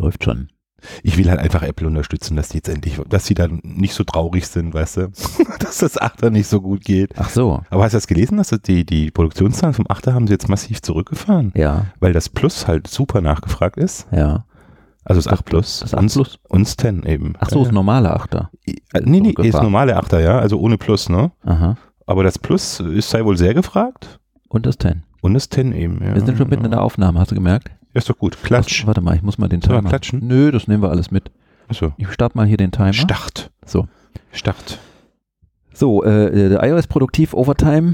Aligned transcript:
läuft 0.00 0.24
schon. 0.24 0.48
Ich 1.02 1.16
will 1.18 1.28
halt 1.28 1.40
einfach 1.40 1.62
Apple 1.64 1.88
unterstützen, 1.88 2.36
dass 2.36 2.50
die 2.50 2.58
jetzt 2.58 2.68
endlich, 2.68 3.00
dass 3.08 3.26
sie 3.26 3.34
dann 3.34 3.60
nicht 3.64 3.94
so 3.94 4.04
traurig 4.04 4.46
sind, 4.46 4.72
weißt 4.74 4.96
du, 4.98 5.08
dass 5.58 5.78
das 5.78 5.98
Achter 5.98 6.30
nicht 6.30 6.46
so 6.46 6.60
gut 6.60 6.84
geht. 6.84 7.14
Ach 7.16 7.30
so. 7.30 7.62
Aber 7.70 7.82
hast 7.82 7.92
du 7.92 7.96
das 7.96 8.06
gelesen, 8.06 8.36
dass 8.38 8.48
das 8.50 8.60
die, 8.62 8.86
die 8.86 9.10
Produktionszahlen 9.10 9.74
vom 9.74 9.86
Achter 9.88 10.14
haben 10.14 10.28
sie 10.28 10.34
jetzt 10.34 10.48
massiv 10.48 10.80
zurückgefahren? 10.80 11.52
Ja, 11.56 11.86
Weil 11.98 12.12
das 12.12 12.28
Plus 12.28 12.68
halt 12.68 12.86
super 12.86 13.20
nachgefragt 13.20 13.76
ist. 13.76 14.06
ja. 14.12 14.44
Also 15.04 15.22
das 15.22 15.32
8 15.32 15.46
Plus. 15.46 15.80
Das 15.80 15.94
8 15.94 16.02
und, 16.02 16.12
Plus? 16.12 16.38
Und 16.50 16.66
das 16.66 16.76
10 16.76 17.02
eben. 17.04 17.32
Ach 17.38 17.48
so, 17.48 17.60
ja, 17.60 17.64
ist 17.66 17.72
normale 17.72 18.12
Achter. 18.12 18.50
Äh, 18.66 18.74
Nee, 19.04 19.20
nee, 19.20 19.34
ist 19.38 19.54
normale 19.54 19.96
Achter, 19.96 20.20
ja, 20.20 20.38
also 20.38 20.60
ohne 20.60 20.76
Plus, 20.76 21.08
ne? 21.08 21.32
Aha. 21.46 21.78
Aber 22.04 22.24
das 22.24 22.38
Plus 22.38 22.78
ist 22.80 23.08
sei 23.08 23.24
wohl 23.24 23.38
sehr 23.38 23.54
gefragt. 23.54 24.20
Und 24.50 24.66
das 24.66 24.76
10. 24.76 25.04
Und 25.22 25.32
das 25.32 25.48
10 25.48 25.72
eben, 25.72 26.04
ja. 26.04 26.14
Wir 26.14 26.20
sind 26.20 26.36
schon 26.36 26.50
mitten 26.50 26.66
in 26.66 26.72
der 26.72 26.82
Aufnahme, 26.82 27.20
hast 27.20 27.30
du 27.30 27.34
gemerkt? 27.36 27.70
Ja, 27.94 27.98
ist 27.98 28.08
doch 28.10 28.18
gut. 28.18 28.36
Klatsch. 28.42 28.82
Was, 28.82 28.86
warte 28.86 29.00
mal, 29.00 29.16
ich 29.16 29.22
muss 29.22 29.38
mal 29.38 29.48
den 29.48 29.60
Timer. 29.60 29.82
klatschen? 29.88 30.26
Nö, 30.26 30.50
das 30.50 30.68
nehmen 30.68 30.82
wir 30.82 30.90
alles 30.90 31.10
mit. 31.10 31.30
Achso. 31.68 31.92
Ich 31.98 32.10
starte 32.12 32.36
mal 32.36 32.46
hier 32.46 32.56
den 32.56 32.70
Timer. 32.70 32.92
Start. 32.92 33.50
So. 33.66 33.86
Start. 34.32 34.78
So, 35.72 36.02
äh, 36.02 36.48
der 36.48 36.62
iOS 36.64 36.88
Produktiv 36.88 37.34
Overtime, 37.34 37.92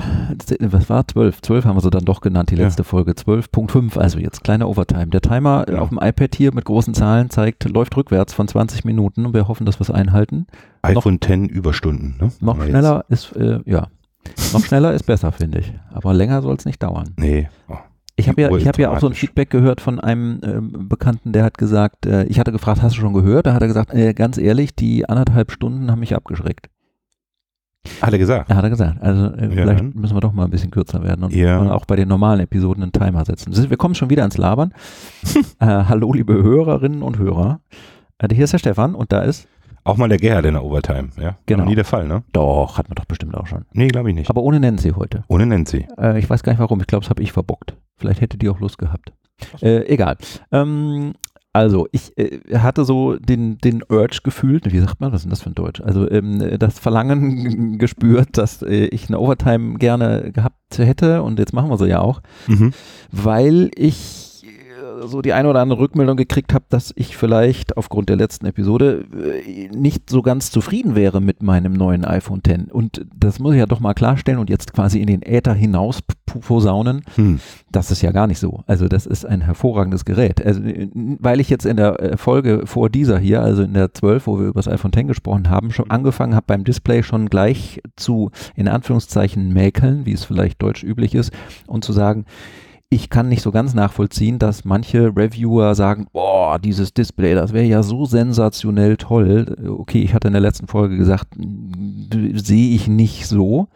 was 0.60 0.88
war 0.88 1.06
12? 1.06 1.42
12 1.42 1.64
haben 1.66 1.76
wir 1.76 1.82
sie 1.82 1.90
dann 1.90 2.06
doch 2.06 2.22
genannt, 2.22 2.50
die 2.50 2.56
Ja. 2.56 2.64
letzte 2.64 2.82
Folge. 2.82 3.12
12.5, 3.14 3.98
also 3.98 4.18
jetzt 4.18 4.42
kleine 4.42 4.66
Overtime. 4.68 5.08
Der 5.08 5.20
Timer 5.20 5.66
Ja. 5.70 5.80
auf 5.80 5.90
dem 5.90 5.98
iPad 6.00 6.34
hier 6.34 6.54
mit 6.54 6.64
großen 6.64 6.94
Zahlen 6.94 7.28
zeigt, 7.28 7.68
läuft 7.68 7.94
rückwärts 7.96 8.32
von 8.32 8.48
20 8.48 8.86
Minuten 8.86 9.26
und 9.26 9.34
wir 9.34 9.48
hoffen, 9.48 9.66
dass 9.66 9.78
wir 9.80 9.82
es 9.82 9.90
einhalten. 9.90 10.46
iPhone 10.80 11.20
10 11.20 11.46
Überstunden, 11.50 12.16
ne? 12.18 12.32
Noch 12.40 12.56
schneller 12.62 13.04
ist, 13.10 13.36
äh, 13.36 13.60
ja, 13.66 13.88
noch 14.54 14.64
schneller 14.64 14.94
ist 14.94 15.02
besser, 15.04 15.30
finde 15.32 15.58
ich. 15.58 15.72
Aber 15.92 16.14
länger 16.14 16.40
soll 16.40 16.54
es 16.56 16.64
nicht 16.64 16.82
dauern. 16.82 17.04
Jetzt. 17.08 17.18
Nee. 17.18 17.48
Oh. 17.68 17.76
Ich 18.24 18.28
habe 18.28 18.40
ja, 18.40 18.50
ich 18.56 18.66
habe 18.66 18.80
ja 18.80 18.90
auch 18.90 19.00
so 19.00 19.06
ein. 19.08 19.14
Feedback 19.14 19.50
gehört 19.50 19.80
von 19.80 20.00
einem 20.00 20.40
ähm, 20.44 20.88
Bekannten, 20.88 21.32
der 21.32 21.44
hat 21.44 21.58
gesagt, 21.58 22.06
äh, 22.06 22.24
ich 22.24 22.38
hatte 22.40 22.52
gefragt, 22.52 22.82
hast 22.82 22.96
du 22.96 23.00
schon 23.00 23.12
gehört? 23.12 23.46
Da 23.46 23.52
hat 23.54 23.60
er 23.62 23.68
gesagt, 23.68 23.92
äh, 23.92 24.14
ganz 24.14 24.38
ehrlich, 24.38 24.74
die 24.74 25.08
anderthalb 25.08 25.50
Stunden 25.52 25.90
haben 25.90 26.00
mich 26.00 26.14
abgeschreckt. 26.14 26.68
Hat 28.00 28.12
er 28.14 28.18
gesagt. 28.18 28.48
Ja, 28.48 28.56
hat 28.56 28.64
er 28.64 28.70
gesagt. 28.70 29.02
Also 29.02 29.26
äh, 29.26 29.42
Ja, 29.44 29.50
vielleicht 29.50 29.80
dann. 29.80 29.92
müssen 29.94 30.16
wir 30.16 30.20
doch 30.22 30.32
mal 30.32 30.44
ein 30.44 30.50
bisschen 30.50 30.70
kürzer 30.70 31.02
werden 31.02 31.22
und, 31.24 31.34
Ja. 31.34 31.58
und 31.58 31.68
auch 31.68 31.84
bei 31.84 31.96
den 31.96 32.08
normalen 32.08 32.40
Episoden 32.40 32.82
einen 32.82 32.92
Timer 32.92 33.24
setzen. 33.26 33.54
Wir 33.68 33.76
kommen 33.76 33.94
schon 33.94 34.08
wieder 34.08 34.24
ins 34.24 34.38
Labern. 34.38 34.72
äh, 35.60 35.66
hallo, 35.66 36.12
liebe 36.14 36.32
Hörerinnen 36.42 37.02
und 37.02 37.18
Hörer. 37.18 37.60
Äh, 38.18 38.34
hier 38.34 38.44
ist 38.44 38.54
der 38.54 38.58
Stefan 38.58 38.94
und 38.94 39.12
da 39.12 39.20
ist, 39.20 39.46
Auch 39.84 39.98
mal 39.98 40.08
der 40.08 40.16
Gerhard 40.16 40.46
in 40.46 40.54
der 40.54 40.64
Overtime, 40.64 41.10
ja? 41.20 41.36
Genau. 41.44 41.64
Noch 41.64 41.68
nie 41.68 41.74
der 41.74 41.84
Fall, 41.84 42.08
ne? 42.08 42.22
doch, 42.32 42.78
hat 42.78 42.88
man 42.88 42.94
doch 42.94 43.04
bestimmt 43.04 43.36
auch 43.36 43.46
schon. 43.46 43.66
Nee, 43.74 43.88
glaube 43.88 44.08
ich 44.08 44.14
nicht. 44.16 44.30
Aber 44.30 44.40
ohne 44.42 44.58
Nancy 44.60 44.92
heute. 44.96 45.24
Ohne 45.28 45.44
Nancy. 45.44 45.86
Äh, 45.98 46.18
ich 46.18 46.30
weiß 46.30 46.42
gar 46.42 46.52
nicht 46.52 46.60
warum. 46.60 46.80
Ich 46.80 46.86
glaube, 46.86 47.02
das 47.02 47.10
habe 47.10 47.22
ich 47.22 47.32
verbockt. 47.32 47.76
Vielleicht 47.96 48.20
hätte 48.20 48.38
die 48.38 48.48
auch 48.48 48.60
Lust 48.60 48.78
gehabt. 48.78 49.12
Äh, 49.62 49.86
egal. 49.92 50.16
Ähm, 50.52 51.12
also, 51.52 51.86
ich 51.92 52.16
äh, 52.18 52.40
hatte 52.58 52.84
so 52.84 53.16
den, 53.16 53.58
den 53.58 53.82
Urge 53.88 54.18
gefühlt, 54.24 54.72
wie 54.72 54.80
sagt 54.80 55.00
man, 55.00 55.12
was 55.12 55.20
ist 55.20 55.24
denn 55.24 55.30
das 55.30 55.42
für 55.42 55.50
ein 55.50 55.54
Deutsch? 55.54 55.80
Also, 55.80 56.10
ähm, 56.10 56.58
das 56.58 56.78
Verlangen 56.80 57.78
gespürt, 57.78 58.36
dass 58.38 58.62
äh, 58.62 58.86
ich 58.86 59.08
eine 59.08 59.20
Overtime 59.20 59.74
gerne 59.78 60.32
gehabt 60.32 60.56
hätte 60.76 61.22
und 61.22 61.38
jetzt 61.38 61.52
machen 61.52 61.70
wir 61.70 61.78
sie 61.78 61.86
ja 61.88 62.00
auch, 62.00 62.20
Mhm. 62.48 62.72
weil 63.12 63.70
ich 63.76 64.23
so 65.02 65.22
die 65.22 65.32
eine 65.32 65.48
oder 65.48 65.60
andere 65.60 65.80
Rückmeldung 65.80 66.16
gekriegt 66.16 66.54
habe, 66.54 66.64
dass 66.68 66.92
ich 66.96 67.16
vielleicht 67.16 67.76
aufgrund 67.76 68.08
der 68.08 68.16
letzten 68.16 68.46
Episode 68.46 69.04
äh, 69.14 69.68
nicht 69.68 70.10
so 70.10 70.22
ganz 70.22 70.50
zufrieden 70.50 70.94
wäre 70.94 71.20
mit 71.20 71.42
meinem 71.42 71.72
neuen 71.72 72.04
iPhone 72.04 72.40
X. 72.46 72.72
Und 72.72 73.06
das 73.14 73.38
muss 73.38 73.54
ich 73.54 73.58
ja 73.58 73.66
doch 73.66 73.80
mal 73.80 73.94
klarstellen 73.94 74.38
und 74.38 74.50
jetzt 74.50 74.72
quasi 74.72 75.00
in 75.00 75.06
den 75.06 75.22
Äther 75.22 75.54
hinaus 75.54 76.00
posaunen. 76.26 77.02
Hm. 77.16 77.40
Das 77.70 77.90
ist 77.90 78.02
ja 78.02 78.12
gar 78.12 78.26
nicht 78.26 78.38
so. 78.38 78.62
Also 78.66 78.88
das 78.88 79.06
ist 79.06 79.24
ein 79.24 79.40
hervorragendes 79.40 80.04
Gerät. 80.04 80.44
Also, 80.44 80.62
äh, 80.62 80.88
weil 80.94 81.40
ich 81.40 81.50
jetzt 81.50 81.66
in 81.66 81.76
der 81.76 82.00
äh, 82.00 82.16
Folge 82.16 82.66
vor 82.66 82.90
dieser 82.90 83.18
hier, 83.18 83.42
also 83.42 83.62
in 83.62 83.74
der 83.74 83.94
12, 83.94 84.26
wo 84.26 84.38
wir 84.38 84.46
über 84.46 84.58
das 84.60 84.68
iPhone 84.68 84.92
X 84.94 85.08
gesprochen 85.08 85.50
haben, 85.50 85.70
schon 85.70 85.90
angefangen 85.90 86.34
habe 86.34 86.44
beim 86.46 86.64
Display 86.64 87.02
schon 87.02 87.28
gleich 87.28 87.80
zu, 87.96 88.30
in 88.54 88.68
Anführungszeichen, 88.68 89.52
mäkeln, 89.52 90.06
wie 90.06 90.12
es 90.12 90.24
vielleicht 90.24 90.62
deutsch 90.62 90.82
üblich 90.82 91.14
ist, 91.14 91.32
und 91.66 91.84
zu 91.84 91.92
sagen, 91.92 92.24
ich 92.94 93.10
kann 93.10 93.28
nicht 93.28 93.42
so 93.42 93.50
ganz 93.50 93.74
nachvollziehen, 93.74 94.38
dass 94.38 94.64
manche 94.64 95.14
Reviewer 95.16 95.74
sagen, 95.74 96.06
boah, 96.12 96.58
dieses 96.58 96.94
Display, 96.94 97.34
das 97.34 97.52
wäre 97.52 97.64
ja 97.64 97.82
so 97.82 98.04
sensationell 98.06 98.96
toll. 98.96 99.56
Okay, 99.80 100.02
ich 100.02 100.14
hatte 100.14 100.28
in 100.28 100.34
der 100.34 100.40
letzten 100.42 100.66
Folge 100.68 100.96
gesagt, 100.96 101.26
d- 101.36 102.38
sehe 102.38 102.74
ich 102.74 102.86
nicht 102.88 103.26
so. 103.26 103.68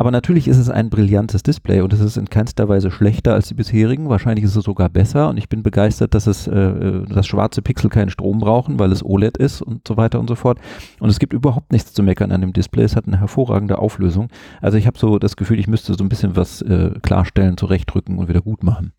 Aber 0.00 0.10
natürlich 0.10 0.48
ist 0.48 0.56
es 0.56 0.70
ein 0.70 0.88
brillantes 0.88 1.42
Display 1.42 1.82
und 1.82 1.92
es 1.92 2.00
ist 2.00 2.16
in 2.16 2.30
keinster 2.30 2.70
Weise 2.70 2.90
schlechter 2.90 3.34
als 3.34 3.48
die 3.48 3.54
bisherigen. 3.54 4.08
Wahrscheinlich 4.08 4.46
ist 4.46 4.56
es 4.56 4.64
sogar 4.64 4.88
besser 4.88 5.28
und 5.28 5.36
ich 5.36 5.50
bin 5.50 5.62
begeistert, 5.62 6.14
dass 6.14 6.26
es, 6.26 6.46
äh, 6.46 7.02
dass 7.06 7.26
schwarze 7.26 7.60
Pixel 7.60 7.90
keinen 7.90 8.08
Strom 8.08 8.38
brauchen, 8.38 8.78
weil 8.78 8.92
es 8.92 9.04
OLED 9.04 9.36
ist 9.36 9.60
und 9.60 9.86
so 9.86 9.98
weiter 9.98 10.18
und 10.18 10.26
so 10.26 10.36
fort. 10.36 10.58
Und 11.00 11.10
es 11.10 11.18
gibt 11.18 11.34
überhaupt 11.34 11.70
nichts 11.70 11.92
zu 11.92 12.02
meckern 12.02 12.32
an 12.32 12.40
dem 12.40 12.54
Display. 12.54 12.82
Es 12.82 12.96
hat 12.96 13.08
eine 13.08 13.20
hervorragende 13.20 13.78
Auflösung. 13.78 14.28
Also 14.62 14.78
ich 14.78 14.86
habe 14.86 14.98
so 14.98 15.18
das 15.18 15.36
Gefühl, 15.36 15.58
ich 15.58 15.68
müsste 15.68 15.92
so 15.92 16.02
ein 16.02 16.08
bisschen 16.08 16.34
was 16.34 16.62
äh, 16.62 16.92
klarstellen, 17.02 17.58
zurechtdrücken 17.58 18.16
und 18.16 18.26
wieder 18.26 18.40
gut 18.40 18.64
machen. 18.64 18.94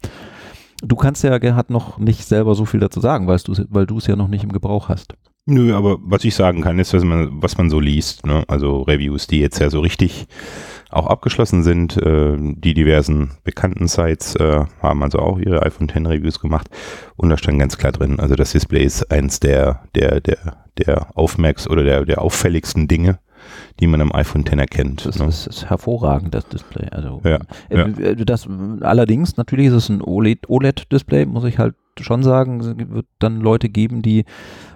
Du 0.83 0.95
kannst 0.95 1.23
ja, 1.23 1.35
Gerhard, 1.39 1.71
noch 1.71 1.97
nicht 1.97 2.25
selber 2.25 2.53
so 2.53 2.65
viel 2.65 2.79
dazu 2.79 2.99
sagen, 2.99 3.25
weil 3.25 3.87
du 3.87 3.97
es 3.97 4.05
ja 4.05 4.15
noch 4.15 4.27
nicht 4.27 4.43
im 4.43 4.51
Gebrauch 4.51 4.87
hast. 4.87 5.15
Nö, 5.47 5.73
aber 5.75 5.97
was 6.01 6.23
ich 6.23 6.35
sagen 6.35 6.61
kann, 6.61 6.77
ist, 6.77 6.93
was 6.93 7.03
man, 7.03 7.41
was 7.41 7.57
man 7.57 7.69
so 7.69 7.79
liest, 7.79 8.25
ne? 8.25 8.43
also 8.47 8.83
Reviews, 8.83 9.25
die 9.25 9.39
jetzt 9.39 9.59
ja 9.59 9.71
so 9.71 9.79
richtig 9.79 10.27
auch 10.91 11.07
abgeschlossen 11.07 11.63
sind. 11.63 11.97
Äh, 11.97 12.37
die 12.37 12.73
diversen 12.73 13.31
bekannten 13.43 13.87
Sites 13.87 14.35
äh, 14.35 14.65
haben 14.81 15.01
also 15.03 15.19
auch 15.19 15.39
ihre 15.39 15.63
iPhone 15.63 15.89
X 15.89 15.97
Reviews 16.07 16.39
gemacht 16.39 16.69
und 17.15 17.29
da 17.29 17.37
stand 17.37 17.59
ganz 17.59 17.77
klar 17.77 17.91
drin, 17.91 18.19
also 18.19 18.35
das 18.35 18.51
Display 18.51 18.83
ist 18.83 19.09
eins 19.11 19.39
der, 19.39 19.83
der, 19.95 20.21
der, 20.21 20.57
der 20.77 21.17
Aufmerks- 21.17 21.67
oder 21.67 21.83
der, 21.83 22.05
der 22.05 22.21
auffälligsten 22.21 22.87
Dinge, 22.87 23.19
die 23.79 23.87
man 23.87 24.01
am 24.01 24.13
iPhone 24.13 24.41
X 24.41 24.51
erkennt. 24.51 25.05
Das 25.05 25.17
ne? 25.17 25.25
ist, 25.25 25.47
ist 25.47 25.69
hervorragend, 25.69 26.35
das 26.35 26.47
Display. 26.49 26.87
Also, 26.91 27.21
Ja, 27.23 27.39
äh, 27.69 28.11
äh, 28.11 28.25
Das, 28.25 28.47
allerdings, 28.81 29.37
natürlich 29.37 29.67
ist 29.67 29.73
es 29.73 29.89
ein 29.89 30.01
OLED 30.01 30.49
OLED-Display, 30.49 31.25
muss 31.25 31.45
ich 31.45 31.57
halt 31.57 31.73
schon 32.01 32.23
sagen. 32.23 32.59
Es 32.59 32.67
wird 32.77 33.05
dann 33.19 33.39
Leute 33.41 33.69
geben, 33.69 34.01
die 34.01 34.25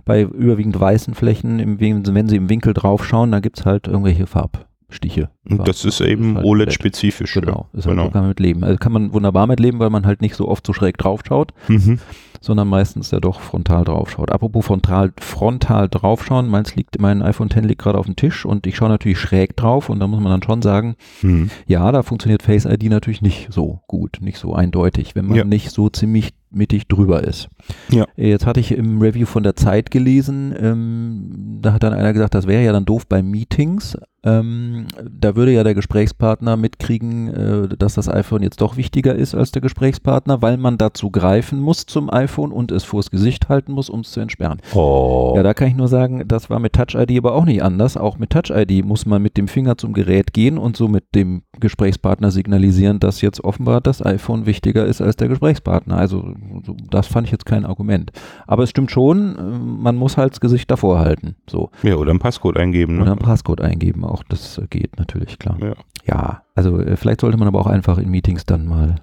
bei 0.06 0.22
überwiegend 0.24 0.80
weißen 0.80 1.14
Flächen, 1.14 1.60
im, 1.60 1.80
wenn 1.80 2.28
sie 2.28 2.36
im 2.38 2.50
Winkel 2.50 2.74
drauf 2.74 3.06
schauen, 3.06 3.32
da 3.32 3.40
gibt 3.40 3.60
es 3.60 3.66
halt 3.66 3.88
irgendwelche 3.88 4.28
Farbstiche. 4.28 5.30
Und 5.50 5.68
das 5.68 5.84
ist 5.86 6.02
eben 6.02 6.36
halt 6.36 6.46
OLED-spezifisch. 6.46 7.34
Genau, 7.34 7.68
ist 7.74 7.86
halt, 7.86 7.98
genau. 7.98 8.10
kann 8.10 8.22
man 8.22 8.30
mit 8.30 8.40
leben. 8.40 8.64
Also 8.64 8.78
kann 8.78 8.92
man 8.92 9.14
wunderbar 9.14 9.48
mit 9.48 9.60
leben, 9.60 9.80
weil 9.80 9.90
man 9.90 10.06
halt 10.06 10.22
nicht 10.22 10.36
so 10.36 10.48
oft 10.48 10.66
so 10.66 10.74
schräg 10.74 10.98
drauf 10.98 11.22
schaut, 11.28 11.54
Mhm. 11.68 12.00
sondern 12.42 12.68
meistens 12.68 13.10
ja 13.10 13.20
doch 13.20 13.40
frontal 13.42 13.84
drauf 13.86 14.12
schaut. 14.12 14.32
Apropos 14.32 14.66
frontal, 14.68 15.12
frontal 15.20 15.90
draufschauen, 15.90 16.48
meins 16.48 16.76
liegt, 16.76 17.02
mein 17.02 17.24
iPhone 17.24 17.48
X 17.48 17.62
liegt 17.66 17.82
gerade 17.82 17.98
auf 17.98 18.06
dem 18.06 18.16
Tisch 18.16 18.46
und 18.46 18.68
ich 18.68 18.76
schaue 18.76 18.90
natürlich 18.90 19.18
schräg 19.20 19.56
drauf 19.58 19.90
und 19.90 20.00
da 20.00 20.06
muss 20.08 20.20
man 20.22 20.32
dann 20.32 20.44
schon 20.44 20.62
sagen, 20.62 20.96
Mhm. 21.24 21.50
ja, 21.66 21.92
da 21.92 22.04
funktioniert 22.04 22.44
Face 22.44 22.66
ID 22.66 22.84
natürlich 22.90 23.24
nicht 23.24 23.48
so 23.52 23.82
gut, 23.88 24.18
nicht 24.22 24.38
so 24.38 24.54
eindeutig, 24.54 25.16
wenn 25.16 25.26
man 25.26 25.38
Ja. 25.38 25.44
nicht 25.44 25.72
so 25.72 25.90
ziemlich 25.90 26.34
mittig 26.56 26.88
drüber 26.88 27.24
ist. 27.24 27.50
Ja. 27.90 28.06
Jetzt 28.16 28.46
hatte 28.46 28.60
ich 28.60 28.72
im 28.72 29.02
Review 29.02 29.26
von 29.26 29.44
der 29.44 29.56
Zeit 29.56 29.92
gelesen, 29.92 30.56
ähm, 30.60 31.60
da 31.62 31.74
hat 31.74 31.84
dann 31.84 31.94
einer 31.94 32.14
gesagt, 32.14 32.34
das 32.34 32.48
wäre 32.48 32.64
ja 32.64 32.72
dann 32.72 32.86
doof 32.86 33.08
bei 33.08 33.22
Meetings. 33.22 33.98
Ähm, 34.26 34.88
da 35.04 35.36
würde 35.36 35.52
ja 35.52 35.64
der 35.64 35.76
Gesprächspartner 35.76 36.58
mitkriegen, 36.58 37.28
äh, 37.28 37.78
dass 37.78 37.94
das 37.94 38.10
iPhone 38.10 38.42
jetzt 38.42 38.60
doch 38.60 38.76
wichtiger 38.76 39.16
ist 39.16 39.36
als 39.36 39.52
der 39.52 39.62
Gesprächspartner, 39.62 40.42
weil 40.42 40.58
man 40.58 40.78
dazu 40.78 41.12
greifen 41.12 41.60
muss 41.60 41.86
zum 41.86 42.12
iPhone 42.12 42.52
und 42.52 42.72
es 42.72 42.84
vors 42.84 43.12
Gesicht 43.12 43.50
halten 43.50 43.72
muss, 43.72 43.90
um 43.90 44.00
es 44.02 44.12
zu 44.12 44.20
entsperren. 44.20 44.60
Oh. 44.74 45.34
Ja, 45.36 45.44
da 45.44 45.54
kann 45.54 45.68
ich 45.68 45.76
nur 45.76 45.88
sagen, 45.88 46.24
das 46.28 46.50
war 46.50 46.60
mit 46.60 46.74
Touch 46.74 46.96
ID 46.96 47.18
aber 47.20 47.36
auch 47.36 47.46
nicht 47.46 47.62
anders. 47.62 47.98
Auch 47.98 48.18
mit 48.18 48.32
Touch 48.32 48.50
ID 48.50 48.84
muss 48.84 49.06
man 49.06 49.22
mit 49.22 49.38
dem 49.38 49.48
Finger 49.48 49.78
zum 49.78 49.94
Gerät 49.94 50.34
gehen 50.34 50.58
und 50.58 50.76
so 50.76 50.88
mit 50.88 51.14
dem 51.14 51.44
Gesprächspartner 51.60 52.32
signalisieren, 52.32 53.00
dass 53.00 53.22
jetzt 53.22 53.44
offenbar 53.44 53.82
das 53.82 54.04
iPhone 54.04 54.46
wichtiger 54.46 54.86
ist 54.86 55.02
als 55.02 55.16
der 55.18 55.28
Gesprächspartner. 55.28 55.98
Also 55.98 56.34
so, 56.66 56.76
das 56.90 57.08
fand 57.08 57.28
ich 57.28 57.32
jetzt 57.32 57.46
kein 57.46 57.66
Argument. 57.66 58.12
Aber 58.48 58.64
es 58.64 58.70
stimmt 58.72 58.92
schon, 58.92 59.36
äh, 59.38 59.42
man 59.42 59.96
muss 59.96 60.18
halt 60.18 60.34
das 60.34 60.40
Gesicht 60.40 60.72
davor 60.72 61.00
halten. 61.00 61.36
So. 61.50 61.70
ja, 61.84 61.96
oder 61.96 62.10
einen 62.10 62.20
Passcode 62.20 62.58
eingeben. 62.58 62.98
Ne? 62.98 63.04
Oder 63.04 63.12
ein 63.12 63.20
Passcode 63.20 63.62
eingeben. 63.62 64.04
Auch 64.04 64.15
das 64.24 64.58
äh, 64.58 64.68
geht 64.70 64.98
natürlich, 64.98 65.40
klar. 65.40 65.58
Ja. 65.62 65.74
Ja, 66.08 66.44
also 66.54 66.80
äh, 66.80 66.98
vielleicht 66.98 67.22
sollte 67.22 67.38
man 67.38 67.48
aber 67.48 67.60
auch 67.60 67.68
einfach 67.68 67.98
in 67.98 68.10
Meetings 68.10 68.46
dann 68.46 68.68
mal 68.68 68.96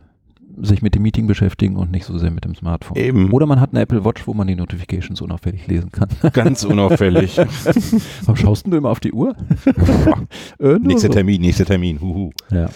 sich 0.61 0.83
mit 0.83 0.95
dem 0.95 1.03
Meeting 1.03 1.27
beschäftigen 1.27 1.77
und 1.77 1.91
nicht 1.91 2.05
so 2.05 2.19
sehr 2.19 2.31
mit 2.31 2.45
dem 2.45 2.55
Smartphone. 2.55 2.97
Eben. 2.97 3.33
Oder 3.33 3.47
man 3.47 3.61
hat 3.61 3.71
eine 3.71 3.81
Apple 3.81 4.05
Watch, 4.05 4.27
wo 4.27 4.35
man 4.35 4.47
die 4.47 4.55
Notifications 4.55 5.21
unauffällig 5.21 5.67
lesen 5.67 5.91
kann. 5.91 6.09
Ganz 6.33 6.65
unauffällig. 6.65 7.39
Warum 7.39 8.37
schaust 8.37 8.65
denn 8.65 8.73
du 8.73 8.77
immer 8.77 8.91
auf 8.91 9.01
die 9.01 9.13
Uhr? 9.13 9.35
äh, 10.59 10.79
nächster 10.79 11.09
so. 11.09 11.15
Termin, 11.15 11.41
nächster 11.41 11.65
Termin. 11.65 12.01
Huhu. 12.01 12.31
Ja. 12.51 12.69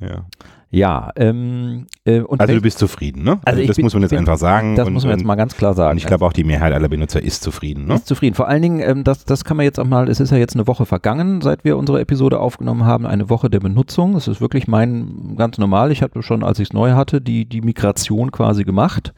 Ja. 0.00 0.26
Ja, 0.70 1.10
ähm, 1.16 1.86
äh, 2.04 2.20
und 2.20 2.42
Also 2.42 2.52
du 2.54 2.60
bist 2.60 2.78
zufrieden, 2.78 3.22
ne? 3.24 3.40
Also 3.46 3.58
ich 3.62 3.68
das 3.68 3.76
bin- 3.76 3.86
muss 3.86 3.94
man 3.94 4.02
jetzt 4.02 4.10
bin- 4.10 4.18
einfach 4.18 4.36
sagen. 4.36 4.76
das 4.76 4.86
und, 4.86 4.92
muss 4.92 5.04
man 5.04 5.12
jetzt 5.16 5.24
mal 5.24 5.34
ganz 5.34 5.56
klar 5.56 5.72
sagen. 5.72 5.92
und 5.92 5.96
ich 5.96 6.04
glaube 6.06 6.26
auch 6.26 6.32
die 6.34 6.44
Mehrheit 6.44 6.74
aller 6.74 6.90
Benutzer 6.90 7.22
ist 7.22 7.42
zufrieden, 7.42 7.86
ne? 7.86 7.94
ist 7.94 8.06
zufrieden. 8.06 8.34
Vor 8.34 8.48
allen 8.48 8.60
Dingen, 8.60 8.80
ähm, 8.80 9.02
das, 9.02 9.24
das 9.24 9.44
kann 9.44 9.56
man 9.56 9.64
jetzt 9.64 9.80
auch 9.80 9.86
mal, 9.86 10.10
es 10.10 10.20
ist 10.20 10.30
ja 10.30 10.36
jetzt 10.36 10.54
eine 10.56 10.66
Woche 10.66 10.84
vergangen, 10.84 11.40
seit 11.40 11.64
wir 11.64 11.78
unsere 11.78 12.00
Episode 12.02 12.38
aufgenommen 12.38 12.84
haben, 12.84 13.06
eine 13.06 13.30
Woche 13.30 13.48
der 13.48 13.60
Benutzung. 13.60 14.14
Es 14.14 14.28
ist 14.28 14.42
wirklich 14.42 14.68
mein 14.68 15.36
ganz 15.38 15.56
normal. 15.56 15.90
Ich 15.90 16.02
hatte 16.02 16.22
schon, 16.22 16.44
als 16.44 16.58
ich 16.58 16.68
es 16.68 16.72
neu 16.74 16.92
hatte, 16.92 17.22
die, 17.22 17.46
die 17.48 17.62
Migration 17.62 18.30
quasi 18.30 18.64
gemacht 18.64 19.14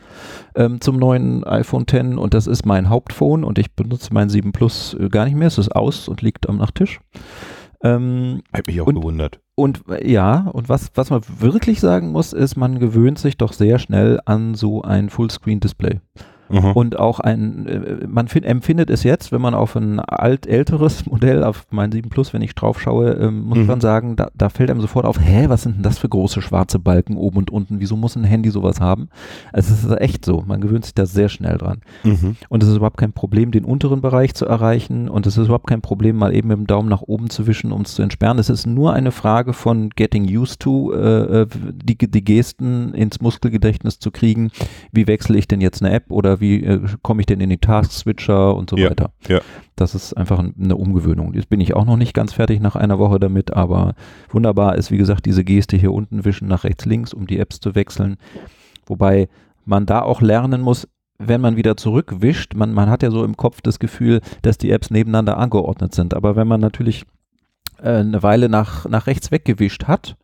ähm, 0.54 0.80
zum 0.80 0.98
neuen 1.00 1.42
iPhone 1.42 1.82
X 1.82 2.16
und 2.16 2.32
das 2.32 2.46
ist 2.46 2.64
mein 2.64 2.88
Hauptphone 2.88 3.42
und 3.42 3.58
ich 3.58 3.72
benutze 3.74 4.14
mein 4.14 4.28
7 4.28 4.52
Plus 4.52 4.94
äh, 5.00 5.08
gar 5.08 5.24
nicht 5.24 5.36
mehr. 5.36 5.48
Es 5.48 5.58
ist 5.58 5.74
aus 5.74 6.06
und 6.06 6.22
liegt 6.22 6.48
am 6.48 6.58
Nachttisch. 6.58 7.00
Ähm, 7.82 8.42
Hat 8.52 8.66
mich 8.68 8.80
auch 8.80 8.86
Und- 8.86 8.94
gewundert. 8.94 9.40
Und 9.60 9.82
ja, 10.02 10.48
und 10.52 10.68
was, 10.68 10.90
was 10.94 11.10
man 11.10 11.22
wirklich 11.38 11.80
sagen 11.80 12.12
muss, 12.12 12.32
ist, 12.32 12.56
man 12.56 12.78
gewöhnt 12.78 13.18
sich 13.18 13.36
doch 13.36 13.52
sehr 13.52 13.78
schnell 13.78 14.20
an 14.24 14.54
so 14.54 14.82
ein 14.82 15.10
Fullscreen-Display. 15.10 16.00
Mhm. 16.50 16.72
Und 16.72 16.98
auch 16.98 17.20
ein, 17.20 17.66
äh, 17.66 18.06
man 18.06 18.28
find, 18.28 18.44
empfindet 18.46 18.90
es 18.90 19.02
jetzt, 19.04 19.32
wenn 19.32 19.40
man 19.40 19.54
auf 19.54 19.76
ein 19.76 20.00
alt 20.00 20.46
älteres 20.46 21.06
Modell, 21.10 21.44
auf 21.44 21.66
mein 21.70 21.92
7 21.92 22.10
Plus, 22.10 22.32
wenn 22.32 22.42
ich 22.42 22.54
drauf 22.54 22.80
schaue, 22.80 23.12
ähm, 23.12 23.42
muss 23.44 23.58
Mhm. 23.58 23.66
man 23.66 23.80
sagen, 23.80 24.16
da, 24.16 24.28
da 24.34 24.48
fällt 24.48 24.70
einem 24.70 24.80
sofort 24.80 25.04
auf, 25.06 25.20
hä, 25.20 25.44
was 25.48 25.62
sind 25.62 25.76
denn 25.76 25.82
das 25.82 25.98
für 25.98 26.08
große 26.08 26.42
schwarze 26.42 26.78
Balken 26.78 27.16
oben 27.16 27.38
und 27.38 27.50
unten? 27.50 27.80
Wieso 27.80 27.96
muss 27.96 28.16
ein 28.16 28.24
Handy 28.24 28.50
sowas 28.50 28.80
haben? 28.80 29.08
Also 29.52 29.72
es 29.74 29.84
ist 29.84 30.00
echt 30.00 30.24
so, 30.24 30.42
man 30.46 30.60
gewöhnt 30.60 30.84
sich 30.84 30.94
da 30.94 31.06
sehr 31.06 31.28
schnell 31.28 31.58
dran. 31.58 31.80
Mhm. 32.04 32.36
Und 32.48 32.62
es 32.62 32.68
ist 32.68 32.76
überhaupt 32.76 32.96
kein 32.98 33.12
Problem, 33.12 33.50
den 33.52 33.64
unteren 33.64 34.00
Bereich 34.00 34.34
zu 34.34 34.46
erreichen. 34.46 35.08
Und 35.08 35.26
es 35.26 35.36
ist 35.36 35.44
überhaupt 35.46 35.66
kein 35.68 35.80
Problem, 35.82 36.16
mal 36.16 36.34
eben 36.34 36.48
mit 36.48 36.56
dem 36.58 36.66
Daumen 36.66 36.88
nach 36.88 37.02
oben 37.02 37.30
zu 37.30 37.46
wischen, 37.46 37.72
um 37.72 37.82
es 37.82 37.94
zu 37.94 38.02
entsperren. 38.02 38.38
Es 38.38 38.50
ist 38.50 38.66
nur 38.66 38.92
eine 38.92 39.12
Frage 39.12 39.52
von 39.52 39.90
getting 39.90 40.24
used 40.36 40.60
to, 40.60 40.92
äh, 40.92 41.42
äh, 41.42 41.46
die, 41.84 41.96
die 41.96 42.24
Gesten 42.24 42.94
ins 42.94 43.20
Muskelgedächtnis 43.20 43.98
zu 43.98 44.10
kriegen. 44.10 44.50
Wie 44.92 45.06
wechsle 45.06 45.38
ich 45.38 45.46
denn 45.46 45.60
jetzt 45.60 45.82
eine 45.82 45.92
App 45.92 46.10
oder 46.10 46.39
wie 46.40 46.64
äh, 46.64 46.80
komme 47.02 47.20
ich 47.20 47.26
denn 47.26 47.40
in 47.40 47.50
die 47.50 47.58
Task-Switcher 47.58 48.54
und 48.56 48.70
so 48.70 48.76
Ja, 48.76 48.90
weiter. 48.90 49.12
ja. 49.28 49.40
Das 49.76 49.94
ist 49.94 50.14
einfach 50.14 50.38
ein- 50.38 50.54
eine 50.62 50.76
Umgewöhnung. 50.76 51.34
Jetzt 51.34 51.48
bin 51.48 51.60
ich 51.60 51.74
auch 51.74 51.84
noch 51.84 51.96
nicht 51.96 52.12
ganz 52.14 52.32
fertig 52.32 52.60
nach 52.60 52.76
einer 52.76 52.98
Woche 52.98 53.18
damit, 53.20 53.52
aber 53.54 53.94
wunderbar 54.30 54.76
ist, 54.76 54.90
wie 54.90 54.98
gesagt, 54.98 55.26
diese 55.26 55.44
Geste 55.44 55.76
hier 55.76 55.92
unten 55.92 56.24
wischen 56.24 56.48
nach 56.48 56.64
rechts, 56.64 56.84
links, 56.86 57.14
um 57.14 57.26
die 57.26 57.38
Apps 57.38 57.60
zu 57.60 57.74
wechseln. 57.74 58.16
Wobei 58.86 59.28
man 59.64 59.86
da 59.86 60.02
auch 60.02 60.20
lernen 60.20 60.60
muss, 60.60 60.88
wenn 61.18 61.40
man 61.40 61.56
wieder 61.56 61.76
zurückwischt, 61.76 62.54
man, 62.54 62.72
man 62.72 62.88
hat 62.88 63.02
ja 63.02 63.10
so 63.10 63.24
im 63.24 63.36
Kopf 63.36 63.60
das 63.60 63.78
Gefühl, 63.78 64.20
dass 64.42 64.56
die 64.58 64.70
Apps 64.70 64.90
nebeneinander 64.90 65.36
angeordnet 65.36 65.94
sind. 65.94 66.14
Aber 66.14 66.34
wenn 66.34 66.48
man 66.48 66.60
natürlich 66.60 67.04
äh, 67.82 67.90
eine 67.98 68.22
Weile 68.22 68.48
nach, 68.48 68.88
nach 68.88 69.06
rechts 69.06 69.30
weggewischt 69.30 69.84
hat 69.84 70.16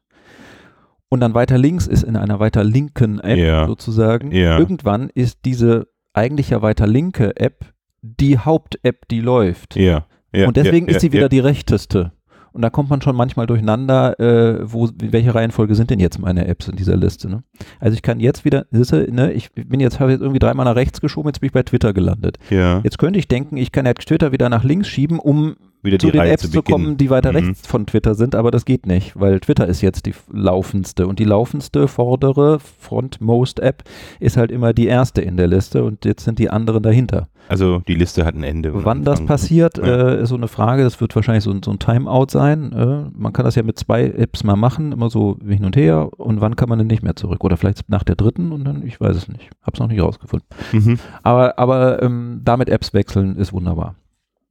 und 1.08 1.20
dann 1.20 1.34
weiter 1.34 1.58
links 1.58 1.86
ist 1.86 2.02
in 2.02 2.16
einer 2.16 2.40
weiter 2.40 2.64
linken 2.64 3.20
App 3.20 3.38
Ja. 3.38 3.66
sozusagen, 3.66 4.32
Ja. 4.32 4.58
irgendwann 4.58 5.10
ist 5.14 5.40
diese 5.44 5.86
eigentlich 6.16 6.50
ja 6.50 6.62
weiter 6.62 6.86
linke 6.86 7.36
App 7.36 7.66
die 8.02 8.38
Haupt-App, 8.38 9.08
die 9.08 9.20
läuft. 9.20 9.76
Ja. 9.76 10.06
ja. 10.32 10.46
und 10.46 10.56
deswegen 10.56 10.86
ja, 10.86 10.94
ist 10.94 11.00
sie 11.00 11.08
ja, 11.08 11.12
wieder 11.12 11.22
ja. 11.22 11.28
die 11.28 11.40
rechteste. 11.40 12.12
Und 12.52 12.62
da 12.62 12.70
kommt 12.70 12.88
man 12.88 13.02
schon 13.02 13.14
manchmal 13.16 13.46
durcheinander, 13.46 14.18
äh, 14.18 14.60
wo, 14.62 14.86
in 14.86 15.12
welcher 15.12 15.34
Reihenfolge 15.34 15.74
sind 15.74 15.90
denn 15.90 16.00
jetzt 16.00 16.18
meine 16.18 16.46
Apps 16.46 16.68
in 16.68 16.76
dieser 16.76 16.96
Liste. 16.96 17.28
Ne? 17.28 17.42
Also 17.80 17.94
ich 17.94 18.00
kann 18.00 18.18
jetzt 18.18 18.46
wieder, 18.46 18.64
siehste, 18.70 19.12
ne, 19.12 19.30
ich 19.32 19.52
bin 19.52 19.78
jetzt, 19.78 20.00
habe 20.00 20.12
jetzt 20.12 20.22
irgendwie 20.22 20.38
dreimal 20.38 20.64
nach 20.64 20.74
rechts 20.74 21.02
geschoben, 21.02 21.28
jetzt 21.28 21.40
bin 21.40 21.48
ich 21.48 21.52
bei 21.52 21.64
Twitter 21.64 21.92
gelandet. 21.92 22.38
Ja. 22.48 22.80
Jetzt 22.82 22.96
könnte 22.96 23.18
ich 23.18 23.28
denken, 23.28 23.58
ich 23.58 23.72
kann 23.72 23.84
jetzt 23.84 24.08
Twitter 24.08 24.32
wieder 24.32 24.48
nach 24.48 24.64
links 24.64 24.88
schieben, 24.88 25.18
um 25.18 25.56
Wieder 25.86 25.98
zu 25.98 26.06
die 26.06 26.12
den 26.12 26.20
Reihe 26.20 26.32
Apps 26.32 26.42
zu 26.42 26.50
zu 26.50 26.62
kommen, 26.62 26.96
die 26.98 27.08
weiter 27.10 27.30
Mhm. 27.30 27.36
rechts 27.36 27.66
von 27.66 27.86
Twitter 27.86 28.14
sind, 28.14 28.34
aber 28.34 28.50
das 28.50 28.64
geht 28.64 28.86
nicht, 28.86 29.18
weil 29.18 29.40
Twitter 29.40 29.66
ist 29.66 29.80
jetzt 29.80 30.04
die 30.06 30.14
laufendste 30.32 31.06
und 31.06 31.18
die 31.18 31.24
laufendste 31.24 31.88
vordere 31.88 32.58
Frontmost 32.60 33.60
App 33.60 33.84
ist 34.20 34.36
halt 34.36 34.50
immer 34.50 34.72
die 34.72 34.86
erste 34.86 35.22
in 35.22 35.36
der 35.36 35.46
Liste 35.46 35.84
und 35.84 36.04
jetzt 36.04 36.24
sind 36.24 36.38
die 36.38 36.50
anderen 36.50 36.82
dahinter. 36.82 37.28
Also 37.48 37.80
die 37.86 37.94
Liste 37.94 38.24
hat 38.24 38.34
ein 38.34 38.42
Ende. 38.42 38.72
Wann 38.84 39.04
das 39.04 39.24
passiert, 39.24 39.78
Ja. 39.78 39.84
äh, 40.14 40.22
ist 40.22 40.30
so 40.30 40.34
eine 40.34 40.48
Frage. 40.48 40.82
Das 40.82 41.00
wird 41.00 41.14
wahrscheinlich 41.14 41.44
so, 41.44 41.52
ein- 41.52 41.62
so 41.62 41.70
ein 41.70 41.78
Timeout 41.78 42.26
sein. 42.30 42.72
Äh, 42.72 43.04
man 43.16 43.32
kann 43.32 43.44
das 43.44 43.54
ja 43.54 43.62
mit 43.62 43.78
zwei 43.78 44.06
Apps 44.06 44.42
mal 44.42 44.56
machen, 44.56 44.90
immer 44.90 45.10
so 45.10 45.36
hin 45.46 45.64
und 45.64 45.76
her. 45.76 46.08
Und 46.18 46.40
wann 46.40 46.56
kann 46.56 46.68
man 46.68 46.78
denn 46.78 46.88
nicht 46.88 47.04
mehr 47.04 47.14
zurück? 47.14 47.44
Oder 47.44 47.56
vielleicht 47.56 47.88
nach 47.88 48.02
der 48.02 48.16
dritten 48.16 48.50
und 48.50 48.64
dann, 48.64 48.84
ich 48.84 49.00
weiß 49.00 49.16
es 49.16 49.28
nicht. 49.28 49.48
Hab's 49.62 49.78
noch 49.78 49.86
nicht 49.86 50.00
rausgefunden. 50.02 50.48
Mhm. 50.72 50.98
Aber, 51.22 51.56
aber 51.56 52.02
ähm, 52.02 52.40
damit 52.44 52.68
Apps 52.68 52.92
wechseln 52.94 53.36
ist 53.36 53.52
wunderbar. 53.52 53.94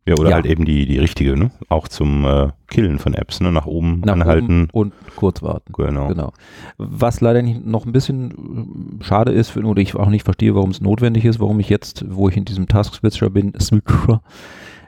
Ja, 0.07 0.13
oder 0.19 0.29
Ja. 0.29 0.35
halt 0.35 0.45
eben 0.45 0.65
die, 0.65 0.85
die 0.85 0.99
richtige, 0.99 1.35
ne? 1.35 1.49
Auch 1.67 1.87
zum 1.87 2.25
äh, 2.25 2.49
Killen 2.67 2.99
von 2.99 3.15
Apps, 3.15 3.41
ne? 3.41 3.51
Nach 3.51 3.65
oben 3.65 4.01
Nach 4.05 4.13
anhalten. 4.13 4.65
oben 4.65 4.69
und 4.71 4.93
kurz 5.15 5.41
warten. 5.41 5.73
Genau. 5.73 6.07
Genau. 6.09 6.31
Was 6.77 7.21
leider 7.21 7.41
nicht, 7.41 7.65
noch 7.65 7.85
ein 7.87 7.91
bisschen 7.91 8.99
äh, 8.99 9.03
schade 9.03 9.31
ist, 9.31 9.49
für, 9.49 9.63
oder 9.63 9.81
ich 9.81 9.95
auch 9.95 10.09
nicht 10.09 10.23
verstehe, 10.23 10.53
warum 10.53 10.69
es 10.69 10.79
notwendig 10.79 11.25
ist, 11.25 11.39
warum 11.39 11.59
ich 11.59 11.69
jetzt, 11.69 12.05
wo 12.07 12.29
ich 12.29 12.37
in 12.37 12.45
diesem 12.45 12.67
Task-Switcher 12.67 13.31
bin, 13.31 13.53
Switcher, 13.59 14.21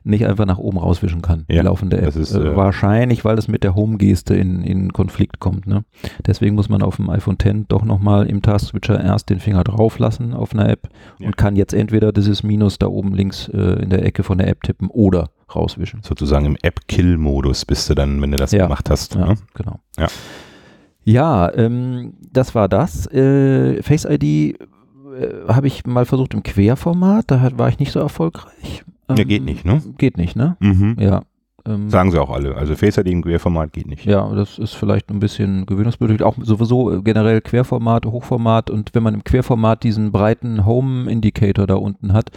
nicht 0.07 0.25
einfach 0.25 0.45
nach 0.45 0.57
oben 0.57 0.77
rauswischen 0.77 1.21
kann, 1.21 1.45
Ja, 1.49 1.61
die 1.61 1.65
laufende 1.67 1.97
App. 1.97 2.05
das 2.05 2.15
ist, 2.15 2.33
äh, 2.33 2.39
äh, 2.39 2.55
wahrscheinlich, 2.55 3.23
weil 3.25 3.35
das 3.35 3.47
mit 3.47 3.63
der 3.63 3.75
Home-Geste 3.75 4.35
in, 4.35 4.63
in 4.63 4.93
Konflikt 4.93 5.39
kommt. 5.39 5.67
Ne? 5.67 5.83
Deswegen 6.25 6.55
muss 6.55 6.69
man 6.69 6.81
auf 6.81 6.95
dem 6.95 7.09
iPhone 7.09 7.37
X 7.41 7.65
doch 7.67 7.83
nochmal 7.83 8.27
im 8.27 8.41
Task-Switcher 8.41 8.99
erst 9.03 9.29
den 9.29 9.39
Finger 9.39 9.63
drauf 9.63 9.99
lassen 9.99 10.33
auf 10.33 10.53
einer 10.53 10.69
App 10.69 10.89
Ja. 11.19 11.27
und 11.27 11.37
kann 11.37 11.55
jetzt 11.55 11.73
entweder 11.73 12.11
dieses 12.11 12.43
Minus 12.43 12.79
da 12.79 12.87
oben 12.87 13.13
links 13.13 13.47
äh, 13.49 13.57
in 13.81 13.89
der 13.89 14.05
Ecke 14.05 14.23
von 14.23 14.37
der 14.37 14.47
App 14.47 14.63
tippen 14.63 14.89
oder 14.89 15.29
rauswischen. 15.53 16.01
Sozusagen 16.03 16.45
im 16.45 16.57
App-Kill-Modus 16.61 17.65
bist 17.65 17.89
du 17.89 17.95
dann, 17.95 18.21
wenn 18.21 18.31
du 18.31 18.37
das 18.37 18.51
Ja. 18.51 18.63
gemacht 18.63 18.89
hast. 18.89 19.15
Ja, 19.15 19.27
Ne? 19.27 19.35
genau. 19.53 19.79
Ja. 19.97 20.07
Ja, 21.03 21.53
ähm, 21.53 22.15
das 22.33 22.53
war 22.53 22.67
das. 22.67 23.07
Äh, 23.11 23.81
Face 23.81 24.03
ID 24.05 24.23
äh, 24.23 24.55
habe 25.47 25.67
ich 25.67 25.85
mal 25.85 26.05
versucht 26.05 26.33
im 26.33 26.43
Querformat, 26.43 27.31
da 27.31 27.49
war 27.57 27.69
ich 27.69 27.79
nicht 27.79 27.91
so 27.93 27.99
erfolgreich. 27.99 28.83
Ja, 29.09 29.15
Ähm, 29.17 29.27
geht 29.27 29.43
nicht, 29.45 29.65
ne? 29.65 29.81
Geht 29.97 30.17
nicht, 30.17 30.35
ne? 30.35 30.57
Mhm. 30.59 30.95
Ja. 30.99 31.21
Ähm, 31.65 31.89
Sagen 31.89 32.11
sie 32.11 32.21
auch 32.21 32.29
alle. 32.29 32.55
Also 32.55 32.75
Face 32.77 32.97
ID 32.97 33.07
im 33.07 33.21
Querformat 33.23 33.73
geht 33.73 33.87
nicht. 33.87 34.05
ja, 34.05 34.25
das 34.33 34.57
ist 34.57 34.73
vielleicht 34.73 35.09
ein 35.09 35.19
bisschen 35.19 35.65
gewöhnungsbedürftig. 35.65 36.25
Auch 36.25 36.35
sowieso 36.41 37.01
generell 37.01 37.41
Querformat, 37.41 38.05
Hochformat 38.05 38.69
und 38.69 38.91
wenn 38.93 39.03
man 39.03 39.15
im 39.15 39.23
Querformat 39.25 39.83
diesen 39.83 40.13
breiten 40.13 40.65
Home-Indicator 40.65 41.67
da 41.67 41.75
unten 41.75 42.13
hat, 42.13 42.29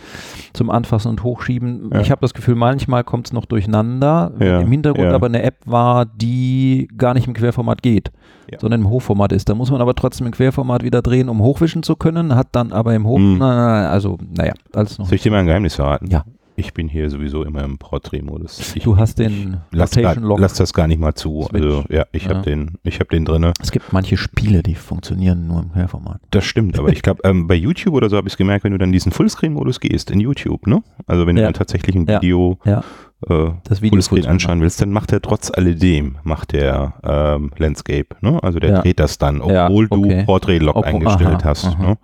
zum 0.52 0.69
Anfassen 0.69 1.11
und 1.11 1.22
Hochschieben, 1.22 1.90
Ja. 1.94 2.00
ich 2.00 2.11
habe 2.11 2.20
das 2.22 2.34
Gefühl, 2.34 2.56
manchmal 2.56 3.05
kommt 3.05 3.26
es 3.28 3.32
noch 3.32 3.44
durcheinander, 3.44 4.32
Ja, 4.40 4.61
im 4.62 4.70
Hintergrund 4.70 5.08
ja. 5.11 5.14
aber 5.14 5.26
eine 5.26 5.43
App 5.44 5.58
war, 5.64 6.06
die 6.06 6.88
gar 6.96 7.14
nicht 7.14 7.28
im 7.28 7.34
Querformat 7.34 7.82
geht, 7.84 8.11
Ja. 8.50 8.58
sondern 8.58 8.81
im 8.81 8.88
Hochformat 8.90 9.31
ist. 9.31 9.49
Da 9.49 9.55
muss 9.55 9.70
man 9.70 9.81
aber 9.81 9.94
trotzdem 9.94 10.26
im 10.26 10.32
Querformat 10.32 10.82
wieder 10.82 11.02
drehen, 11.02 11.28
um 11.28 11.40
hochwischen 11.40 11.84
zu 11.84 11.94
können, 11.94 12.34
hat 12.34 12.49
dann 12.52 12.72
aber 12.72 12.96
im 12.96 13.06
Hoch, 13.06 13.19
Mhm. 13.19 13.37
na, 13.38 13.90
also 13.90 14.19
naja, 14.37 14.55
alles 14.75 14.99
noch. 14.99 15.06
Soll 15.06 15.14
ich 15.14 15.22
dir 15.22 15.31
mal 15.31 15.38
ein 15.38 15.46
Geheimnis 15.46 15.76
verraten? 15.76 16.06
Ja. 16.11 16.25
Ich 16.60 16.74
bin 16.74 16.88
hier 16.88 17.08
sowieso 17.08 17.42
immer 17.42 17.64
im 17.64 17.78
Portrait-Modus. 17.78 18.74
Du 18.84 18.98
hast 18.98 19.18
den 19.18 19.56
Lass, 19.72 19.94
lass 19.96 20.54
das 20.54 20.74
gar 20.74 20.86
nicht 20.86 21.00
mal 21.00 21.14
zu. 21.14 21.46
Switch. 21.48 21.54
Also 21.62 21.84
ja, 21.88 22.04
ich 22.12 22.24
Ja. 22.24 22.34
habe 22.34 22.42
den, 22.42 22.72
ich 22.82 23.00
habe 23.00 23.08
den 23.08 23.24
drinne. 23.24 23.54
Es 23.62 23.70
gibt 23.72 23.94
manche 23.94 24.18
Spiele, 24.18 24.62
die 24.62 24.74
funktionieren 24.74 25.46
nur 25.46 25.62
im 25.62 25.72
Querformat. 25.72 26.20
Das 26.30 26.44
stimmt, 26.44 26.78
aber 26.78 26.90
ich 26.90 27.00
glaube, 27.00 27.22
ähm, 27.24 27.46
bei 27.46 27.54
YouTube 27.54 27.94
oder 27.94 28.10
so 28.10 28.18
habe 28.18 28.28
ich 28.28 28.34
es 28.34 28.36
gemerkt, 28.36 28.64
wenn 28.64 28.72
du 28.72 28.78
dann 28.78 28.92
diesen 28.92 29.10
Fullscreen-Modus 29.10 29.80
gehst 29.80 30.10
in 30.10 30.20
YouTube, 30.20 30.66
ne? 30.66 30.82
Also 31.06 31.26
wenn 31.26 31.36
du 31.36 31.40
Ja. 31.40 31.46
dann 31.48 31.54
tatsächlich 31.54 31.96
ein. 31.96 32.06
Video, 32.06 32.58
Ja. 32.67 32.84
Äh, 33.26 33.52
Das 33.64 33.81
Video 33.81 33.96
Fullscreen 33.96 34.26
anschauen 34.26 34.60
willst, 34.60 34.82
dann 34.82 34.90
macht 34.90 35.12
er 35.12 35.22
trotz 35.22 35.50
alledem, 35.50 36.19
macht 36.24 36.52
der 36.52 36.94
ähm, 37.02 37.52
Landscape, 37.56 38.17
ne? 38.20 38.38
Also 38.43 38.58
der 38.58 38.82
dreht 38.82 39.00
das 39.00 39.17
dann, 39.17 39.40
obwohl 39.40 39.86
okay. 39.90 40.19
du 40.19 40.24
Portrait-Lock 40.26 40.84
eingestellt 40.86 41.36
aha, 41.36 41.44
hast. 41.44 41.64
aha. 41.64 41.82
Ne? 41.82 41.98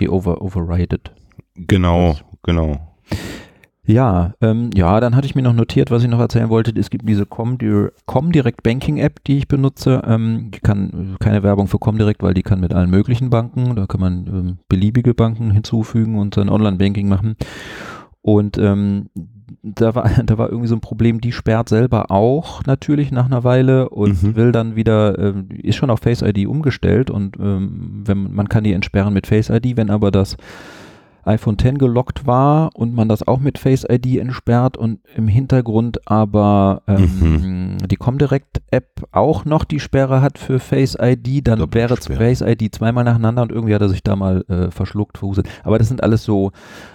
Die 0.00 0.08
over, 0.08 0.42
overrided. 0.42 1.12
Genau, 1.54 2.16
genau. 2.42 2.80
Ja, 3.90 4.34
ähm, 4.40 4.70
ja, 4.74 5.00
dann 5.00 5.16
hatte 5.16 5.26
ich 5.26 5.34
mir 5.34 5.42
noch 5.42 5.52
notiert, 5.52 5.90
was 5.90 6.02
ich 6.04 6.08
noch 6.08 6.20
erzählen 6.20 6.48
wollte. 6.48 6.72
Es 6.78 6.90
gibt 6.90 7.08
diese 7.08 7.26
Comdir 7.26 7.92
Comdirect 8.06 8.62
Banking 8.62 8.98
App, 8.98 9.24
die 9.24 9.38
ich 9.38 9.48
benutze. 9.48 10.02
Ähm, 10.06 10.50
die 10.54 10.60
kann 10.60 11.14
äh, 11.14 11.24
keine 11.24 11.42
Werbung 11.42 11.66
für 11.66 11.78
Comdirect, 11.78 12.22
weil 12.22 12.34
die 12.34 12.42
kann 12.42 12.60
mit 12.60 12.72
allen 12.72 12.90
möglichen 12.90 13.30
Banken. 13.30 13.74
Da 13.74 13.86
kann 13.86 14.00
man 14.00 14.26
ähm, 14.26 14.58
beliebige 14.68 15.14
Banken 15.14 15.50
hinzufügen 15.50 16.18
und 16.18 16.36
dann 16.36 16.48
Online-Banking 16.48 17.08
machen. 17.08 17.34
Und 18.22 18.58
ähm, 18.58 19.08
da 19.62 19.94
war, 19.94 20.08
da 20.24 20.38
war 20.38 20.50
irgendwie 20.50 20.68
so 20.68 20.76
ein 20.76 20.80
Problem, 20.80 21.20
die 21.20 21.32
sperrt 21.32 21.68
selber 21.68 22.10
auch 22.10 22.64
natürlich 22.66 23.10
nach 23.10 23.26
einer 23.26 23.44
Weile 23.44 23.88
und 23.88 24.22
Mhm. 24.22 24.36
will 24.36 24.52
dann 24.52 24.76
wieder, 24.76 25.18
ähm, 25.18 25.48
ist 25.50 25.76
schon 25.76 25.90
auf 25.90 26.00
Face 26.00 26.22
ID 26.22 26.46
umgestellt 26.46 27.10
und 27.10 27.36
ähm, 27.40 28.02
wenn, 28.04 28.32
man 28.34 28.48
kann 28.48 28.62
die 28.64 28.72
entsperren 28.72 29.14
mit 29.14 29.26
Face 29.26 29.50
ID, 29.50 29.76
wenn 29.76 29.90
aber 29.90 30.10
das 30.10 30.36
iPhone 31.24 31.56
X 31.60 31.78
gelockt 31.78 32.26
war 32.26 32.70
und 32.74 32.94
man 32.94 33.08
das 33.08 33.26
auch 33.26 33.40
mit 33.40 33.58
Face 33.58 33.84
ID 33.88 34.18
entsperrt 34.18 34.76
und 34.76 35.00
im 35.14 35.28
Hintergrund 35.28 36.08
aber 36.08 36.82
ähm, 36.86 37.78
die 37.90 37.96
Comdirect 37.96 38.62
App 38.70 39.06
auch 39.12 39.44
noch 39.44 39.64
die 39.64 39.80
Sperre 39.80 40.22
hat 40.22 40.38
für 40.38 40.58
Face 40.58 40.96
ID, 41.00 41.46
dann 41.46 41.58
wäre 41.72 41.88
Doppelsperre. 41.88 42.18
Face 42.18 42.40
ID 42.40 42.74
zweimal 42.74 43.04
nacheinander 43.04 43.42
und 43.42 43.52
irgendwie 43.52 43.74
hat 43.74 43.82
er 43.82 43.88
sich 43.88 44.02
da 44.02 44.16
mal 44.16 44.44
äh, 44.48 44.70
verschluckt, 44.70 45.18
verhuselt. 45.18 45.48
Aber 45.64 45.78
das 45.78 45.88
sind 45.88 46.02
alles 46.02 46.24
so 46.24 46.52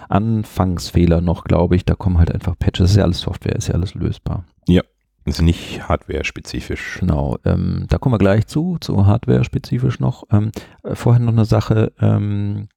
Anfangsfehler 0.08 1.20
noch, 1.20 1.44
glaube 1.44 1.76
ich. 1.76 1.84
Da 1.84 1.94
kommen 1.94 2.18
halt 2.18 2.32
einfach 2.32 2.58
Patches. 2.58 2.86
Das 2.86 2.90
ist 2.92 2.96
ja 2.96 3.04
alles 3.04 3.20
Software, 3.20 3.56
ist 3.56 3.68
ja 3.68 3.74
alles 3.74 3.94
lösbar. 3.94 4.44
Ja. 4.68 4.82
Ist 5.26 5.42
nicht 5.42 5.88
hardware-spezifisch. 5.88 6.98
Genau, 7.00 7.36
ähm, 7.44 7.86
da 7.88 7.98
kommen 7.98 8.14
wir 8.14 8.18
gleich 8.18 8.46
zu, 8.46 8.78
zu 8.80 9.06
Hardware-spezifisch 9.06 9.98
noch. 9.98 10.22
Ähm, 10.30 10.52
äh, 10.84 10.94
vorher 10.94 11.20
noch 11.20 11.32
eine 11.32 11.44
Sache, 11.44 11.92
ähm, 12.00 12.68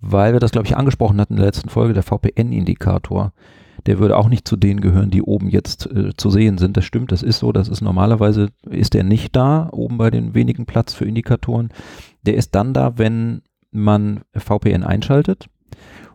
weil 0.00 0.32
wir 0.32 0.40
das, 0.40 0.52
glaube 0.52 0.66
ich, 0.66 0.76
angesprochen 0.76 1.20
hatten 1.20 1.34
in 1.34 1.38
der 1.38 1.46
letzten 1.46 1.68
Folge, 1.68 1.94
der 1.94 2.02
VPN-Indikator. 2.02 3.32
Der 3.86 3.98
würde 3.98 4.16
auch 4.18 4.28
nicht 4.28 4.46
zu 4.46 4.56
denen 4.56 4.80
gehören, 4.80 5.10
die 5.10 5.22
oben 5.22 5.48
jetzt 5.48 5.86
äh, 5.90 6.14
zu 6.16 6.30
sehen 6.30 6.58
sind. 6.58 6.76
Das 6.76 6.84
stimmt, 6.84 7.12
das 7.12 7.22
ist 7.22 7.38
so. 7.38 7.50
Das 7.52 7.68
ist 7.68 7.80
normalerweise, 7.80 8.48
ist 8.68 8.94
der 8.94 9.04
nicht 9.04 9.34
da, 9.34 9.68
oben 9.72 9.96
bei 9.96 10.10
den 10.10 10.34
wenigen 10.34 10.66
Platz 10.66 10.92
für 10.92 11.06
Indikatoren. 11.06 11.70
Der 12.26 12.34
ist 12.34 12.54
dann 12.54 12.74
da, 12.74 12.98
wenn 12.98 13.42
man 13.70 14.20
VPN 14.36 14.82
einschaltet. 14.82 15.48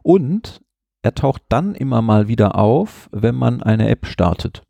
Und 0.03 0.61
er 1.01 1.15
taucht 1.15 1.43
dann 1.49 1.75
immer 1.75 2.01
mal 2.01 2.27
wieder 2.27 2.55
auf, 2.55 3.09
wenn 3.11 3.35
man 3.35 3.63
eine 3.63 3.89
App 3.89 4.05
startet. 4.05 4.63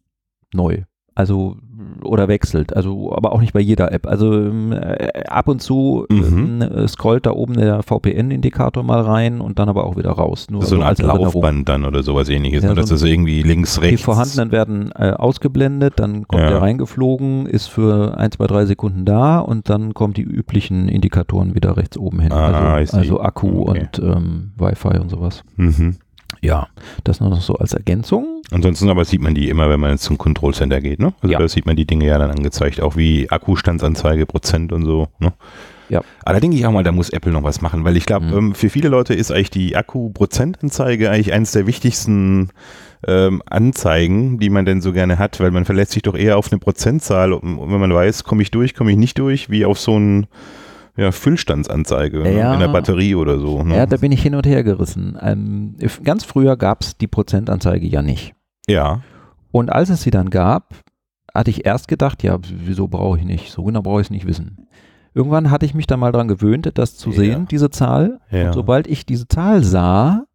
Neu. 0.53 0.83
Also 1.13 1.57
oder 2.05 2.27
wechselt, 2.27 2.75
also 2.75 3.13
aber 3.15 3.31
auch 3.33 3.41
nicht 3.41 3.53
bei 3.53 3.59
jeder 3.59 3.91
App. 3.91 4.07
Also 4.07 4.33
ähm, 4.33 4.71
äh, 4.71 5.23
ab 5.27 5.47
und 5.47 5.61
zu 5.61 6.05
Mhm. 6.09 6.61
äh, 6.61 6.87
scrollt 6.87 7.25
da 7.25 7.31
oben 7.31 7.53
der 7.55 7.83
VPN-Indikator 7.83 8.83
mal 8.83 9.01
rein 9.01 9.41
und 9.41 9.59
dann 9.59 9.69
aber 9.69 9.85
auch 9.85 9.97
wieder 9.97 10.11
raus. 10.11 10.47
Nur 10.49 10.63
ist 10.63 10.69
so 10.69 10.75
eine 10.75 10.85
Art. 10.85 10.99
Laufband 10.99 11.67
dann 11.69 11.85
oder 11.85 12.03
sowas 12.03 12.29
ähnliches. 12.29 12.63
Ja, 12.63 12.69
ne? 12.69 12.75
Dass 12.75 12.89
so 12.89 12.95
das 12.95 13.03
irgendwie 13.03 13.41
links, 13.43 13.75
Die 13.75 13.81
rechts. 13.81 14.01
vorhandenen 14.03 14.51
werden 14.51 14.91
äh, 14.95 15.11
ausgeblendet, 15.11 15.93
dann 15.97 16.27
kommt 16.27 16.41
Ja. 16.43 16.49
der 16.49 16.61
reingeflogen, 16.61 17.45
ist 17.45 17.67
für 17.67 18.17
ein, 18.17 18.31
zwei, 18.31 18.47
drei 18.47 18.65
Sekunden 18.65 19.05
da 19.05 19.39
und 19.39 19.69
dann 19.69 19.93
kommen 19.93 20.13
die 20.13 20.21
üblichen 20.23 20.87
Indikatoren 20.89 21.55
wieder 21.55 21.77
rechts 21.77 21.97
oben 21.97 22.19
hin. 22.19 22.31
Ah, 22.31 22.73
also, 22.75 22.97
also 22.97 23.21
Akku 23.21 23.61
Okay. 23.69 23.79
und 23.79 23.99
ähm, 23.99 24.51
Wi-Fi 24.57 24.99
und 24.99 25.09
sowas. 25.09 25.43
Mhm. 25.57 25.95
Ja, 26.45 26.67
das 27.03 27.19
nur 27.19 27.29
noch 27.29 27.41
so 27.41 27.55
als 27.55 27.73
Ergänzung. 27.73 28.41
Ansonsten 28.51 28.89
aber 28.89 29.03
sieht 29.05 29.21
man 29.21 29.33
die 29.33 29.49
immer, 29.49 29.69
wenn 29.69 29.79
man 29.79 29.91
jetzt 29.91 30.03
zum 30.03 30.17
Control 30.17 30.53
Center 30.53 30.79
geht, 30.79 30.99
ne? 30.99 31.13
Also 31.21 31.33
Ja. 31.33 31.39
da 31.39 31.47
sieht 31.47 31.65
man 31.65 31.75
die 31.75 31.85
Dinge 31.85 32.05
ja 32.05 32.17
dann 32.19 32.29
angezeigt, 32.29 32.79
auch 32.81 32.95
wie 32.95 33.29
Akkustandsanzeige, 33.29 34.25
Prozent 34.25 34.71
und 34.71 34.85
so, 34.85 35.07
ne? 35.19 35.33
Ja. 35.89 36.01
Aber 36.23 36.33
da 36.33 36.39
denke 36.39 36.57
ich 36.57 36.65
auch 36.65 36.71
mal, 36.71 36.83
da 36.83 36.91
muss 36.91 37.09
Apple 37.11 37.31
noch 37.31 37.43
was 37.43 37.61
machen, 37.61 37.83
weil 37.83 37.95
ich 37.97 38.05
glaube, 38.05 38.25
Mhm. 38.25 38.37
ähm, 38.37 38.55
für 38.55 38.69
viele 38.69 38.89
Leute 38.89 39.13
ist 39.13 39.31
eigentlich 39.31 39.51
die 39.51 39.75
Akku-Prozentanzeige 39.75 41.09
eigentlich 41.11 41.33
eines 41.33 41.51
der 41.51 41.67
wichtigsten 41.67 42.49
ähm, 43.07 43.43
Anzeigen, 43.45 44.39
die 44.39 44.49
man 44.49 44.65
denn 44.65 44.81
so 44.81 44.91
gerne 44.91 45.19
hat, 45.19 45.39
weil 45.39 45.51
man 45.51 45.65
verlässt 45.65 45.91
sich 45.91 46.01
doch 46.01 46.15
eher 46.15 46.37
auf 46.37 46.51
eine 46.51 46.57
Prozentzahl 46.59 47.33
wenn 47.43 47.79
man 47.79 47.93
weiß, 47.93 48.23
komme 48.23 48.41
ich 48.41 48.49
durch, 48.49 48.73
komme 48.73 48.89
ich 48.91 48.97
nicht 48.97 49.19
durch, 49.19 49.49
wie 49.51 49.63
auf 49.65 49.79
so 49.79 49.97
ein 49.99 50.25
ja, 50.97 51.11
Füllstandsanzeige 51.11 52.19
ne? 52.19 52.37
Ja. 52.37 52.53
in 52.53 52.59
der 52.59 52.67
Batterie 52.69 53.15
oder 53.15 53.39
so. 53.39 53.63
Ne? 53.63 53.75
Ja, 53.75 53.85
da 53.85 53.97
bin 53.97 54.11
ich 54.11 54.21
hin 54.21 54.35
und 54.35 54.45
her 54.47 54.63
gerissen. 54.63 55.17
Ähm, 55.21 55.75
ganz 56.03 56.23
früher 56.23 56.55
gab 56.57 56.81
es 56.81 56.97
die 56.97 57.07
Prozentanzeige 57.07 57.85
ja 57.87 58.01
nicht. 58.01 58.33
ja. 58.67 59.01
Und 59.51 59.71
als 59.71 59.89
es 59.89 60.01
sie 60.01 60.11
dann 60.11 60.29
gab, 60.31 60.73
hatte 61.33 61.49
ich 61.49 61.65
erst 61.65 61.87
gedacht, 61.87 62.23
ja, 62.23 62.37
wieso 62.41 62.89
brauche 62.89 63.17
ich 63.19 63.23
nicht? 63.23 63.51
So 63.51 63.63
genau 63.63 63.81
brauche 63.81 64.01
ich 64.01 64.07
es 64.07 64.11
nicht 64.11 64.27
wissen. 64.27 64.67
Irgendwann 65.13 65.49
hatte 65.49 65.65
ich 65.65 65.73
mich 65.73 65.87
dann 65.87 66.01
mal 66.01 66.11
daran 66.11 66.27
gewöhnt, 66.27 66.69
das 66.75 66.97
zu 66.97 67.11
Ja. 67.11 67.15
sehen, 67.15 67.47
diese 67.49 67.69
Zahl. 67.69 68.19
ja. 68.31 68.47
Und 68.47 68.53
sobald 68.53 68.85
ich 68.87 69.05
diese 69.05 69.29
Zahl 69.29 69.63
sah, 69.63 70.25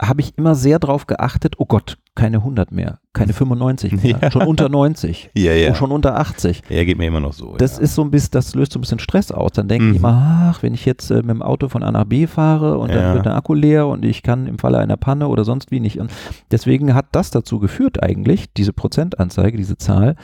habe 0.00 0.22
ich 0.22 0.38
immer 0.38 0.54
sehr 0.54 0.78
darauf 0.78 1.06
geachtet, 1.06 1.56
oh 1.58 1.66
Gott, 1.66 1.98
keine 2.16 2.38
100 2.38 2.72
mehr, 2.72 2.98
keine 3.12 3.32
95 3.32 4.02
mehr, 4.02 4.18
Ja. 4.22 4.30
schon 4.30 4.42
unter 4.42 4.68
90, 4.68 5.30
ja, 5.36 5.52
ja. 5.52 5.74
schon 5.74 5.90
unter 5.92 6.16
80. 6.18 6.62
ja, 6.68 6.84
geht 6.84 6.98
mir 6.98 7.06
immer 7.06 7.20
noch 7.20 7.32
so. 7.32 7.54
Das 7.56 7.76
ja. 7.76 7.82
ist 7.84 7.94
so 7.94 8.02
ein 8.02 8.10
bisschen, 8.10 8.30
das 8.32 8.54
löst 8.54 8.72
so 8.72 8.78
ein 8.78 8.82
bisschen 8.82 8.98
Stress 8.98 9.30
aus. 9.32 9.52
Dann 9.52 9.68
denke 9.68 9.84
Mhm. 9.86 9.90
ich 9.92 9.96
immer, 9.98 10.48
ach, 10.52 10.62
wenn 10.62 10.74
ich 10.74 10.84
jetzt 10.84 11.10
äh, 11.10 11.16
mit 11.16 11.30
dem 11.30 11.42
Auto 11.42 11.68
von 11.68 11.82
A 11.82 11.90
nach 11.92 12.04
B 12.04 12.26
fahre 12.26 12.78
und 12.78 12.92
dann 12.92 13.14
wird 13.14 13.26
der 13.26 13.36
Akku 13.36 13.54
leer 13.54 13.86
und 13.86 14.04
ich 14.04 14.22
kann 14.22 14.46
im 14.46 14.58
Falle 14.58 14.78
einer 14.78 14.96
Panne 14.96 15.28
oder 15.28 15.44
sonst 15.44 15.70
wie 15.70 15.80
nicht. 15.80 15.98
Und 16.00 16.10
deswegen 16.50 16.94
hat 16.94 17.06
das 17.12 17.30
dazu 17.30 17.58
geführt 17.58 18.02
eigentlich, 18.02 18.52
diese 18.52 18.72
Prozentanzeige, 18.72 19.56
diese 19.56 19.78
Zahl, 19.78 20.16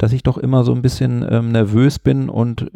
dass 0.00 0.12
ich 0.14 0.22
doch 0.22 0.38
immer 0.38 0.64
so 0.64 0.72
ein 0.74 0.80
bisschen 0.80 1.22
ähm, 1.28 1.52
nervös 1.52 1.98
bin 1.98 2.30
und 2.30 2.62
äh, 2.62 2.68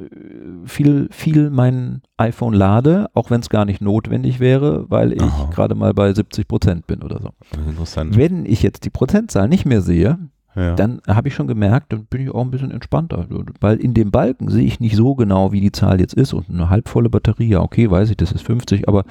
viel, 0.66 1.08
viel 1.10 1.48
mein 1.48 2.02
iPhone 2.18 2.52
lade, 2.52 3.08
auch 3.14 3.30
wenn 3.30 3.40
es 3.40 3.48
gar 3.48 3.64
nicht 3.64 3.80
notwendig 3.80 4.40
wäre, 4.40 4.84
weil 4.90 5.12
ich 5.14 5.22
gerade 5.50 5.74
mal 5.74 5.94
bei 5.94 6.12
70 6.12 6.46
Prozent 6.46 6.86
bin 6.86 7.02
oder 7.02 7.20
so. 7.22 7.30
Interessant. 7.66 8.14
Wenn 8.16 8.44
ich 8.44 8.62
jetzt 8.62 8.84
die 8.84 8.90
Prozentzahl 8.90 9.48
nicht 9.48 9.64
mehr 9.64 9.80
sehe, 9.80 10.18
Ja. 10.54 10.74
dann 10.74 11.00
habe 11.08 11.28
ich 11.28 11.34
schon 11.34 11.46
gemerkt, 11.48 11.94
dann 11.94 12.04
bin 12.04 12.20
ich 12.20 12.30
auch 12.30 12.42
ein 12.44 12.50
bisschen 12.50 12.70
entspannter. 12.70 13.26
Weil 13.58 13.78
in 13.78 13.94
dem 13.94 14.10
Balken 14.10 14.50
sehe 14.50 14.66
ich 14.66 14.78
nicht 14.78 14.94
so 14.96 15.14
genau, 15.14 15.50
wie 15.50 15.62
die 15.62 15.72
Zahl 15.72 16.00
jetzt 16.00 16.14
ist. 16.14 16.34
Und 16.34 16.50
eine 16.50 16.68
halbvolle 16.68 17.08
Batterie, 17.08 17.48
ja, 17.48 17.60
okay, 17.60 17.90
weiß 17.90 18.10
ich, 18.10 18.18
das 18.18 18.32
ist 18.32 18.42
50, 18.42 18.86
aber 18.86 19.04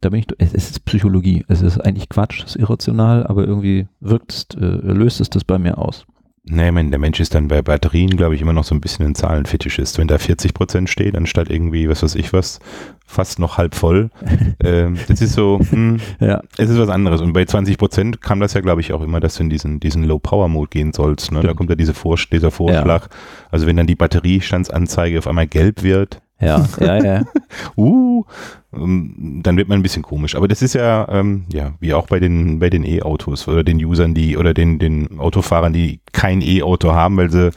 da 0.00 0.08
bin 0.08 0.20
ich, 0.20 0.26
es 0.38 0.54
es 0.54 0.70
ist 0.70 0.84
Psychologie. 0.84 1.44
Es 1.48 1.62
ist 1.62 1.78
eigentlich 1.78 2.08
Quatsch, 2.08 2.44
es 2.44 2.54
ist 2.54 2.62
irrational, 2.62 3.26
aber 3.26 3.44
irgendwie 3.44 3.88
wirkt 4.00 4.32
es, 4.32 4.46
äh, 4.56 4.64
löst 4.66 5.20
es 5.20 5.28
das 5.30 5.42
bei 5.44 5.58
mir 5.58 5.76
aus. 5.78 6.06
Nee, 6.42 6.68
ich 6.68 6.72
meine, 6.72 6.88
der 6.88 6.98
Mensch 6.98 7.20
ist 7.20 7.34
dann 7.34 7.48
bei 7.48 7.60
Batterien, 7.60 8.16
glaube 8.16 8.34
ich, 8.34 8.40
immer 8.40 8.54
noch 8.54 8.64
so 8.64 8.74
ein 8.74 8.80
bisschen 8.80 9.04
ein 9.04 9.14
Zahlenfetischist. 9.14 9.98
Wenn 9.98 10.08
da 10.08 10.16
40 10.16 10.54
Prozent 10.54 10.88
steht, 10.88 11.14
anstatt 11.14 11.50
irgendwie, 11.50 11.88
was 11.88 12.02
weiß 12.02 12.14
ich 12.14 12.32
was, 12.32 12.60
fast 13.06 13.38
noch 13.38 13.58
halb 13.58 13.74
voll. 13.74 14.10
ähm, 14.64 14.98
das 15.06 15.20
ist 15.20 15.34
so, 15.34 15.60
hm, 15.60 16.00
Ja, 16.20 16.40
es 16.56 16.70
ist 16.70 16.78
was 16.78 16.88
anderes. 16.88 17.20
Und 17.20 17.34
bei 17.34 17.44
20 17.44 17.76
Prozent 17.76 18.20
kam 18.22 18.40
das 18.40 18.54
ja, 18.54 18.62
glaube 18.62 18.80
ich, 18.80 18.94
auch 18.94 19.02
immer, 19.02 19.20
dass 19.20 19.34
du 19.34 19.42
in 19.42 19.50
diesen, 19.50 19.80
diesen 19.80 20.04
Low-Power-Mode 20.04 20.70
gehen 20.70 20.92
sollst. 20.94 21.30
Ne? 21.30 21.42
Da 21.42 21.52
kommt 21.52 21.68
ja 21.68 21.76
diese 21.76 21.92
Vor 21.94 22.16
dieser 22.32 22.50
Vorschlag. 22.50 23.08
Also 23.50 23.66
wenn 23.66 23.76
dann 23.76 23.86
die 23.86 23.94
Batteriestandsanzeige 23.94 25.18
auf 25.18 25.26
einmal 25.26 25.46
gelb 25.46 25.82
wird, 25.82 26.22
ja, 26.40 26.66
ja, 26.80 27.04
ja. 27.04 27.22
uh, 27.76 28.24
ähm, 28.72 29.40
dann 29.42 29.56
wird 29.56 29.68
man 29.68 29.80
ein 29.80 29.82
bisschen 29.82 30.02
komisch. 30.02 30.34
Aber 30.34 30.48
das 30.48 30.62
ist 30.62 30.74
ja, 30.74 31.06
ähm, 31.10 31.44
ja, 31.52 31.74
wie 31.80 31.94
auch 31.94 32.06
bei 32.06 32.20
den, 32.20 32.58
bei 32.58 32.70
den 32.70 32.84
E-Autos 32.84 33.48
oder 33.48 33.64
den 33.64 33.84
Usern, 33.84 34.14
die, 34.14 34.36
oder 34.36 34.54
den, 34.54 34.78
den 34.78 35.18
Autofahrern, 35.18 35.72
die 35.72 36.00
kein 36.12 36.40
E-Auto 36.40 36.92
haben, 36.92 37.16
weil 37.16 37.30
sie, 37.30 37.50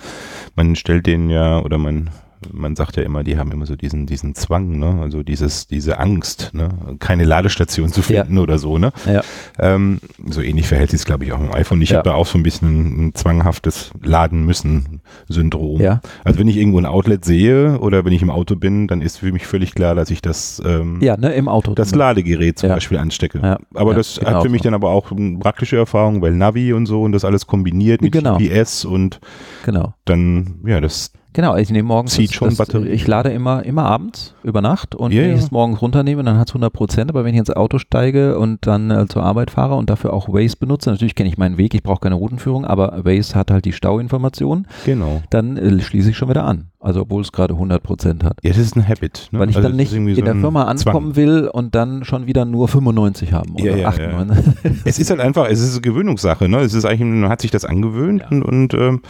man 0.56 0.76
stellt 0.76 1.06
denen 1.08 1.30
ja, 1.30 1.60
oder 1.60 1.78
man, 1.78 2.10
man 2.52 2.76
sagt 2.76 2.98
ja 2.98 3.04
immer, 3.04 3.24
die 3.24 3.38
haben 3.38 3.52
immer 3.52 3.66
so 3.66 3.76
diesen, 3.76 4.06
diesen 4.06 4.36
Zwang, 4.36 4.78
ne? 4.80 5.00
Also 5.02 5.24
dieses, 5.24 5.68
diese 5.68 6.00
Angst, 6.00 6.52
ne? 6.54 6.70
Keine 7.00 7.24
Ladestation 7.24 7.90
zu 7.90 8.02
Ja. 8.02 8.24
finden 8.24 8.38
oder 8.40 8.58
so, 8.58 8.78
ne? 8.78 8.92
Ja. 9.06 9.22
Ähm, 9.60 10.00
so 10.28 10.42
ähnlich 10.42 10.68
verhält 10.68 10.92
sich 10.92 11.04
glaube 11.06 11.26
ich, 11.26 11.32
auch 11.34 11.40
im 11.40 11.54
iPhone. 11.54 11.82
Ich 11.82 11.90
Ja. 11.92 11.98
habe 11.98 12.10
da 12.10 12.16
auch 12.16 12.26
so 12.28 12.38
ein 12.38 12.44
bisschen 12.44 13.08
ein, 13.08 13.16
zwanghaftes 13.16 13.92
Laden 14.02 14.46
müssen 14.46 15.02
Syndrom. 15.28 15.82
ja. 15.82 16.02
Also 16.24 16.40
wenn 16.40 16.48
ich 16.48 16.58
irgendwo 16.58 16.78
ein 16.80 16.86
Outlet 16.86 17.24
sehe 17.26 17.80
oder 17.80 18.06
wenn 18.06 18.14
ich 18.14 18.22
im 18.22 18.30
Auto 18.30 18.56
bin, 18.56 18.88
dann 18.88 19.02
ist 19.02 19.18
für 19.18 19.32
mich 19.32 19.46
völlig 19.48 19.74
klar, 19.76 19.96
dass 19.96 20.10
ich 20.10 20.22
das, 20.22 20.62
ähm, 20.66 20.98
Ja, 21.02 21.18
ne, 21.18 21.34
im 21.34 21.48
Auto. 21.48 21.74
das 21.74 21.94
Ladegerät 21.96 22.60
zum 22.60 22.70
Ja. 22.70 22.76
Beispiel 22.76 22.98
anstecke. 22.98 23.40
Ja. 23.42 23.60
Aber 23.74 23.92
Ja, 23.92 23.98
das 23.98 24.20
hat 24.24 24.34
auch 24.36 24.44
für 24.44 24.50
mich 24.50 24.62
dann 24.62 24.74
aber 24.74 24.90
auch 24.90 25.12
eine 25.12 25.38
praktische 25.40 25.78
Erfahrung, 25.78 26.22
weil 26.22 26.32
Navi 26.34 26.74
und 26.74 26.86
so 26.86 27.02
und 27.04 27.12
das 27.12 27.26
alles 27.26 27.48
kombiniert 27.48 28.02
mit 28.02 28.12
Genau. 28.14 28.38
GPS 28.38 28.86
und 28.86 29.20
Genau. 29.66 29.94
dann, 30.06 30.56
ja, 30.66 30.82
das, 30.82 31.12
Genau, 31.34 31.56
ich 31.58 31.70
nehme 31.72 31.88
morgens, 31.88 32.14
Zieht 32.14 32.34
schon 32.34 32.56
Batterie. 32.56 32.90
ich 32.90 33.08
lade 33.08 33.30
immer, 33.30 33.64
immer 33.66 33.86
abends 33.86 34.36
über 34.44 34.62
Nacht 34.62 34.94
und 34.96 35.12
Ja, 35.12 35.22
wenn 35.24 35.32
ich 35.32 35.38
ja. 35.40 35.44
es 35.46 35.52
morgens 35.52 35.82
runternehme, 35.82 36.24
dann 36.24 36.38
hat 36.38 36.48
es 36.50 36.54
100 36.54 36.72
Prozent, 36.72 37.10
aber 37.10 37.26
wenn 37.26 37.34
ich 37.34 37.40
ins 37.40 37.50
Auto 37.50 37.80
steige 37.80 38.38
und 38.38 38.66
dann 38.68 38.92
äh, 38.92 39.08
zur 39.08 39.24
Arbeit 39.24 39.50
fahre 39.52 39.76
und 39.76 39.90
dafür 39.90 40.14
auch 40.14 40.30
Waze 40.30 40.58
benutze, 40.58 40.92
natürlich 40.92 41.16
kenne 41.16 41.30
ich 41.30 41.38
meinen 41.38 41.58
Weg, 41.58 41.74
ich 41.74 41.82
brauche 41.84 42.02
keine 42.02 42.16
Routenführung, 42.16 42.66
aber 42.66 43.04
Waze 43.04 43.36
hat 43.36 43.50
halt 43.52 43.66
die 43.66 43.74
Stauinformation, 43.74 44.68
genau. 44.86 45.22
dann 45.30 45.58
äh, 45.58 45.80
schließe 45.82 46.12
ich 46.12 46.18
schon 46.18 46.30
wieder 46.30 46.44
an, 46.46 46.68
also 46.80 47.02
obwohl 47.02 47.22
es 47.24 47.32
gerade 47.32 47.54
100 47.56 47.82
Prozent 47.82 48.24
hat. 48.24 48.38
Ja, 48.44 48.50
das 48.52 48.60
ist 48.60 48.76
ein 48.76 48.88
Habit. 48.88 49.30
Ne? 49.32 49.40
Weil 49.40 49.50
ich 49.50 49.56
Also 49.56 49.68
dann 49.70 49.78
das 49.78 49.92
nicht 49.92 49.94
in 49.94 50.16
so 50.16 50.22
der 50.22 50.36
Firma 50.36 50.74
Zwang. 50.76 50.96
ankommen 50.96 51.16
will 51.16 51.50
und 51.52 51.74
dann 51.76 52.04
schon 52.06 52.28
wieder 52.28 52.46
nur 52.46 52.68
95 52.68 53.34
haben 53.34 53.54
oder 53.56 53.64
Ja, 53.66 53.72
ja, 53.72 53.78
ja. 53.78 53.88
98. 53.90 54.54
Es 54.86 55.00
ist 55.00 55.10
halt 55.10 55.20
einfach, 55.20 55.48
es 55.50 55.60
ist 55.62 55.72
eine 55.74 55.82
Gewöhnungssache, 55.82 56.48
ne? 56.48 56.60
Es 56.60 56.74
ist 56.74 56.86
eigentlich, 56.86 57.02
man 57.22 57.30
hat 57.30 57.42
sich 57.42 57.52
das 57.52 57.66
angewöhnt 57.66 58.22
Ja. 58.22 58.28
und, 58.30 58.44
und 58.44 58.74
ähm, 58.76 59.02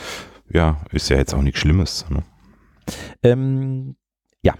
ja, 0.54 0.78
ist 0.92 1.10
ja 1.10 1.18
jetzt 1.18 1.34
auch 1.34 1.42
nichts 1.42 1.60
Schlimmes. 1.60 2.06
Ne? 2.10 2.24
Ähm, 3.24 3.96
ja, 4.42 4.54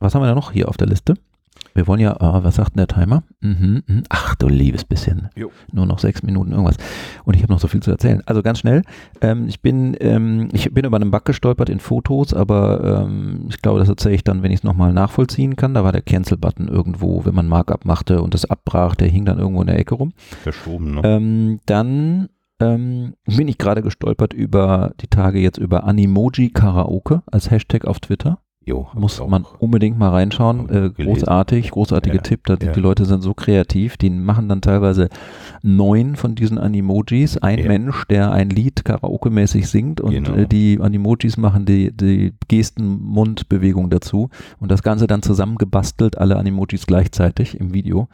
was 0.00 0.14
haben 0.14 0.22
wir 0.22 0.28
da 0.28 0.34
noch 0.34 0.52
hier 0.52 0.68
auf 0.68 0.76
der 0.76 0.88
Liste? 0.88 1.14
Wir 1.74 1.86
wollen 1.86 2.00
ja, 2.00 2.18
ah, 2.20 2.42
was 2.42 2.56
sagt 2.56 2.74
denn 2.74 2.86
der 2.86 2.86
Timer? 2.86 3.22
Mhm, 3.40 3.82
mhm. 3.86 4.02
Ach 4.08 4.34
du 4.34 4.48
liebes 4.48 4.84
bisschen. 4.84 5.28
Jo. 5.36 5.50
Nur 5.72 5.84
noch 5.84 5.98
sechs 5.98 6.22
Minuten 6.22 6.52
irgendwas. 6.52 6.76
Und 7.24 7.36
ich 7.36 7.42
habe 7.42 7.52
noch 7.52 7.60
so 7.60 7.68
viel 7.68 7.82
zu 7.82 7.90
erzählen. 7.90 8.22
Also 8.24 8.42
ganz 8.42 8.60
schnell. 8.60 8.82
Ähm, 9.20 9.46
ich, 9.46 9.60
bin, 9.60 9.94
ähm, 10.00 10.48
ich 10.52 10.72
bin 10.72 10.86
über 10.86 10.96
einen 10.96 11.10
Bug 11.10 11.26
gestolpert 11.26 11.68
in 11.68 11.80
Fotos, 11.80 12.32
aber 12.32 13.04
ähm, 13.04 13.46
ich 13.50 13.60
glaube, 13.60 13.78
das 13.78 13.90
erzähle 13.90 14.14
ich 14.14 14.24
dann, 14.24 14.42
wenn 14.42 14.52
ich 14.52 14.60
es 14.60 14.64
nochmal 14.64 14.94
nachvollziehen 14.94 15.56
kann. 15.56 15.74
Da 15.74 15.84
war 15.84 15.92
der 15.92 16.02
Cancel-Button 16.02 16.68
irgendwo, 16.68 17.26
wenn 17.26 17.34
man 17.34 17.46
Markup 17.46 17.84
machte 17.84 18.22
und 18.22 18.32
das 18.32 18.46
abbrach, 18.46 18.94
der 18.94 19.08
hing 19.08 19.26
dann 19.26 19.38
irgendwo 19.38 19.60
in 19.60 19.66
der 19.66 19.78
Ecke 19.78 19.96
rum. 19.96 20.12
Verschoben, 20.42 20.94
ne? 20.94 21.00
Ähm, 21.04 21.60
dann 21.66 22.28
ähm, 22.60 23.14
bin 23.26 23.48
ich 23.48 23.58
gerade 23.58 23.82
gestolpert 23.82 24.32
über 24.32 24.92
die 25.00 25.08
Tage 25.08 25.38
jetzt 25.38 25.58
über 25.58 25.84
Animoji 25.84 26.50
Karaoke 26.50 27.22
als 27.30 27.50
Hashtag 27.50 27.84
auf 27.86 28.00
Twitter. 28.00 28.38
Jo, 28.68 28.88
Muss 28.94 29.24
man 29.24 29.44
unbedingt 29.60 29.96
mal 29.96 30.08
reinschauen. 30.08 30.68
Äh, 30.68 30.90
großartig, 30.90 31.70
großartige 31.70 32.16
Ja, 32.16 32.22
Tipp. 32.22 32.40
Da, 32.46 32.56
ja. 32.60 32.72
Die 32.72 32.80
Leute 32.80 33.04
sind 33.04 33.22
so 33.22 33.32
kreativ. 33.32 33.96
Die 33.96 34.10
machen 34.10 34.48
dann 34.48 34.60
teilweise 34.60 35.08
neun 35.62 36.16
von 36.16 36.34
diesen 36.34 36.58
Animojis. 36.58 37.38
Ein 37.38 37.60
Ja. 37.60 37.68
Mensch, 37.68 38.06
der 38.08 38.32
ein 38.32 38.50
Lied 38.50 38.84
karaoke-mäßig 38.84 39.68
singt 39.68 40.00
und 40.00 40.10
Genau. 40.14 40.34
äh, 40.34 40.46
die 40.48 40.80
Animojis 40.80 41.36
machen 41.36 41.64
die, 41.64 41.96
die 41.96 42.32
Gesten-Mund-Bewegung 42.48 43.88
dazu. 43.88 44.30
Und 44.58 44.72
das 44.72 44.82
Ganze 44.82 45.06
dann 45.06 45.22
zusammengebastelt, 45.22 46.18
alle 46.18 46.34
Animojis 46.36 46.86
gleichzeitig 46.88 47.60
im 47.60 47.72
Video. 47.72 48.08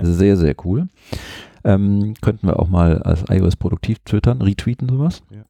Sehr, 0.00 0.38
sehr 0.38 0.54
cool. 0.64 0.88
Ähm, 1.64 2.14
könnten 2.20 2.46
wir 2.46 2.58
auch 2.58 2.68
mal 2.68 3.02
als 3.02 3.24
iOS 3.28 3.56
produktiv 3.56 3.98
twittern, 4.04 4.42
retweeten 4.42 4.88
sowas. 4.88 5.22
Ja. 5.30 5.44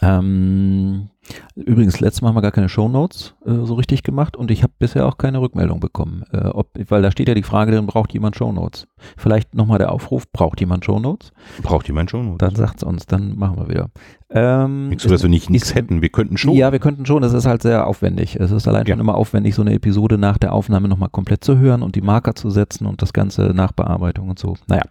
Ähm, 0.00 1.08
übrigens, 1.56 2.00
letztes 2.00 2.22
Mal 2.22 2.28
haben 2.28 2.36
wir 2.36 2.42
gar 2.42 2.52
keine 2.52 2.68
Shownotes 2.68 3.34
äh, 3.44 3.64
so 3.64 3.74
richtig 3.74 4.02
gemacht 4.02 4.36
und 4.36 4.50
ich 4.50 4.62
habe 4.62 4.72
bisher 4.78 5.06
auch 5.06 5.18
keine 5.18 5.40
Rückmeldung 5.40 5.80
bekommen. 5.80 6.22
Äh, 6.32 6.46
ob, 6.48 6.70
weil 6.88 7.02
da 7.02 7.10
steht 7.10 7.28
ja 7.28 7.34
die 7.34 7.42
Frage 7.42 7.72
drin, 7.72 7.86
braucht 7.86 8.12
jemand 8.12 8.36
Shownotes? 8.36 8.86
Vielleicht 9.16 9.54
nochmal 9.54 9.78
der 9.78 9.92
Aufruf, 9.92 10.30
braucht 10.32 10.60
jemand 10.60 10.84
Shownotes? 10.84 11.32
Braucht 11.62 11.86
jemand 11.88 12.10
Shownotes? 12.10 12.38
Dann 12.38 12.54
sagt 12.54 12.78
es 12.78 12.82
uns, 12.84 13.06
dann 13.06 13.36
machen 13.36 13.56
wir 13.56 13.68
wieder. 13.68 13.88
Ähm, 14.30 14.90
Nicht 14.90 15.00
so, 15.00 15.08
dass 15.08 15.22
wir 15.22 15.30
nicht 15.30 15.48
nichts 15.50 15.74
hätten, 15.74 16.02
wir 16.02 16.10
könnten 16.10 16.36
schon. 16.36 16.52
Ja, 16.54 16.70
wir 16.70 16.78
könnten 16.80 17.06
schon, 17.06 17.22
das 17.22 17.32
ist 17.32 17.46
halt 17.46 17.62
sehr 17.62 17.86
aufwendig. 17.86 18.36
Es 18.36 18.50
ist 18.50 18.68
allein 18.68 18.86
Ja. 18.86 18.92
schon 18.94 19.00
immer 19.00 19.16
aufwendig, 19.16 19.54
so 19.54 19.62
eine 19.62 19.72
Episode 19.74 20.18
nach 20.18 20.38
der 20.38 20.52
Aufnahme 20.52 20.86
nochmal 20.88 21.08
komplett 21.08 21.42
zu 21.44 21.58
hören 21.58 21.82
und 21.82 21.96
die 21.96 22.02
Marker 22.02 22.34
zu 22.34 22.50
setzen 22.50 22.86
und 22.86 23.02
das 23.02 23.12
ganze 23.12 23.42
Nachbearbeitung 23.54 24.28
und 24.28 24.38
so. 24.38 24.54
Naja, 24.68 24.82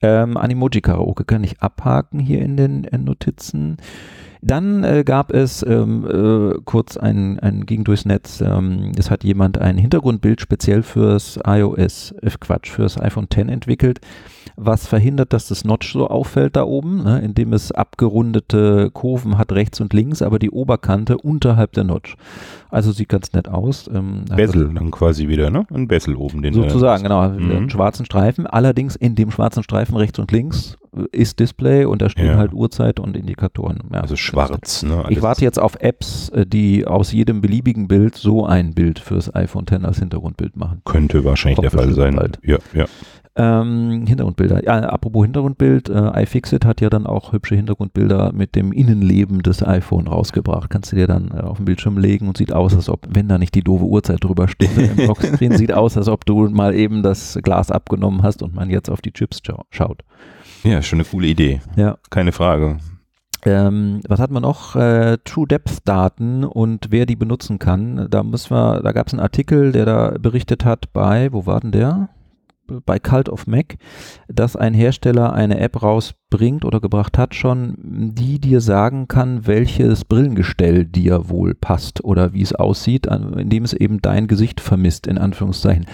ähm, 0.00 0.36
Animoji-Karaoke 0.36 1.24
kann 1.24 1.44
ich 1.44 1.60
abhaken 1.60 2.18
hier 2.18 2.40
in 2.42 2.56
den 2.56 2.84
äh, 2.84 2.98
Notizen. 2.98 3.76
Dann 4.42 4.84
äh, 4.84 5.04
gab 5.04 5.32
es 5.32 5.62
ähm, 5.62 6.06
äh, 6.06 6.58
kurz 6.64 6.96
ein, 6.96 7.38
ein 7.40 7.66
ging 7.66 7.84
durchs 7.84 8.04
Netz. 8.04 8.40
Ähm, 8.40 8.92
es 8.96 9.10
hat 9.10 9.24
jemand 9.24 9.58
ein 9.58 9.78
Hintergrundbild 9.78 10.40
speziell 10.40 10.82
fürs 10.82 11.38
iOS, 11.46 12.14
äh, 12.22 12.30
Quatsch, 12.38 12.70
fürs 12.70 13.00
iPhone 13.00 13.24
X 13.24 13.36
entwickelt, 13.36 14.00
was 14.60 14.86
verhindert, 14.88 15.32
dass 15.32 15.46
das 15.48 15.64
Notch 15.64 15.92
so 15.92 16.08
auffällt 16.08 16.56
da 16.56 16.64
oben, 16.64 17.04
ne, 17.04 17.20
indem 17.20 17.52
es 17.52 17.70
abgerundete 17.70 18.90
Kurven 18.92 19.38
hat 19.38 19.52
rechts 19.52 19.80
und 19.80 19.92
links, 19.92 20.20
aber 20.20 20.38
die 20.38 20.50
Oberkante 20.50 21.16
unterhalb 21.16 21.72
der 21.72 21.84
Notch. 21.84 22.16
Also 22.70 22.92
sieht 22.92 23.08
ganz 23.08 23.32
nett 23.32 23.48
aus. 23.48 23.88
Ähm, 23.92 24.24
Bezel 24.34 24.72
dann 24.74 24.90
quasi 24.90 25.28
wieder, 25.28 25.50
ne? 25.50 25.64
Ein 25.72 25.88
Bezel 25.88 26.16
oben. 26.16 26.42
Den, 26.42 26.52
Sozusagen, 26.54 27.04
genau. 27.04 27.28
Mhm. 27.28 27.50
Einen 27.50 27.70
schwarzen 27.70 28.04
Streifen. 28.04 28.46
Allerdings 28.46 28.96
in 28.96 29.14
dem 29.14 29.30
schwarzen 29.30 29.62
Streifen 29.62 29.96
rechts 29.96 30.18
und 30.18 30.32
links 30.32 30.76
äh, 30.94 31.04
ist 31.12 31.38
Display 31.40 31.84
und 31.86 32.02
da 32.02 32.10
stehen 32.10 32.26
Ja. 32.26 32.36
halt 32.36 32.52
Uhrzeit 32.52 33.00
und 33.00 33.16
Indikatoren. 33.16 33.78
Ja, 33.92 34.00
Also 34.00 34.16
schwarz, 34.16 34.82
ne? 34.82 35.04
Ich 35.08 35.22
warte 35.22 35.44
jetzt 35.44 35.58
auf 35.58 35.76
Apps, 35.80 36.28
äh, 36.30 36.44
die 36.46 36.86
aus 36.86 37.12
jedem 37.12 37.40
beliebigen 37.40 37.88
Bild 37.88 38.16
so 38.16 38.44
ein 38.44 38.74
Bild 38.74 38.98
fürs 38.98 39.34
iPhone 39.34 39.64
X 39.70 39.84
als 39.84 39.98
Hintergrundbild 40.00 40.56
machen. 40.56 40.82
Könnte 40.84 41.24
wahrscheinlich 41.24 41.56
Kommt 41.56 41.72
der 41.72 41.78
Fall 41.78 41.92
sein. 41.94 42.16
bald. 42.16 42.38
Ja, 42.42 42.58
ja. 42.74 42.84
Ähm, 43.40 44.04
Hintergrundbilder. 44.08 44.64
Ja, 44.64 44.80
apropos 44.80 45.24
Hintergrundbild, 45.24 45.88
äh, 45.88 46.22
iFixit 46.22 46.64
hat 46.64 46.80
ja 46.80 46.90
dann 46.90 47.06
auch 47.06 47.32
hübsche 47.32 47.54
Hintergrundbilder 47.54 48.32
mit 48.32 48.56
dem 48.56 48.72
Innenleben 48.72 49.42
des 49.42 49.64
iPhone 49.64 50.08
rausgebracht. 50.08 50.70
Kannst 50.70 50.90
du 50.90 50.96
dir 50.96 51.06
dann 51.06 51.30
äh, 51.30 51.42
auf 51.42 51.58
den 51.58 51.64
Bildschirm 51.64 51.98
legen 51.98 52.26
und 52.26 52.36
sieht 52.36 52.52
aus, 52.52 52.74
als 52.74 52.88
ob, 52.88 53.06
wenn 53.08 53.28
da 53.28 53.38
nicht 53.38 53.54
die 53.54 53.62
doofe 53.62 53.84
Uhrzeit 53.84 54.24
drüber 54.24 54.48
steht 54.48 54.76
im 54.76 54.96
Lockscreen, 55.06 55.56
sieht 55.56 55.72
aus, 55.72 55.96
als 55.96 56.08
ob 56.08 56.26
du 56.26 56.48
mal 56.48 56.74
eben 56.74 57.04
das 57.04 57.38
Glas 57.40 57.70
abgenommen 57.70 58.24
hast 58.24 58.42
und 58.42 58.56
man 58.56 58.70
jetzt 58.70 58.90
auf 58.90 59.00
die 59.00 59.12
Chips 59.12 59.38
schau 59.46 59.62
schaut. 59.70 60.02
Ja, 60.64 60.82
schon 60.82 60.98
eine 60.98 61.08
coole 61.08 61.28
Idee. 61.28 61.60
Ja. 61.76 61.96
Keine 62.10 62.32
Frage. 62.32 62.78
Ähm, 63.44 64.00
was 64.08 64.18
hat 64.18 64.32
man 64.32 64.42
noch? 64.42 64.74
Äh, 64.74 65.18
True 65.24 65.46
Depth 65.46 65.86
Daten 65.86 66.42
und 66.42 66.88
wer 66.90 67.06
die 67.06 67.14
benutzen 67.14 67.60
kann. 67.60 68.08
Da 68.10 68.24
müssen 68.24 68.50
wir, 68.56 68.80
da 68.82 68.90
gab 68.90 69.06
es 69.06 69.14
einen 69.14 69.22
Artikel, 69.22 69.70
der 69.70 69.84
da 69.86 70.14
berichtet 70.18 70.64
hat 70.64 70.92
bei, 70.92 71.32
wo 71.32 71.46
war 71.46 71.60
denn 71.60 71.70
der? 71.70 72.08
Bei 72.84 72.98
Cult 72.98 73.28
of 73.28 73.46
Mac, 73.46 73.76
dass 74.28 74.56
ein 74.56 74.74
Hersteller 74.74 75.32
eine 75.32 75.58
App 75.58 75.82
rausbringt 75.82 76.64
oder 76.64 76.80
gebracht 76.80 77.18
hat 77.18 77.34
schon, 77.34 77.74
die 78.14 78.38
dir 78.38 78.60
sagen 78.60 79.08
kann, 79.08 79.46
welches 79.46 80.04
Brillengestell 80.04 80.84
dir 80.84 81.28
wohl 81.28 81.54
passt 81.54 82.04
oder 82.04 82.32
wie 82.32 82.42
es 82.42 82.54
aussieht, 82.54 83.06
indem 83.06 83.64
es 83.64 83.72
eben 83.72 84.02
dein 84.02 84.26
Gesicht 84.26 84.60
vermisst, 84.60 85.06
in 85.06 85.18
Anführungszeichen. 85.18 85.86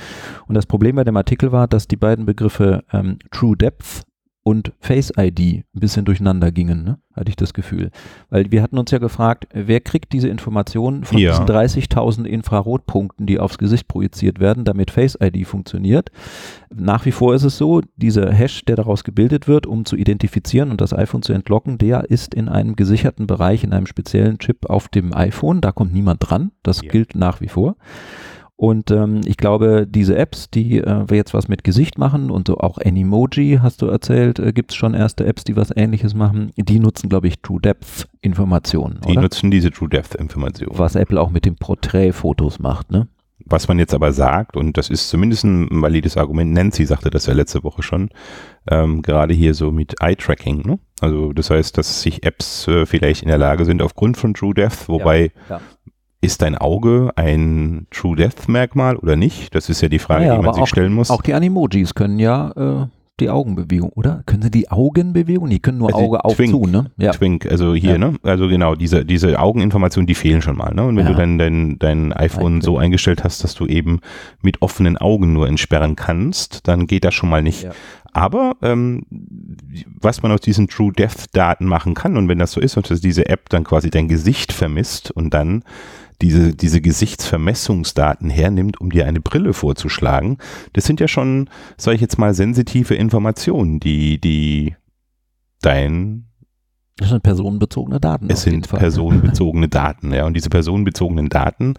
Und 0.47 0.55
das 0.55 0.67
Problem 0.67 0.97
bei 0.97 1.05
dem 1.05 1.17
Artikel 1.17 1.53
war, 1.53 1.69
dass 1.69 1.89
die 1.89 1.97
beiden 1.97 2.27
Begriffe 2.27 2.85
ähm, 2.93 3.19
True 3.31 3.57
Depth 3.57 4.05
und 4.47 4.73
Face 4.79 5.11
ID 5.19 5.41
ein 5.41 5.65
bisschen 5.73 6.05
durcheinander 6.05 6.53
gingen, 6.53 6.85
ne? 6.85 6.99
hatte 7.17 7.31
ich 7.31 7.37
das 7.37 7.55
Gefühl. 7.55 7.91
Weil 8.29 8.51
wir 8.53 8.61
hatten 8.63 8.77
uns 8.77 8.91
ja 8.91 8.99
gefragt, 8.99 9.47
wer 9.55 9.81
kriegt 9.81 10.13
diese 10.13 10.29
Informationen 10.29 11.05
von 11.05 11.17
Ja. 11.17 11.31
diesen 11.31 11.47
30.000 11.47 12.25
Infrarotpunkten, 12.27 13.25
die 13.27 13.39
aufs 13.39 13.57
Gesicht 13.57 13.89
projiziert 13.89 14.41
werden, 14.41 14.65
damit 14.65 14.91
Face 14.91 15.17
ID 15.19 15.47
funktioniert. 15.47 16.11
Nach 16.75 17.07
wie 17.07 17.13
vor 17.13 17.35
ist 17.35 17.45
es 17.45 17.57
so, 17.57 17.81
dieser 17.97 18.31
Hash, 18.33 18.65
der 18.67 18.77
daraus 18.77 19.03
gebildet 19.03 19.49
wird, 19.49 19.67
um 19.67 19.87
zu 19.87 19.97
identifizieren 19.97 20.71
und 20.71 20.81
das 20.81 20.93
iPhone 20.93 21.23
zu 21.23 21.33
entlocken, 21.33 21.79
der 21.79 22.11
ist 22.11 22.35
in 22.35 22.49
einem 22.51 22.77
gesicherten 22.77 23.27
Bereich, 23.27 23.65
in 23.65 23.73
einem 23.73 23.87
speziellen 23.87 24.39
Chip 24.39 24.69
auf 24.69 24.89
dem 24.89 25.15
iPhone. 25.15 25.63
Da 25.63 25.73
kommt 25.73 25.95
niemand 25.95 26.29
dran. 26.29 26.51
Das 26.63 26.83
Ja. 26.83 26.91
gilt 26.91 27.15
nach 27.15 27.41
wie 27.41 27.49
vor. 27.49 27.77
Und 28.65 28.91
ähm, 28.91 29.21
ich 29.27 29.37
glaube, 29.37 29.87
diese 29.87 30.17
Apps, 30.17 30.49
die 30.49 30.79
äh, 30.79 31.05
wir 31.07 31.19
jetzt 31.19 31.35
was 31.35 31.49
mit 31.49 31.65
Gesicht 31.65 31.99
machen 31.99 32.31
und 32.31 32.49
so 32.49 32.57
auch 32.57 32.79
Animoji, 32.79 33.59
hast 33.61 33.83
du 33.83 33.89
erzählt, 33.89 34.39
äh, 34.39 34.55
gibt 34.55 34.71
es 34.71 34.77
schon 34.77 34.95
erste 34.95 35.27
Apps, 35.27 35.45
die 35.45 35.55
was 35.55 35.71
ähnliches 35.77 36.15
machen. 36.15 36.51
Die 36.57 36.79
nutzen, 36.79 37.11
glaube 37.11 37.29
ich, 37.29 37.41
True 37.41 37.61
Depth 37.61 38.09
Informationen, 38.23 39.01
Die 39.07 39.13
oder? 39.13 39.21
nutzen 39.21 39.51
diese 39.51 39.71
True 39.71 39.91
Depth 39.91 40.15
Information. 40.15 40.71
Was 40.79 40.95
Apple 40.95 41.21
auch 41.21 41.29
mit 41.29 41.45
den 41.45 41.57
Porträtfotos 41.57 42.59
macht, 42.59 42.91
ne? 42.91 43.07
Was 43.45 43.69
man 43.69 43.79
jetzt 43.79 43.93
aber 43.93 44.13
sagt, 44.13 44.57
und 44.57 44.79
das 44.79 44.89
ist 44.89 45.11
zumindest 45.11 45.45
ein 45.45 45.83
valides 45.83 46.17
Argument, 46.17 46.51
Nancy 46.55 46.87
sagte 46.87 47.11
das 47.11 47.27
ja 47.27 47.35
letzte 47.35 47.63
Woche 47.65 47.83
schon, 47.83 48.09
ähm, 48.71 49.03
gerade 49.03 49.35
hier 49.35 49.53
so 49.53 49.73
mit 49.73 49.97
Eye-Tracking. 50.01 50.63
Ne? 50.65 50.79
Also 51.03 51.35
das 51.35 51.51
heißt, 51.51 51.77
dass 51.77 52.01
sich 52.01 52.25
Apps 52.25 52.67
äh, 52.67 52.87
vielleicht 52.87 53.21
in 53.21 53.29
der 53.29 53.37
Lage 53.37 53.67
sind, 53.67 53.83
aufgrund 53.83 54.17
von 54.17 54.33
True 54.33 54.55
Depth, 54.55 54.89
wobei 54.89 55.33
ja. 55.51 55.61
Ist 56.25 56.43
dein 56.43 56.57
Auge 56.57 57.11
ein 57.17 57.87
True 57.91 58.17
Depth-Merkmal 58.17 58.97
oder 58.97 59.17
nicht? 59.17 59.55
Das 59.55 59.69
ist 59.69 59.81
ja 59.81 59.89
die 59.89 59.99
Frage, 59.99 60.23
Naja, 60.27 60.37
die 60.39 60.43
man 60.47 60.55
sich 60.55 60.67
stellen 60.67 60.93
muss. 60.93 61.11
Auch 61.11 61.23
die 61.23 61.35
Animojis 61.35 61.95
können 61.95 62.19
ja 62.19 62.51
äh, 62.83 62.87
die 63.21 63.31
Augenbewegung, 63.31 63.91
oder? 63.91 64.23
Können 64.27 64.43
sie 64.43 64.51
die 64.51 64.71
Augenbewegung? 64.73 65.49
Die 65.49 65.61
können 65.61 65.79
nur 65.79 65.89
Also 65.95 66.01
Auge 66.01 66.25
auf 66.25 66.35
Twink. 66.35 66.51
zu, 66.51 66.67
ne? 66.67 66.91
Ja. 66.97 67.13
Twink, 67.13 67.47
also 67.47 67.73
hier, 67.75 67.93
Ja. 67.93 67.99
ne? 67.99 68.15
Also 68.25 68.49
genau, 68.49 68.75
diese, 68.75 69.05
diese 69.05 69.39
Augeninformationen, 69.39 70.07
die 70.09 70.17
fehlen 70.17 70.43
schon 70.43 70.57
mal, 70.57 70.75
ne? 70.75 70.85
Und 70.85 70.97
wenn 70.97 71.07
Ja. 71.07 71.13
du 71.13 71.17
dann 71.19 71.39
dein, 71.39 71.79
dein 71.79 72.13
iPhone 72.13 72.55
Eigentlich. 72.55 72.65
so 72.65 72.77
eingestellt 72.79 73.23
hast, 73.23 73.45
dass 73.45 73.55
du 73.55 73.67
eben 73.67 74.01
mit 74.43 74.63
offenen 74.63 74.97
Augen 74.99 75.33
nur 75.33 75.47
entsperren 75.47 75.95
kannst, 75.95 76.67
dann 76.67 76.89
geht 76.89 77.05
das 77.05 77.15
schon 77.15 77.29
mal 77.31 77.41
nicht. 77.43 77.69
Aber 78.13 78.57
ähm, 78.63 79.03
was 80.01 80.23
man 80.23 80.31
aus 80.33 80.41
diesen 80.41 80.69
True 80.69 80.93
Depth 80.93 81.27
Daten 81.37 81.67
machen 81.67 81.95
kann, 81.95 82.17
und 82.17 82.29
wenn 82.29 82.39
das 82.39 82.53
so 82.53 82.61
ist, 82.61 82.77
und 82.77 82.89
dass 82.91 83.01
diese 83.01 83.29
App 83.29 83.49
dann 83.49 83.65
quasi 83.65 83.91
dein 83.91 84.09
Gesicht 84.09 84.53
vermisst 84.53 85.11
und 85.13 85.35
dann 85.35 85.63
diese, 86.25 86.55
diese 86.55 86.81
Gesichtsvermessungsdaten 86.81 88.31
hernimmt, 88.31 88.81
um 88.81 88.89
dir 88.91 89.07
eine 89.07 89.21
Brille 89.21 89.53
vorzuschlagen, 89.53 90.39
das 90.73 90.85
sind 90.87 90.99
ja 90.99 91.07
schon, 91.07 91.51
sage 91.77 91.97
ich 91.97 92.01
jetzt 92.01 92.19
mal, 92.19 92.33
sensitive 92.33 92.95
Informationen, 92.95 93.79
die, 93.79 94.19
die 94.21 94.75
dein 95.61 96.25
Das 96.99 97.11
sind 97.11 97.23
personenbezogene 97.23 98.01
Daten. 98.01 98.31
es 98.31 98.43
sind 98.43 98.69
personenbezogene 98.69 99.69
Daten, 99.69 100.15
ja. 100.15 100.25
Und 100.25 100.35
diese 100.35 100.49
personenbezogenen 100.49 101.29
Daten, 101.29 101.75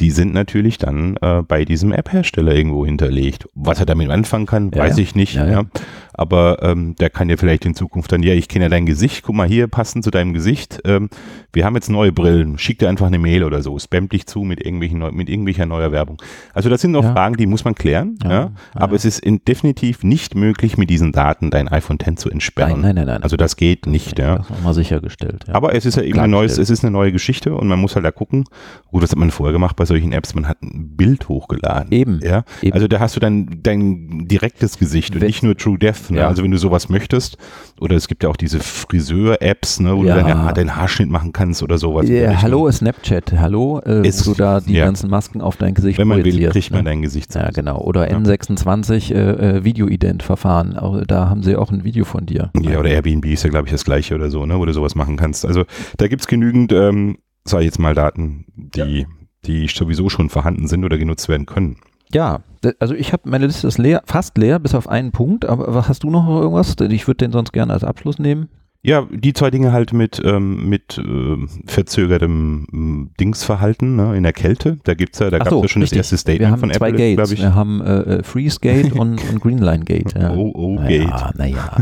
die 0.00 0.10
sind 0.10 0.32
natürlich 0.32 0.78
dann 0.78 1.16
äh, 1.20 1.42
bei 1.42 1.64
diesem 1.66 1.92
App-Hersteller 1.92 2.54
irgendwo 2.54 2.86
hinterlegt. 2.86 3.46
Was 3.54 3.78
er 3.78 3.86
damit 3.86 4.08
anfangen 4.10 4.46
kann, 4.46 4.70
Ja, 4.74 4.84
weiß 4.84 4.96
ja. 4.96 5.02
ich 5.02 5.14
nicht. 5.14 5.34
Ja. 5.34 5.64
Aber 6.14 6.58
ähm, 6.62 6.94
der 6.96 7.10
kann 7.10 7.28
ja 7.30 7.36
vielleicht 7.36 7.64
in 7.64 7.74
Zukunft 7.74 8.12
dann, 8.12 8.22
ja, 8.22 8.34
ich 8.34 8.48
kenne 8.48 8.66
ja 8.66 8.68
dein 8.68 8.86
Gesicht, 8.86 9.22
guck 9.24 9.34
mal 9.34 9.46
hier, 9.48 9.66
passend 9.66 10.04
zu 10.04 10.10
deinem 10.10 10.32
Gesicht. 10.34 10.80
Ähm, 10.84 11.08
wir 11.52 11.64
haben 11.64 11.74
jetzt 11.74 11.88
neue 11.90 12.12
Brillen, 12.12 12.58
schick 12.58 12.78
dir 12.78 12.88
einfach 12.88 13.06
eine 13.06 13.18
Mail 13.18 13.44
oder 13.44 13.62
so, 13.62 13.78
spam 13.78 14.08
dich 14.08 14.26
zu 14.26 14.40
mit, 14.42 14.60
irgendwelchen 14.64 14.98
neu, 14.98 15.10
mit 15.12 15.28
irgendwelcher 15.28 15.66
neuer 15.66 15.92
Werbung. 15.92 16.20
Also 16.54 16.68
das 16.68 16.80
sind 16.82 16.90
noch 16.92 17.02
Ja. 17.04 17.12
Fragen, 17.12 17.36
die 17.36 17.46
muss 17.46 17.64
man 17.64 17.74
klären. 17.74 18.18
Ja, 18.24 18.30
Ja. 18.30 18.52
Aber 18.74 18.94
es 18.96 19.04
ist 19.04 19.20
in, 19.20 19.44
definitiv 19.44 20.02
nicht 20.04 20.34
möglich, 20.34 20.76
mit 20.76 20.90
diesen 20.90 21.12
Daten 21.12 21.50
dein 21.50 21.68
iPhone 21.68 21.98
X 22.04 22.22
zu 22.22 22.30
entsperren. 22.30 22.72
Nein, 22.80 22.80
nein, 22.80 22.94
nein, 22.94 23.06
nein. 23.06 23.22
Also 23.22 23.36
das 23.36 23.56
geht 23.56 23.86
nicht, 23.86 24.18
ja. 24.18 24.38
Das 24.38 24.50
nochmal 24.50 24.74
sichergestellt. 24.74 25.44
Ja. 25.48 25.54
Aber 25.54 25.74
es 25.74 25.86
ist 25.86 25.96
ja 25.96 26.02
eben 26.02 26.18
ein 26.18 26.30
neues, 26.30 26.58
es 26.58 26.70
ist 26.70 26.84
eine 26.84 26.90
neue 26.90 27.12
Geschichte 27.12 27.54
und 27.54 27.68
man 27.68 27.78
muss 27.78 27.94
halt 27.94 28.04
da 28.04 28.10
gucken. 28.10 28.44
Gut, 28.90 29.02
was 29.02 29.10
hat 29.10 29.18
man 29.18 29.30
vorher 29.30 29.52
gemacht 29.52 29.76
bei 29.76 29.84
solchen 29.84 30.12
Apps? 30.12 30.34
Man 30.34 30.46
hat 30.48 30.62
ein 30.62 30.94
Bild 30.96 31.28
hochgeladen. 31.28 31.90
Eben. 31.92 32.20
Ja. 32.22 32.44
Eben. 32.62 32.72
Also 32.74 32.88
da 32.88 33.00
hast 33.00 33.16
du 33.16 33.20
dann 33.20 33.60
dein 33.62 34.26
direktes 34.28 34.78
Gesicht 34.78 35.14
und 35.14 35.20
Wenn- 35.20 35.26
nicht 35.28 35.42
nur 35.42 35.56
True 35.56 35.78
Death. 35.78 36.01
Ne? 36.10 36.18
Ja. 36.18 36.28
Also 36.28 36.42
wenn 36.42 36.50
du 36.50 36.58
sowas 36.58 36.88
möchtest, 36.88 37.36
oder 37.80 37.96
es 37.96 38.08
gibt 38.08 38.22
ja 38.22 38.28
auch 38.28 38.36
diese 38.36 38.60
Friseur-Apps, 38.60 39.80
ne, 39.80 39.96
wo 39.96 40.04
Ja. 40.04 40.20
du 40.22 40.28
ja, 40.28 40.52
deinen 40.52 40.76
Haarschnitt 40.76 41.10
machen 41.10 41.32
kannst 41.32 41.62
oder 41.62 41.78
sowas. 41.78 42.08
Ja, 42.08 42.40
hallo 42.42 42.70
Snapchat, 42.70 43.32
hallo, 43.38 43.80
äh, 43.84 44.06
Ist- 44.06 44.26
wo 44.26 44.32
du 44.32 44.38
da 44.38 44.60
die 44.60 44.74
ja. 44.74 44.84
ganzen 44.84 45.10
Masken 45.10 45.40
auf 45.40 45.56
dein 45.56 45.74
Gesicht 45.74 45.98
Wenn 45.98 46.08
man 46.08 46.24
will, 46.24 46.48
kriegt 46.50 46.70
man 46.70 46.84
ne? 46.84 46.90
dein 46.90 47.02
Gesicht. 47.02 47.34
Ja, 47.34 47.50
genau. 47.50 47.78
Oder 47.80 48.10
Ja. 48.10 48.16
N26 48.16 49.12
äh, 49.14 49.56
äh, 49.58 49.64
Videoident-Verfahren. 49.64 50.78
Da 51.06 51.28
haben 51.28 51.42
sie 51.42 51.56
auch 51.56 51.70
ein 51.70 51.84
Video 51.84 52.04
von 52.04 52.26
dir. 52.26 52.50
Ja, 52.60 52.78
oder 52.78 52.90
Airbnb 52.90 53.26
ist 53.26 53.44
ja, 53.44 53.50
glaube 53.50 53.66
ich, 53.68 53.72
das 53.72 53.84
gleiche 53.84 54.14
oder 54.14 54.30
so, 54.30 54.46
ne, 54.46 54.58
wo 54.58 54.64
du 54.64 54.72
sowas 54.72 54.94
machen 54.94 55.16
kannst. 55.16 55.44
Also 55.44 55.64
da 55.96 56.08
gibt 56.08 56.22
es 56.22 56.26
genügend, 56.26 56.72
ähm, 56.72 57.18
sag 57.44 57.60
ich 57.60 57.66
jetzt 57.66 57.78
mal, 57.78 57.94
Daten, 57.94 58.44
die, 58.56 59.06
die 59.46 59.66
sowieso 59.68 60.08
schon 60.08 60.28
vorhanden 60.30 60.66
sind 60.68 60.84
oder 60.84 60.98
genutzt 60.98 61.28
werden 61.28 61.46
können. 61.46 61.76
Ja, 62.14 62.40
also 62.78 62.94
ich 62.94 63.12
habe 63.12 63.28
meine 63.28 63.46
Liste 63.46 63.66
ist 63.66 63.78
leer, 63.78 64.02
fast 64.06 64.36
leer, 64.38 64.58
bis 64.58 64.74
auf 64.74 64.88
einen 64.88 65.12
Punkt. 65.12 65.44
Aber 65.44 65.74
was 65.74 65.88
hast 65.88 66.04
du 66.04 66.10
noch 66.10 66.28
irgendwas? 66.28 66.76
Ich 66.80 67.06
würde 67.06 67.18
den 67.18 67.32
sonst 67.32 67.52
gerne 67.52 67.72
als 67.72 67.84
Abschluss 67.84 68.18
nehmen. 68.18 68.48
Ja, 68.84 69.06
die 69.12 69.32
zwei 69.32 69.52
Dinge 69.52 69.72
halt 69.72 69.92
mit, 69.92 70.20
ähm, 70.24 70.68
mit 70.68 70.98
äh, 70.98 71.36
verzögertem 71.66 72.66
ähm, 72.72 73.10
Dingsverhalten 73.20 73.94
ne, 73.94 74.16
in 74.16 74.24
der 74.24 74.32
Kälte. 74.32 74.78
Da 74.82 74.94
gibt's 74.94 75.20
ja, 75.20 75.30
da 75.30 75.38
gab 75.38 75.46
es 75.46 75.52
so, 75.52 75.62
ja 75.62 75.68
schon 75.68 75.82
richtig. 75.82 75.98
das 75.98 76.06
erste 76.06 76.18
Statement 76.18 76.40
Wir 76.40 76.50
haben 76.50 76.60
von 76.60 76.72
zwei 76.72 76.88
Apple, 76.88 77.16
Gates. 77.16 77.30
ich. 77.30 77.40
Wir 77.40 77.54
haben 77.54 77.80
äh, 77.80 78.00
äh, 78.00 78.22
Freeze 78.24 78.58
Gate 78.60 78.92
und, 78.98 79.22
und 79.30 79.40
Greenline 79.40 79.84
Gate. 79.84 80.14
Ja. 80.18 80.32
Oh, 80.32 80.50
oh, 80.52 80.76
Gate. 80.78 81.36
naja. 81.36 81.76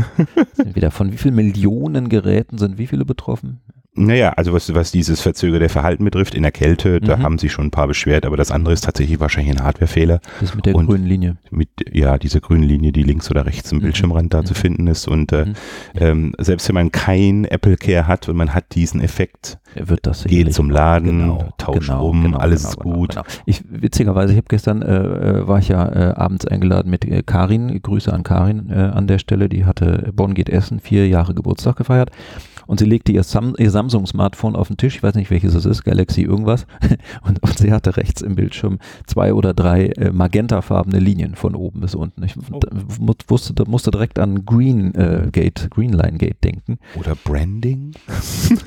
Sind 0.53 0.75
wieder 0.75 0.91
von 0.91 1.11
wie 1.11 1.17
vielen 1.17 1.33
Millionen 1.35 2.07
Geräten 2.07 2.59
sind 2.59 2.77
wie 2.77 2.85
viele 2.85 3.03
betroffen? 3.03 3.61
Naja, 3.93 4.29
also 4.37 4.53
was, 4.53 4.73
was 4.73 4.91
dieses 4.93 5.19
verzögerte 5.19 5.67
Verhalten 5.67 6.05
betrifft, 6.05 6.33
in 6.33 6.43
der 6.43 6.53
Kälte, 6.53 7.01
da 7.01 7.17
Mhm. 7.17 7.23
haben 7.23 7.37
sich 7.37 7.51
schon 7.51 7.65
ein 7.65 7.71
paar 7.71 7.87
beschwert, 7.87 8.25
aber 8.25 8.37
das 8.37 8.49
andere 8.49 8.73
ist 8.73 8.85
tatsächlich 8.85 9.19
wahrscheinlich 9.19 9.57
ein 9.57 9.61
Hardwarefehler. 9.65 10.21
Das 10.39 10.55
mit 10.55 10.65
der 10.65 10.75
Und- 10.75 10.85
grünen 10.85 11.05
Linie. 11.05 11.35
Mit, 11.49 11.67
ja, 11.91 12.17
diese 12.17 12.39
grüne 12.39 12.65
Linie, 12.65 12.93
die 12.93 13.03
links 13.03 13.29
oder 13.29 13.45
rechts 13.45 13.69
im 13.73 13.79
Mhm. 13.79 13.81
Bildschirmrand 13.81 14.33
da 14.33 14.41
Mhm. 14.41 14.45
zu 14.45 14.53
finden 14.53 14.87
ist. 14.87 15.09
Und 15.09 15.33
äh, 15.33 15.45
Mhm. 15.47 15.53
ähm, 15.95 16.33
selbst 16.39 16.69
wenn 16.69 16.75
man 16.75 16.91
kein 16.93 17.43
Apple 17.43 17.75
Care 17.75 18.07
hat 18.07 18.29
und 18.29 18.37
man 18.37 18.53
hat 18.53 18.75
diesen 18.75 19.01
Effekt, 19.01 19.57
Wird 19.75 20.05
das 20.05 20.23
Geh 20.25 20.29
sicherlich 20.35 20.53
zum. 20.55 20.69
Laden, 20.69 21.39
tausch 21.57 21.89
um, 21.89 22.35
alles 22.35 22.63
ist 22.65 22.77
gut. 22.79 23.11
Genau. 23.11 23.23
Ich, 23.45 23.63
witzigerweise, 23.69 24.33
ich 24.33 24.37
habe 24.37 24.47
gestern, 24.49 24.81
äh, 24.81 24.95
äh, 25.39 25.47
war 25.47 25.59
ich 25.59 25.69
ja 25.69 25.87
äh, 25.87 26.13
abends 26.15 26.45
eingeladen 26.45 26.89
mit 26.91 27.05
äh, 27.05 27.23
Karin, 27.25 27.81
Grüße 27.81 28.11
an 28.11 28.23
Karin 28.23 28.69
äh, 28.69 28.73
an 28.73 29.07
der 29.07 29.17
Stelle, 29.17 29.47
die 29.47 29.63
hatte 29.65 30.11
Bonn 30.13 30.33
geht 30.33 30.49
Essen, 30.49 30.79
vier 30.81 31.07
Jahre 31.07 31.33
Geburtstag 31.33 31.77
gefeiert 31.77 32.09
und 32.67 32.79
sie 32.79 32.85
legte 32.85 33.11
ihr, 33.11 33.23
Sam 33.23 33.55
ihr 33.57 33.71
Samsung-Smartphone 33.71 34.55
auf 34.55 34.67
den 34.67 34.77
Tisch, 34.77 34.97
ich 34.97 35.03
weiß 35.03 35.15
nicht 35.15 35.29
welches 35.31 35.53
es 35.55 35.65
ist, 35.65 35.83
Galaxy 35.83 36.21
irgendwas 36.21 36.65
und, 37.27 37.41
und 37.43 37.57
sie 37.57 37.71
hatte 37.71 37.97
rechts 37.97 38.21
im 38.21 38.35
Bildschirm 38.35 38.79
zwei 39.07 39.33
oder 39.33 39.53
drei 39.53 39.87
äh, 39.87 40.11
magentafarbene 40.11 40.99
Linien 40.99 41.35
von 41.35 41.55
oben 41.55 41.81
bis 41.81 41.95
unten. 41.95 42.23
Ich 42.23 42.35
Oh. 42.51 42.59
da, 42.59 42.69
wusste, 43.27 43.53
da 43.53 43.63
musste 43.65 43.91
direkt 43.91 44.17
an 44.19 44.45
Green 44.45 44.93
äh, 44.95 45.27
Gate, 45.31 45.69
Greenline 45.69 46.17
Gate 46.17 46.43
denken. 46.43 46.79
Oder 46.99 47.15
Branding. 47.23 47.91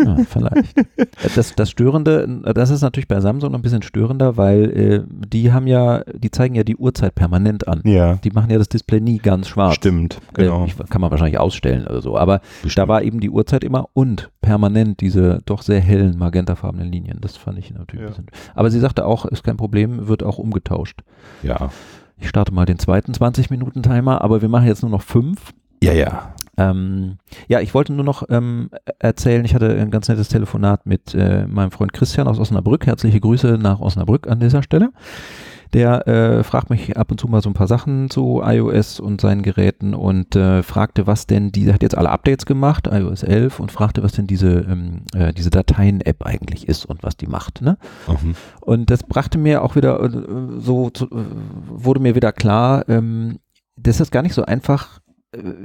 Ja, 0.05 0.17
vielleicht. 0.29 0.75
Das, 1.35 1.55
das 1.55 1.71
Störende, 1.71 2.43
das 2.55 2.71
ist 2.71 2.83
natürlich 2.83 3.09
bei 3.09 3.21
Samsung 3.21 3.51
noch 3.53 3.59
ein 3.59 3.63
bisschen 3.63 3.83
störender, 3.83 4.37
weil 4.37 4.71
äh, 4.71 5.03
die 5.09 5.53
haben 5.53 5.67
ja, 5.67 6.03
die 6.13 6.31
zeigen 6.31 6.55
ja 6.55 6.63
die 6.65 6.77
Uhrzeit 6.77 7.15
permanent 7.15 7.67
an. 7.67 7.81
Ja, 7.85 8.17
Die 8.17 8.31
machen 8.31 8.51
ja 8.51 8.59
das 8.59 8.69
Display 8.69 9.01
nie 9.01 9.19
ganz 9.19 9.49
schwarz. 9.49 9.75
stimmt, 9.75 10.21
Äh, 10.37 10.43
genau. 10.45 10.65
ich, 10.67 10.77
kann 10.91 11.01
man 11.01 11.11
wahrscheinlich 11.11 11.39
ausstellen 11.39 11.87
oder 11.87 12.01
so. 12.03 12.17
Aber 12.17 12.39
da 12.39 12.45
Bestimmt. 12.63 12.89
war 12.89 13.03
eben 13.03 13.21
die 13.21 13.31
Uhrzeit 13.31 13.65
immer 13.65 13.84
und 13.93 14.31
permanent 14.41 15.01
diese 15.01 15.41
doch 15.47 15.63
sehr 15.63 15.81
hellen 15.81 16.17
magentafarbenen 16.19 16.91
Linien. 16.91 17.19
Das 17.21 17.37
fand 17.37 17.59
ich 17.59 17.73
natürlich 17.73 18.03
Ja. 18.03 18.07
ein 18.09 18.25
bisschen. 18.27 18.27
Aber 18.55 18.71
sie 18.71 18.81
sagte 18.81 19.05
auch, 19.07 19.25
ist 19.27 19.45
kein 19.45 19.57
Problem, 19.57 20.09
wird 20.09 20.23
auch 20.23 20.39
umgetauscht. 20.39 21.01
ja. 21.43 21.71
Ich 22.17 22.29
starte 22.29 22.55
mal 22.55 22.65
den 22.65 22.79
zweiten 22.79 23.11
20-Minuten-Timer, 23.13 24.23
aber 24.23 24.41
wir 24.41 24.49
machen 24.49 24.69
jetzt 24.69 24.83
nur 24.83 24.91
noch 24.91 25.03
fünf. 25.03 25.53
Ja, 25.83 25.93
ja. 25.93 26.33
Ähm, 26.57 27.19
ja, 27.49 27.61
ich 27.61 27.75
wollte 27.75 27.93
nur 27.93 28.05
noch 28.05 28.23
ähm, 28.31 28.71
erzählen, 29.01 29.45
ich 29.45 29.53
hatte 29.55 29.69
ein 29.77 29.91
ganz 29.91 30.09
nettes 30.09 30.29
Telefonat 30.29 30.87
mit 30.87 31.13
äh, 31.15 31.45
meinem 31.49 31.73
Freund 31.73 31.93
Christian 31.93 32.29
aus 32.29 32.39
Osnabrück. 32.39 32.87
Herzliche 32.87 33.19
Grüße 33.21 33.59
nach 33.61 33.81
Osnabrück 33.81 34.29
an 34.29 34.39
dieser 34.39 34.63
Stelle. 34.63 34.91
Der 35.75 36.07
äh, 36.07 36.45
fragt 36.45 36.71
mich 36.71 36.97
ab 36.97 37.11
und 37.11 37.19
zu 37.19 37.27
mal 37.27 37.43
so 37.43 37.51
ein 37.51 37.55
paar 37.55 37.67
Sachen 37.67 38.09
zu 38.09 38.43
iOS 38.45 39.01
und 39.01 39.21
seinen 39.21 39.43
Geräten 39.43 39.93
und 39.93 40.37
äh, 40.37 40.63
fragte, 40.63 41.09
was 41.09 41.27
denn 41.27 41.51
die, 41.51 41.73
hat 41.73 41.83
jetzt 41.83 41.99
alle 41.99 42.11
Updates 42.11 42.47
gemacht, 42.47 42.89
iOS 42.91 43.25
11, 43.25 43.59
und 43.59 43.73
fragte, 43.73 44.05
was 44.05 44.13
denn 44.13 44.29
diese, 44.29 44.61
ähm, 44.61 45.03
äh, 45.15 45.33
diese 45.33 45.51
Dateien-App 45.51 46.25
eigentlich 46.25 46.69
ist 46.69 46.87
und 46.87 47.03
was 47.03 47.17
die 47.17 47.27
macht. 47.27 47.61
Ne? 47.61 47.77
Mhm. 48.07 48.37
Und 48.61 48.91
das 48.91 49.03
brachte 49.03 49.37
mir 49.37 49.63
auch 49.63 49.75
wieder 49.75 50.01
äh, 50.01 50.11
so, 50.59 50.91
zu, 50.91 51.07
äh, 51.07 51.25
wurde 51.67 51.99
mir 51.99 52.15
wieder 52.15 52.31
klar, 52.31 52.89
ähm, 52.89 53.41
das 53.77 53.99
ist 53.99 54.13
gar 54.13 54.23
nicht 54.23 54.35
so 54.35 54.45
einfach, 54.45 55.01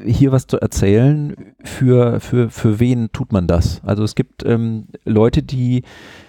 hier 0.05 0.31
was 0.31 0.47
zu 0.47 0.59
erzählen, 0.59 1.35
für, 1.63 2.19
für, 2.19 2.49
für 2.49 2.79
wen 2.79 3.11
tut 3.11 3.31
man 3.31 3.47
das? 3.47 3.81
Also 3.85 4.03
es 4.03 4.15
gibt 4.15 4.45
ähm, 4.45 4.87
Leute, 5.05 5.43
die, 5.43 5.83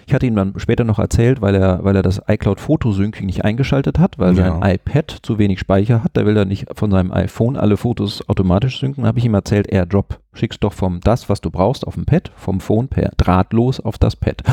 ich 0.05 0.13
hatte 0.13 0.25
ihm 0.25 0.35
dann 0.35 0.53
später 0.57 0.83
noch 0.83 0.99
erzählt, 0.99 1.41
weil 1.41 1.55
er, 1.55 1.83
weil 1.83 1.95
er 1.95 2.03
das 2.03 2.21
iCloud 2.27 2.59
Fotosyncing 2.59 3.25
nicht 3.25 3.43
eingeschaltet 3.45 3.99
hat, 3.99 4.19
weil 4.19 4.37
Ja. 4.37 4.59
sein 4.59 4.73
iPad 4.75 5.17
zu 5.21 5.37
wenig 5.39 5.59
Speicher 5.59 6.03
hat, 6.03 6.11
da 6.17 6.25
will 6.25 6.37
er 6.37 6.45
nicht 6.45 6.67
von 6.75 6.91
seinem 6.91 7.11
iPhone 7.11 7.57
alle 7.57 7.77
Fotos 7.77 8.27
automatisch 8.29 8.79
synken, 8.79 9.05
habe 9.05 9.19
ich 9.19 9.25
ihm 9.25 9.33
erzählt, 9.33 9.71
AirDrop, 9.71 10.19
schickst 10.33 10.63
doch 10.63 10.73
vom 10.73 10.99
das, 11.01 11.29
was 11.29 11.41
du 11.41 11.49
brauchst, 11.51 11.85
auf 11.87 11.95
dem 11.95 12.05
Pad, 12.05 12.31
vom 12.35 12.59
Phone 12.59 12.87
per 12.87 13.11
drahtlos 13.17 13.79
auf 13.79 13.97
das 13.97 14.15
Pad. 14.15 14.43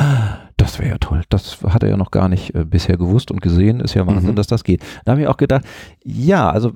Das 0.68 0.78
wäre 0.78 0.90
ja 0.90 0.98
toll. 0.98 1.22
Das 1.30 1.62
hat 1.66 1.82
er 1.82 1.88
ja 1.88 1.96
noch 1.96 2.10
gar 2.10 2.28
nicht 2.28 2.54
äh, 2.54 2.62
bisher 2.66 2.98
gewusst 2.98 3.30
und 3.30 3.40
gesehen. 3.40 3.80
Ist 3.80 3.94
ja 3.94 4.06
Wahnsinn, 4.06 4.32
Mhm. 4.32 4.36
dass 4.36 4.48
das 4.48 4.64
geht. 4.64 4.82
Da 5.06 5.12
habe 5.12 5.22
ich 5.22 5.26
auch 5.26 5.38
gedacht, 5.38 5.64
ja, 6.04 6.50
also 6.50 6.72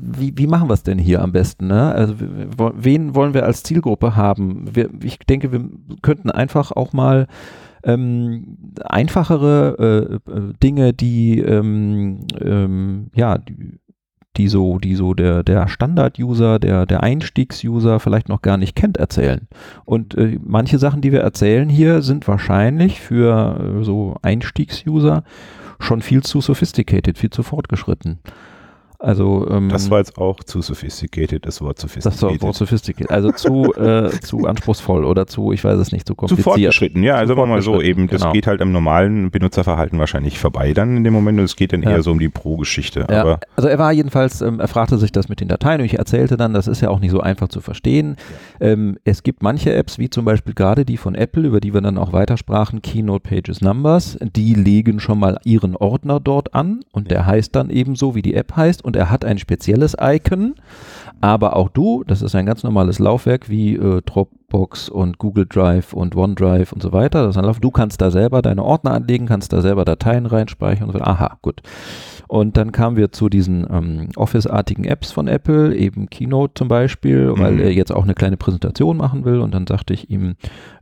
wie, 0.00 0.32
wie 0.38 0.46
machen 0.46 0.68
wir 0.68 0.74
es 0.74 0.84
denn 0.84 0.98
hier 0.98 1.20
am 1.20 1.32
besten? 1.32 1.66
Ne? 1.66 1.92
Also 1.92 2.14
wen 2.18 3.16
wollen 3.16 3.34
wir 3.34 3.44
als 3.44 3.64
Zielgruppe 3.64 4.14
haben? 4.14 4.66
Wir, 4.72 4.88
ich 5.02 5.18
denke, 5.18 5.50
wir 5.50 5.64
könnten 6.00 6.30
einfach 6.30 6.70
auch 6.70 6.92
mal 6.92 7.26
ähm, 7.82 8.56
einfachere 8.84 10.20
äh, 10.28 10.30
äh, 10.30 10.52
Dinge, 10.62 10.92
die 10.92 11.40
ähm, 11.40 12.20
ähm, 12.40 13.10
ja, 13.16 13.38
die, 13.38 13.80
die 14.36 14.48
so, 14.48 14.78
die 14.78 14.94
so 14.94 15.14
der, 15.14 15.42
der 15.42 15.68
Standard-User, 15.68 16.58
der, 16.58 16.86
der 16.86 17.02
Einstiegs-User 17.02 18.00
vielleicht 18.00 18.28
noch 18.28 18.42
gar 18.42 18.56
nicht 18.56 18.74
kennt, 18.74 18.96
erzählen. 18.96 19.48
Und 19.84 20.16
äh, 20.16 20.38
manche 20.42 20.78
Sachen, 20.78 21.00
die 21.00 21.12
wir 21.12 21.20
erzählen 21.20 21.68
hier, 21.68 22.02
sind 22.02 22.26
wahrscheinlich 22.26 23.00
für 23.00 23.78
äh, 23.80 23.84
so 23.84 24.16
Einstiegs-User 24.22 25.24
schon 25.78 26.02
viel 26.02 26.22
zu 26.22 26.40
sophisticated, 26.40 27.18
viel 27.18 27.30
zu 27.30 27.42
fortgeschritten. 27.42 28.18
Also 29.04 29.46
ähm, 29.50 29.68
Das 29.68 29.90
war 29.90 29.98
jetzt 29.98 30.16
auch 30.18 30.42
zu 30.42 30.62
sophisticated, 30.62 31.44
das 31.46 31.60
Wort 31.60 31.76
das 31.76 31.82
sophisticated. 31.82 32.42
Wort 32.42 32.54
sophisticated, 32.56 33.10
also 33.10 33.30
zu, 33.32 33.74
äh, 33.74 34.10
zu 34.22 34.46
anspruchsvoll 34.46 35.04
oder 35.04 35.26
zu, 35.26 35.52
ich 35.52 35.62
weiß 35.62 35.78
es 35.78 35.92
nicht, 35.92 36.06
zu 36.06 36.14
zu 36.14 36.16
kompliziert. 36.16 36.44
fortgeschritten, 36.44 37.02
ja, 37.02 37.16
also 37.16 37.34
Zu 37.34 37.38
sagen 37.40 37.48
wir 37.50 37.54
mal 37.54 37.62
so, 37.62 37.80
eben, 37.82 38.06
das 38.08 38.22
genau. 38.22 38.32
geht 38.32 38.46
halt 38.46 38.62
am 38.62 38.72
normalen 38.72 39.30
Benutzerverhalten 39.30 39.98
wahrscheinlich 39.98 40.38
vorbei 40.38 40.72
dann 40.72 40.96
in 40.96 41.04
dem 41.04 41.12
Moment 41.12 41.38
und 41.38 41.44
es 41.44 41.56
geht 41.56 41.72
dann 41.72 41.82
Ja. 41.82 41.90
eher 41.90 42.02
so 42.02 42.12
um 42.12 42.18
die 42.18 42.28
Pro-Geschichte. 42.28 43.06
Ja, 43.10 43.38
also 43.56 43.68
er 43.68 43.78
war 43.78 43.92
jedenfalls, 43.92 44.40
ähm, 44.40 44.58
er 44.60 44.68
fragte 44.68 44.96
sich 44.96 45.12
das 45.12 45.28
mit 45.28 45.40
den 45.40 45.48
Dateien 45.48 45.80
und 45.80 45.86
ich 45.86 45.98
erzählte 45.98 46.36
dann, 46.36 46.54
das 46.54 46.66
ist 46.66 46.80
ja 46.80 46.88
auch 46.90 47.00
nicht 47.00 47.10
so 47.10 47.20
einfach 47.20 47.48
zu 47.48 47.60
verstehen. 47.60 48.16
Ähm, 48.60 48.96
es 49.04 49.22
gibt 49.22 49.42
manche 49.42 49.74
Apps, 49.74 49.98
wie 49.98 50.08
zum 50.08 50.24
Beispiel 50.24 50.54
gerade 50.54 50.84
die 50.84 50.96
von 50.96 51.14
Apple, 51.14 51.46
über 51.46 51.60
die 51.60 51.74
wir 51.74 51.80
dann 51.82 51.98
auch 51.98 52.12
weitersprachen, 52.12 52.80
Keynote 52.80 53.28
Pages 53.28 53.60
Numbers, 53.60 54.18
die 54.22 54.54
legen 54.54 55.00
schon 55.00 55.18
mal 55.18 55.38
ihren 55.44 55.76
Ordner 55.76 56.20
dort 56.20 56.54
an 56.54 56.80
und 56.92 57.10
der 57.10 57.26
heißt 57.26 57.54
dann 57.54 57.70
ebenso, 57.70 58.14
wie 58.14 58.22
die 58.22 58.34
App 58.34 58.56
heißt 58.56 58.82
und 58.84 58.93
er 58.96 59.10
hat 59.10 59.24
ein 59.24 59.38
spezielles 59.38 59.96
Icon, 60.00 60.54
aber 61.20 61.56
auch 61.56 61.68
du, 61.68 62.04
das 62.06 62.22
ist 62.22 62.34
ein 62.34 62.46
ganz 62.46 62.62
normales 62.62 62.98
Laufwerk 62.98 63.48
wie 63.48 63.76
äh, 63.76 64.02
Dropbox 64.04 64.88
und 64.90 65.18
Google 65.18 65.46
Drive 65.46 65.92
und 65.94 66.14
OneDrive 66.16 66.72
und 66.72 66.82
so 66.82 66.92
weiter. 66.92 67.22
Das 67.22 67.30
ist 67.34 67.38
ein 67.38 67.44
Lauf. 67.46 67.60
Du 67.60 67.70
kannst 67.70 68.00
da 68.02 68.10
selber 68.10 68.42
deine 68.42 68.62
Ordner 68.62 68.92
anlegen, 68.92 69.26
kannst 69.26 69.52
da 69.52 69.62
selber 69.62 69.84
Dateien 69.84 70.26
reinspeichern 70.26 70.88
und 70.88 70.92
so. 70.98 71.00
Aha, 71.02 71.38
gut. 71.42 71.62
Und 72.26 72.56
dann 72.56 72.72
kamen 72.72 72.96
wir 72.96 73.12
zu 73.12 73.28
diesen 73.28 73.66
ähm, 73.70 74.08
Office-artigen 74.16 74.84
Apps 74.84 75.12
von 75.12 75.28
Apple, 75.28 75.74
eben 75.76 76.08
Keynote 76.08 76.54
zum 76.54 76.68
Beispiel, 76.68 77.32
weil 77.36 77.52
Mhm. 77.52 77.60
er 77.60 77.72
jetzt 77.72 77.92
auch 77.92 78.02
eine 78.04 78.14
kleine 78.14 78.36
Präsentation 78.38 78.96
machen 78.96 79.24
will. 79.24 79.40
Und 79.40 79.54
dann 79.54 79.66
sagte 79.66 79.92
ich 79.92 80.10
ihm, 80.10 80.34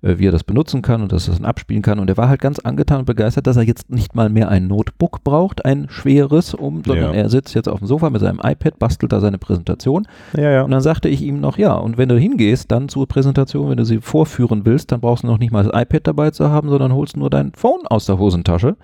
äh, 0.03 0.19
wie 0.19 0.29
er 0.29 0.33
das 0.33 0.45
benutzen 0.45 0.83
kann 0.83 1.03
und 1.03 1.13
dass 1.13 1.29
er 1.29 1.33
es 1.33 1.39
dann 1.41 1.47
abspielen 1.47 1.83
kann. 1.83 1.99
Und 1.99 2.09
er 2.09 2.17
war 2.17 2.29
halt 2.29 2.41
ganz 2.41 2.61
angetan 2.61 3.01
und 3.01 3.05
begeistert, 3.07 3.47
dass 3.49 3.57
er 3.57 3.65
jetzt 3.65 3.91
nicht 3.91 4.15
mal 4.15 4.29
mehr 4.31 4.49
ein 4.51 4.69
Notebook 4.69 5.25
braucht, 5.25 5.65
ein 5.65 5.87
schweres, 5.91 6.55
um, 6.55 6.83
sondern 6.87 7.13
Ja. 7.13 7.21
er 7.23 7.29
sitzt 7.29 7.55
jetzt 7.55 7.69
auf 7.69 7.81
dem 7.81 7.89
Sofa 7.89 8.09
mit 8.11 8.21
seinem 8.21 8.41
iPad, 8.43 8.79
bastelt 8.79 9.13
da 9.13 9.21
seine 9.21 9.39
Präsentation. 9.39 10.07
Ja, 10.37 10.51
ja. 10.51 10.63
Und 10.63 10.71
dann 10.71 10.81
sagte 10.81 11.09
ich 11.09 11.23
ihm 11.23 11.41
noch, 11.41 11.59
ja, 11.59 11.75
und 11.75 11.99
wenn 11.99 12.09
du 12.09 12.19
hingehst, 12.19 12.71
dann 12.71 12.89
zur 12.89 13.07
Präsentation, 13.07 13.71
wenn 13.71 13.77
du 13.77 13.85
sie 13.85 14.01
vorführen 14.01 14.65
willst, 14.65 14.93
dann 14.93 15.01
brauchst 15.01 15.25
du 15.25 15.27
noch 15.27 15.39
nicht 15.39 15.53
mal 15.53 15.65
das 15.65 15.81
iPad 15.81 16.07
dabei 16.07 16.31
zu 16.31 16.51
haben, 16.51 16.69
sondern 16.69 16.95
holst 16.95 17.17
nur 17.17 17.31
dein 17.31 17.53
Phone 17.53 17.87
aus 17.87 18.07
der 18.07 18.19
Hosentasche 18.19 18.77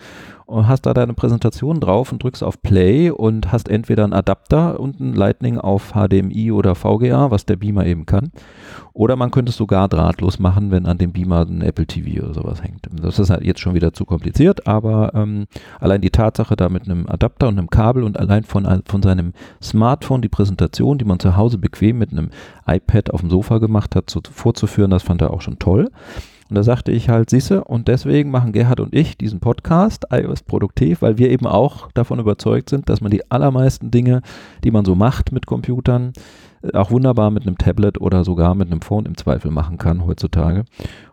und 0.48 0.66
hast 0.66 0.86
da 0.86 0.94
deine 0.94 1.12
Präsentation 1.12 1.78
drauf 1.78 2.10
und 2.10 2.22
drückst 2.22 2.42
auf 2.42 2.62
Play 2.62 3.10
und 3.10 3.52
hast 3.52 3.68
entweder 3.68 4.04
einen 4.04 4.14
Adapter 4.14 4.80
und 4.80 4.98
ein 4.98 5.12
Lightning 5.12 5.58
auf 5.58 5.92
HDMI 5.92 6.52
oder 6.52 6.74
VGA, 6.74 7.30
was 7.30 7.44
der 7.44 7.56
Beamer 7.56 7.84
eben 7.84 8.06
kann. 8.06 8.32
Oder 8.94 9.16
man 9.16 9.30
könnte 9.30 9.50
es 9.50 9.56
sogar 9.56 9.88
drahtlos 9.90 10.38
machen, 10.38 10.70
wenn 10.70 10.86
an 10.86 10.96
dem 10.96 11.12
Beamer 11.12 11.44
ein 11.46 11.60
Apple 11.60 11.86
TV 11.86 12.24
oder 12.24 12.32
sowas 12.32 12.62
hängt. 12.62 12.88
Das 12.90 13.18
ist 13.18 13.28
halt 13.28 13.44
jetzt 13.44 13.60
schon 13.60 13.74
wieder 13.74 13.92
zu 13.92 14.06
kompliziert, 14.06 14.66
aber 14.66 15.12
ähm, 15.14 15.44
allein 15.80 16.00
die 16.00 16.10
Tatsache, 16.10 16.56
da 16.56 16.70
mit 16.70 16.84
einem 16.84 17.06
Adapter 17.06 17.48
und 17.48 17.58
einem 17.58 17.68
Kabel 17.68 18.02
und 18.02 18.18
allein 18.18 18.44
von, 18.44 18.82
von 18.86 19.02
seinem 19.02 19.34
Smartphone 19.62 20.22
die 20.22 20.30
Präsentation, 20.30 20.96
die 20.96 21.04
man 21.04 21.20
zu 21.20 21.36
Hause 21.36 21.58
bequem 21.58 21.98
mit 21.98 22.10
einem 22.10 22.30
iPad 22.66 23.10
auf 23.10 23.20
dem 23.20 23.28
Sofa 23.28 23.58
gemacht 23.58 23.94
hat, 23.94 24.08
so 24.08 24.22
vorzuführen, 24.32 24.90
das 24.90 25.02
fand 25.02 25.20
er 25.20 25.30
auch 25.30 25.42
schon 25.42 25.58
toll. 25.58 25.90
Und 26.48 26.56
da 26.56 26.62
sagte 26.62 26.92
ich 26.92 27.08
halt, 27.08 27.30
siehste, 27.30 27.64
und 27.64 27.88
deswegen 27.88 28.30
machen 28.30 28.52
Gerhard 28.52 28.80
und 28.80 28.94
ich 28.94 29.18
diesen 29.18 29.40
Podcast 29.40 30.06
iOS 30.10 30.42
Produktiv, 30.42 31.02
weil 31.02 31.18
wir 31.18 31.30
eben 31.30 31.46
auch 31.46 31.92
davon 31.92 32.18
überzeugt 32.18 32.70
sind, 32.70 32.88
dass 32.88 33.00
man 33.00 33.10
die 33.10 33.30
allermeisten 33.30 33.90
Dinge, 33.90 34.22
die 34.64 34.70
man 34.70 34.84
so 34.84 34.94
macht 34.94 35.30
mit 35.32 35.46
Computern, 35.46 36.12
äh, 36.62 36.76
auch 36.76 36.90
wunderbar 36.90 37.30
mit 37.30 37.46
einem 37.46 37.58
Tablet 37.58 38.00
oder 38.00 38.24
sogar 38.24 38.54
mit 38.54 38.70
einem 38.70 38.80
Phone 38.80 39.06
im 39.06 39.16
Zweifel 39.16 39.50
machen 39.50 39.78
kann 39.78 40.06
heutzutage. 40.06 40.64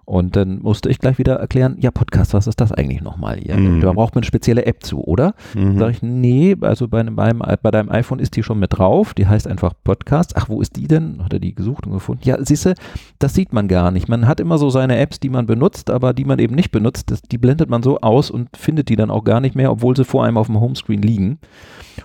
Und 0.06 0.36
dann 0.36 0.60
musste 0.62 0.90
ich 0.90 1.00
gleich 1.00 1.18
wieder 1.18 1.36
erklären, 1.38 1.78
ja, 1.80 1.90
Podcast, 1.90 2.34
was 2.36 2.46
ist 2.46 2.62
das 2.62 2.72
eigentlich 2.72 3.02
nochmal 3.02 3.38
hier? 3.38 3.58
Mhm. 3.58 3.82
Da 3.82 3.92
braucht 3.92 4.14
man 4.14 4.22
eine 4.22 4.28
spezielle 4.28 4.66
App 4.68 4.84
zu, 4.84 5.04
oder? 5.04 5.34
Mhm. 5.56 5.80
Sag 5.80 5.90
ich, 5.92 6.04
nee, 6.04 6.56
also 6.62 6.88
bei, 6.88 7.00
einem, 7.00 7.16
beim- 7.16 7.42
bei 7.62 7.72
deinem 7.72 7.90
iPhone 7.90 8.20
ist 8.20 8.36
die 8.36 8.44
schon 8.44 8.60
mit 8.60 8.78
drauf, 8.78 9.16
die 9.16 9.26
heißt 9.26 9.48
einfach 9.48 9.74
Podcast. 9.84 10.34
Ach, 10.38 10.48
wo 10.48 10.62
ist 10.62 10.76
die 10.76 10.88
denn? 10.88 11.24
Hat 11.24 11.34
er 11.34 11.40
die 11.40 11.56
gesucht 11.56 11.88
und 11.88 11.94
gefunden? 11.94 12.22
Ja, 12.24 12.38
siehste, 12.44 12.76
das 13.18 13.34
sieht 13.34 13.52
man 13.52 13.68
gar 13.68 13.90
nicht. 13.90 14.08
Man 14.08 14.28
hat 14.28 14.40
immer 14.40 14.60
so 14.60 14.70
seine 14.70 14.98
Apps, 14.98 15.20
die 15.20 15.30
man 15.30 15.48
benutzt, 15.48 15.90
aber 15.90 16.14
die 16.14 16.26
man 16.26 16.38
eben 16.38 16.54
nicht 16.54 16.72
benutzt, 16.72 17.10
das, 17.10 17.24
die 17.24 17.40
blendet 17.40 17.72
man 17.72 17.82
so 17.82 18.00
aus 18.02 18.30
und 18.30 18.56
findet 18.56 18.90
die 18.90 18.96
dann 18.96 19.10
auch 19.10 19.24
gar 19.24 19.40
nicht 19.42 19.56
mehr, 19.56 19.72
obwohl 19.72 19.96
sie 19.98 20.06
vor 20.06 20.24
einem 20.24 20.38
auf 20.38 20.46
dem 20.48 20.60
Homescreen 20.60 21.02
liegen. 21.02 21.40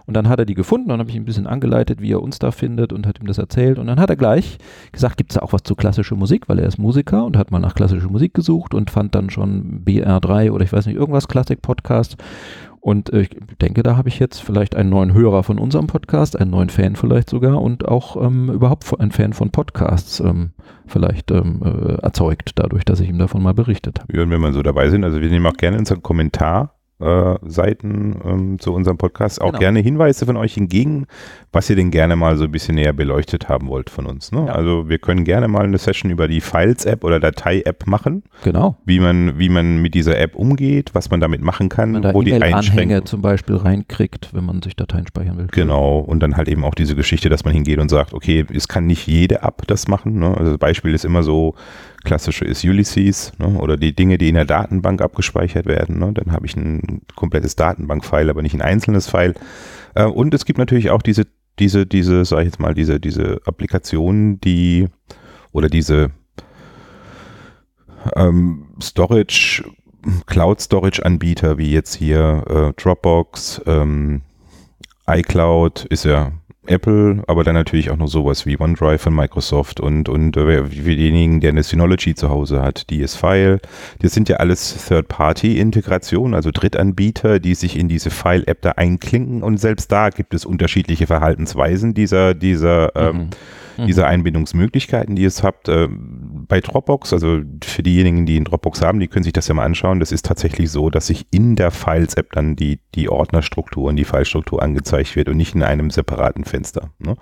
Und 0.06 0.14
dann 0.14 0.28
hat 0.28 0.38
er 0.38 0.46
die 0.46 0.54
gefunden, 0.54 0.88
dann 0.88 1.00
habe 1.00 1.10
ich 1.10 1.16
ihn 1.16 1.22
ein 1.22 1.26
bisschen 1.26 1.46
angeleitet, 1.46 2.00
wie 2.00 2.12
er 2.12 2.22
uns 2.22 2.38
da 2.38 2.50
findet 2.50 2.92
und 2.94 3.06
hat 3.06 3.20
ihm 3.20 3.26
das 3.26 3.38
erzählt. 3.38 3.78
Und 3.78 3.88
dann 3.88 4.00
hat 4.00 4.08
er 4.08 4.16
gleich 4.16 4.56
gesagt, 4.92 5.16
gibt 5.18 5.32
es 5.32 5.34
da 5.34 5.42
auch 5.42 5.52
was 5.52 5.64
zu 5.64 5.74
klassischer 5.74 6.16
Musik, 6.16 6.48
weil 6.48 6.58
er 6.60 6.66
ist 6.66 6.78
Musiker 6.78 7.24
und 7.24 7.36
hat 7.36 7.50
mal 7.50 7.58
nach 7.58 7.74
klassischer 7.74 7.89
klassische 7.90 8.10
Musik 8.10 8.34
gesucht 8.34 8.74
und 8.74 8.90
fand 8.90 9.14
dann 9.14 9.30
schon 9.30 9.82
BR3 9.84 10.52
oder 10.52 10.64
ich 10.64 10.72
weiß 10.72 10.86
nicht, 10.86 10.96
irgendwas 10.96 11.28
Klassik-Podcast 11.28 12.16
und 12.80 13.12
äh, 13.12 13.22
ich 13.22 13.30
denke, 13.60 13.82
da 13.82 13.96
habe 13.96 14.08
ich 14.08 14.18
jetzt 14.18 14.42
vielleicht 14.42 14.74
einen 14.76 14.90
neuen 14.90 15.12
Hörer 15.12 15.42
von 15.42 15.58
unserem 15.58 15.86
Podcast, 15.86 16.38
einen 16.38 16.50
neuen 16.50 16.70
Fan 16.70 16.96
vielleicht 16.96 17.28
sogar 17.28 17.60
und 17.60 17.86
auch 17.86 18.16
ähm, 18.22 18.48
überhaupt 18.48 18.88
einen 18.98 19.10
Fan 19.10 19.32
von 19.32 19.50
Podcasts 19.50 20.20
ähm, 20.20 20.52
vielleicht 20.86 21.30
ähm, 21.30 21.60
äh, 21.64 21.94
erzeugt, 22.00 22.52
dadurch, 22.54 22.84
dass 22.84 23.00
ich 23.00 23.08
ihm 23.08 23.18
davon 23.18 23.42
mal 23.42 23.54
berichtet 23.54 24.00
habe. 24.00 24.16
Ja, 24.16 24.22
und 24.22 24.30
wenn 24.30 24.40
wir 24.40 24.52
so 24.52 24.62
dabei 24.62 24.88
sind, 24.88 25.04
also 25.04 25.20
wir 25.20 25.28
nehmen 25.28 25.46
auch 25.46 25.56
gerne 25.56 25.78
unseren 25.78 26.02
Kommentar 26.02 26.76
äh, 27.00 27.34
Seiten 27.48 28.16
ähm, 28.24 28.58
zu 28.58 28.72
unserem 28.72 28.96
Podcast 28.98 29.40
auch 29.40 29.48
Genau. 29.48 29.58
gerne 29.58 29.80
Hinweise 29.80 30.26
von 30.26 30.36
euch 30.36 30.56
entgegen, 30.56 31.06
was 31.52 31.68
ihr 31.70 31.76
denn 31.76 31.90
gerne 31.90 32.16
mal 32.16 32.36
so 32.36 32.44
ein 32.44 32.50
bisschen 32.52 32.74
näher 32.76 32.92
beleuchtet 32.92 33.48
haben 33.48 33.68
wollt 33.68 33.90
von 33.90 34.06
uns. 34.06 34.32
Ne? 34.32 34.44
Ja. 34.46 34.52
Also 34.52 34.88
wir 34.88 34.98
können 34.98 35.24
gerne 35.24 35.48
mal 35.48 35.64
eine 35.64 35.78
Session 35.78 36.10
über 36.10 36.28
die 36.28 36.40
Files-App 36.40 37.02
oder 37.04 37.18
Datei-App 37.20 37.86
machen, 37.86 38.22
Genau. 38.44 38.76
wie 38.84 39.00
man, 39.00 39.38
wie 39.38 39.48
man 39.48 39.80
mit 39.82 39.94
dieser 39.94 40.18
App 40.18 40.34
umgeht, 40.36 40.90
was 40.94 41.10
man 41.10 41.20
damit 41.20 41.42
machen 41.42 41.68
kann, 41.68 41.88
Wenn 41.88 41.92
man 41.94 42.02
da 42.02 42.14
wo 42.14 42.22
die 42.22 42.30
E-Mail-Anhänge 42.30 42.56
Einschränkungen. 42.58 43.06
zum 43.06 43.22
Beispiel 43.22 43.56
reinkriegt, 43.56 44.30
wenn 44.34 44.44
man 44.44 44.62
sich 44.62 44.76
Dateien 44.76 45.06
speichern 45.06 45.38
will. 45.38 45.46
Genau, 45.50 45.98
und 45.98 46.20
dann 46.20 46.36
halt 46.36 46.48
eben 46.48 46.64
auch 46.64 46.74
diese 46.74 46.94
Geschichte, 46.96 47.28
dass 47.28 47.44
man 47.44 47.54
hingeht 47.54 47.78
und 47.78 47.88
sagt, 47.88 48.14
okay, 48.14 48.44
es 48.54 48.68
kann 48.68 48.86
nicht 48.86 49.06
jede 49.06 49.42
App 49.42 49.66
das 49.66 49.88
machen. 49.88 50.18
Ne? 50.18 50.28
Also 50.36 50.50
das 50.52 50.58
Beispiel 50.58 50.94
ist 50.94 51.04
immer 51.04 51.22
so, 51.22 51.54
klassische 52.04 52.44
ist 52.44 52.64
Ulysses 52.64 53.32
ne? 53.38 53.58
oder 53.58 53.76
die 53.76 53.94
Dinge, 53.94 54.18
die 54.18 54.28
in 54.28 54.34
der 54.34 54.44
Datenbank 54.44 55.02
abgespeichert 55.02 55.66
werden. 55.66 55.98
Ne? 55.98 56.12
Dann 56.12 56.32
habe 56.32 56.46
ich 56.46 56.56
ein 56.56 57.02
komplettes 57.14 57.56
Datenbank-File, 57.56 58.30
aber 58.30 58.42
nicht 58.42 58.54
ein 58.54 58.62
einzelnes 58.62 59.08
File. 59.08 59.34
Äh, 59.94 60.04
und 60.04 60.34
es 60.34 60.44
gibt 60.44 60.58
natürlich 60.58 60.90
auch 60.90 61.02
diese, 61.02 61.26
diese, 61.58 61.86
diese, 61.86 62.24
sag 62.24 62.40
ich 62.40 62.46
jetzt 62.46 62.60
mal, 62.60 62.74
diese, 62.74 63.00
diese 63.00 63.40
Applikationen, 63.44 64.40
die 64.40 64.88
oder 65.52 65.68
diese 65.68 66.10
ähm, 68.16 68.68
Storage, 68.82 69.64
Cloud-Storage-Anbieter 70.26 71.58
wie 71.58 71.72
jetzt 71.72 71.94
hier 71.94 72.44
äh, 72.48 72.80
Dropbox, 72.80 73.60
ähm, 73.66 74.22
iCloud 75.06 75.84
ist 75.86 76.04
ja 76.04 76.32
Apple, 76.66 77.22
aber 77.26 77.42
dann 77.42 77.54
natürlich 77.54 77.90
auch 77.90 77.96
noch 77.96 78.08
sowas 78.08 78.44
wie 78.44 78.58
OneDrive 78.58 79.00
von 79.00 79.14
Microsoft 79.14 79.80
und, 79.80 80.08
und 80.08 80.36
äh, 80.36 80.62
diejenigen, 80.64 81.40
der 81.40 81.50
eine 81.50 81.62
Synology 81.62 82.14
zu 82.14 82.28
Hause 82.28 82.60
hat, 82.60 82.90
DS-File. 82.90 83.60
Das 84.00 84.12
sind 84.12 84.28
ja 84.28 84.36
alles 84.36 84.86
Third-Party-Integrationen, 84.86 86.34
also 86.34 86.50
Drittanbieter, 86.52 87.40
die 87.40 87.54
sich 87.54 87.78
in 87.78 87.88
diese 87.88 88.10
File-App 88.10 88.60
da 88.62 88.72
einklinken 88.72 89.42
und 89.42 89.58
selbst 89.58 89.90
da 89.90 90.10
gibt 90.10 90.34
es 90.34 90.44
unterschiedliche 90.44 91.06
Verhaltensweisen 91.06 91.94
dieser, 91.94 92.34
dieser 92.34 92.94
ähm, 92.94 93.30
Mhm. 93.80 93.86
diese 93.86 94.06
Einbindungsmöglichkeiten, 94.06 95.16
die 95.16 95.22
ihr 95.22 95.30
habt. 95.42 95.68
Äh, 95.68 95.88
bei 96.50 96.60
Dropbox, 96.60 97.12
also 97.12 97.40
für 97.62 97.82
diejenigen, 97.84 98.26
die 98.26 98.34
einen 98.34 98.44
Dropbox 98.44 98.82
haben, 98.82 98.98
die 98.98 99.06
können 99.06 99.22
sich 99.22 99.32
das 99.32 99.46
ja 99.46 99.54
mal 99.54 99.64
anschauen. 99.64 100.00
Das 100.00 100.10
ist 100.10 100.26
tatsächlich 100.26 100.68
so, 100.70 100.90
dass 100.90 101.06
sich 101.06 101.28
in 101.30 101.54
der 101.54 101.70
Files-App 101.70 102.32
dann 102.32 102.56
die, 102.56 102.80
die 102.96 103.08
Ordnerstruktur 103.08 103.88
und 103.88 103.96
die 103.96 104.04
Filestruktur 104.04 104.60
angezeigt 104.60 105.14
wird 105.14 105.28
und 105.28 105.36
nicht 105.36 105.54
in 105.54 105.62
einem 105.62 105.90
separaten 105.90 106.44
Fenster. 106.44 106.90
Ne? 106.98 107.16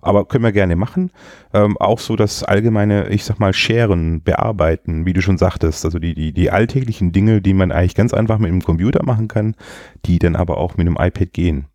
Aber 0.00 0.24
können 0.24 0.44
wir 0.44 0.52
gerne 0.52 0.76
machen. 0.76 1.12
Ähm, 1.52 1.76
auch 1.76 1.98
so 1.98 2.16
das 2.16 2.42
allgemeine, 2.42 3.10
ich 3.10 3.24
sag 3.24 3.38
mal, 3.38 3.52
Sharen, 3.52 4.22
Bearbeiten, 4.22 5.04
wie 5.04 5.12
du 5.12 5.20
schon 5.20 5.36
sagtest, 5.36 5.84
also 5.84 5.98
die, 5.98 6.14
die, 6.14 6.32
die 6.32 6.50
alltäglichen 6.50 7.12
Dinge, 7.12 7.42
die 7.42 7.52
man 7.52 7.72
eigentlich 7.72 7.94
ganz 7.94 8.14
einfach 8.14 8.38
mit 8.38 8.48
einem 8.48 8.62
Computer 8.62 9.04
machen 9.04 9.28
kann, 9.28 9.56
die 10.06 10.18
dann 10.18 10.36
aber 10.36 10.56
auch 10.56 10.78
mit 10.78 10.86
einem 10.86 10.96
iPad 10.98 11.34
gehen. 11.34 11.66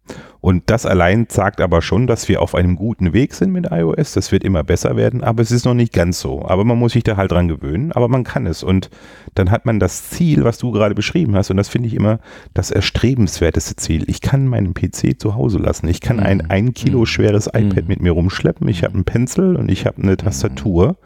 Und 0.45 0.65
das 0.67 0.86
allein 0.86 1.25
sagt 1.27 1.60
aber 1.60 1.81
schon, 1.81 2.05
dass 2.05 2.29
wir 2.29 2.39
auf 2.39 2.53
einem 2.53 2.75
guten 2.75 3.13
Weg 3.13 3.34
sind 3.34 3.51
mit 3.51 3.71
iOS. 3.71 4.12
Das 4.13 4.31
wird 4.31 4.43
immer 4.43 4.63
besser 4.63 4.95
werden, 4.95 5.23
aber 5.23 5.41
es 5.41 5.49
ist 5.49 5.65
noch 5.65 5.73
nicht 5.73 5.91
ganz 5.91 6.19
so. 6.19 6.45
Aber 6.45 6.63
man 6.63 6.77
muss 6.77 6.91
sich 6.93 7.01
da 7.01 7.17
halt 7.17 7.31
dran 7.31 7.47
gewöhnen, 7.47 7.91
aber 7.93 8.08
man 8.10 8.23
kann 8.23 8.45
es. 8.45 8.62
Und 8.62 8.91
dann 9.34 9.49
hat 9.49 9.65
man 9.65 9.79
das 9.79 10.12
Ziel, 10.12 10.43
was 10.43 10.60
du 10.60 10.69
gerade 10.71 10.93
beschrieben 10.93 11.36
hast. 11.36 11.49
Und 11.49 11.58
das 11.58 11.67
finde 11.67 11.88
ich 11.88 11.95
immer 11.95 12.19
das 12.53 12.69
erstrebenswerteste 12.69 13.75
Ziel. 13.77 14.03
Ich 14.08 14.21
kann 14.21 14.45
meinen 14.45 14.75
PC 14.75 15.19
zu 15.19 15.34
Hause 15.34 15.58
lassen. 15.58 15.88
Ich 15.88 15.99
kann 15.99 16.19
ein 16.19 16.38
Mhm. 16.38 16.45
ein 16.49 16.73
Kilo 16.75 16.99
Mhm. 16.99 17.05
schweres 17.08 17.47
iPad 17.47 17.81
Mhm. 17.86 17.88
mit 17.88 18.01
mir 18.01 18.12
rumschleppen. 18.12 18.67
Ich 18.67 18.84
habe 18.84 18.93
einen 18.93 19.03
Pencil 19.03 19.55
und 19.55 19.71
ich 19.71 19.88
habe 19.88 19.99
eine 20.03 20.15
Tastatur. 20.15 20.97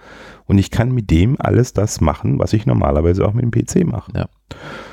Und 0.47 0.57
ich 0.57 0.69
kann 0.69 0.91
mit 0.91 1.11
dem 1.11 1.37
alles 1.39 1.71
das 1.71 2.01
machen, 2.01 2.39
was 2.39 2.51
ich 2.51 2.65
normalerweise 2.65 3.25
auch 3.25 3.31
mit 3.33 3.43
dem 3.43 3.51
PC 3.51 3.85
mache. 3.85 4.11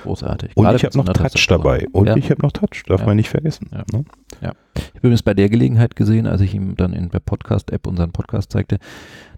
Großartig. 0.02 0.50
Und 0.56 0.64
Gerade 0.64 0.76
ich 0.76 0.84
habe 0.84 0.96
noch 0.96 1.04
Touch 1.04 1.46
dabei. 1.48 1.86
Und 1.92 2.06
Ja. 2.06 2.16
ich 2.16 2.30
habe 2.30 2.42
noch 2.42 2.52
Touch, 2.52 2.82
darf 2.86 3.00
Ja. 3.00 3.06
man 3.06 3.16
nicht 3.16 3.28
vergessen. 3.28 3.68
Ja. 3.72 3.84
Ne? 3.92 4.04
Ich 4.40 4.46
habe 4.46 4.56
übrigens 4.98 5.22
bei 5.22 5.34
der 5.34 5.48
Gelegenheit 5.48 5.96
gesehen, 5.96 6.26
als 6.26 6.40
ich 6.40 6.54
ihm 6.54 6.76
dann 6.76 6.92
in 6.92 7.08
der 7.10 7.20
Podcast-App 7.20 7.86
unseren 7.86 8.12
Podcast 8.12 8.52
zeigte, 8.52 8.78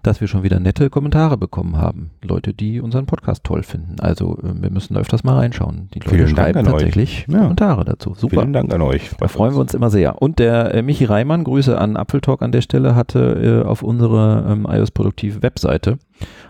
dass 0.03 0.19
wir 0.21 0.27
schon 0.27 0.43
wieder 0.43 0.59
nette 0.59 0.89
Kommentare 0.89 1.37
bekommen 1.37 1.77
haben. 1.77 2.11
Leute, 2.21 2.53
die 2.53 2.79
unseren 2.81 3.05
Podcast 3.05 3.43
toll 3.43 3.63
finden. 3.63 3.99
Also 3.99 4.37
äh, 4.39 4.61
wir 4.61 4.69
müssen 4.71 4.95
öfters 4.97 5.23
mal 5.23 5.35
reinschauen. 5.37 5.89
Die 5.93 5.99
Leute 5.99 6.09
Vielen 6.15 6.27
schreiben 6.29 6.59
euch. 6.59 6.65
tatsächlich 6.65 7.25
Ja. 7.29 7.39
Kommentare 7.39 7.85
dazu. 7.85 8.13
Super. 8.15 8.41
Vielen 8.41 8.53
Dank 8.53 8.73
an 8.73 8.81
euch. 8.81 9.09
Da 9.19 9.27
freuen 9.27 9.53
wir 9.53 9.59
uns 9.61 9.73
immer 9.73 9.89
sehr. 9.89 10.21
Und 10.21 10.39
der 10.39 10.73
äh, 10.73 10.81
Michi 10.81 11.05
Reimann, 11.05 11.43
Grüße 11.43 11.77
an 11.77 11.95
Apfeltalk 11.97 12.41
an 12.41 12.51
der 12.51 12.61
Stelle, 12.61 12.95
hatte 12.95 13.63
äh, 13.63 13.67
auf 13.67 13.81
unsere 13.83 14.45
ähm, 14.49 14.67
iOS 14.69 14.91
Produktive 14.91 15.41
Webseite 15.41 15.97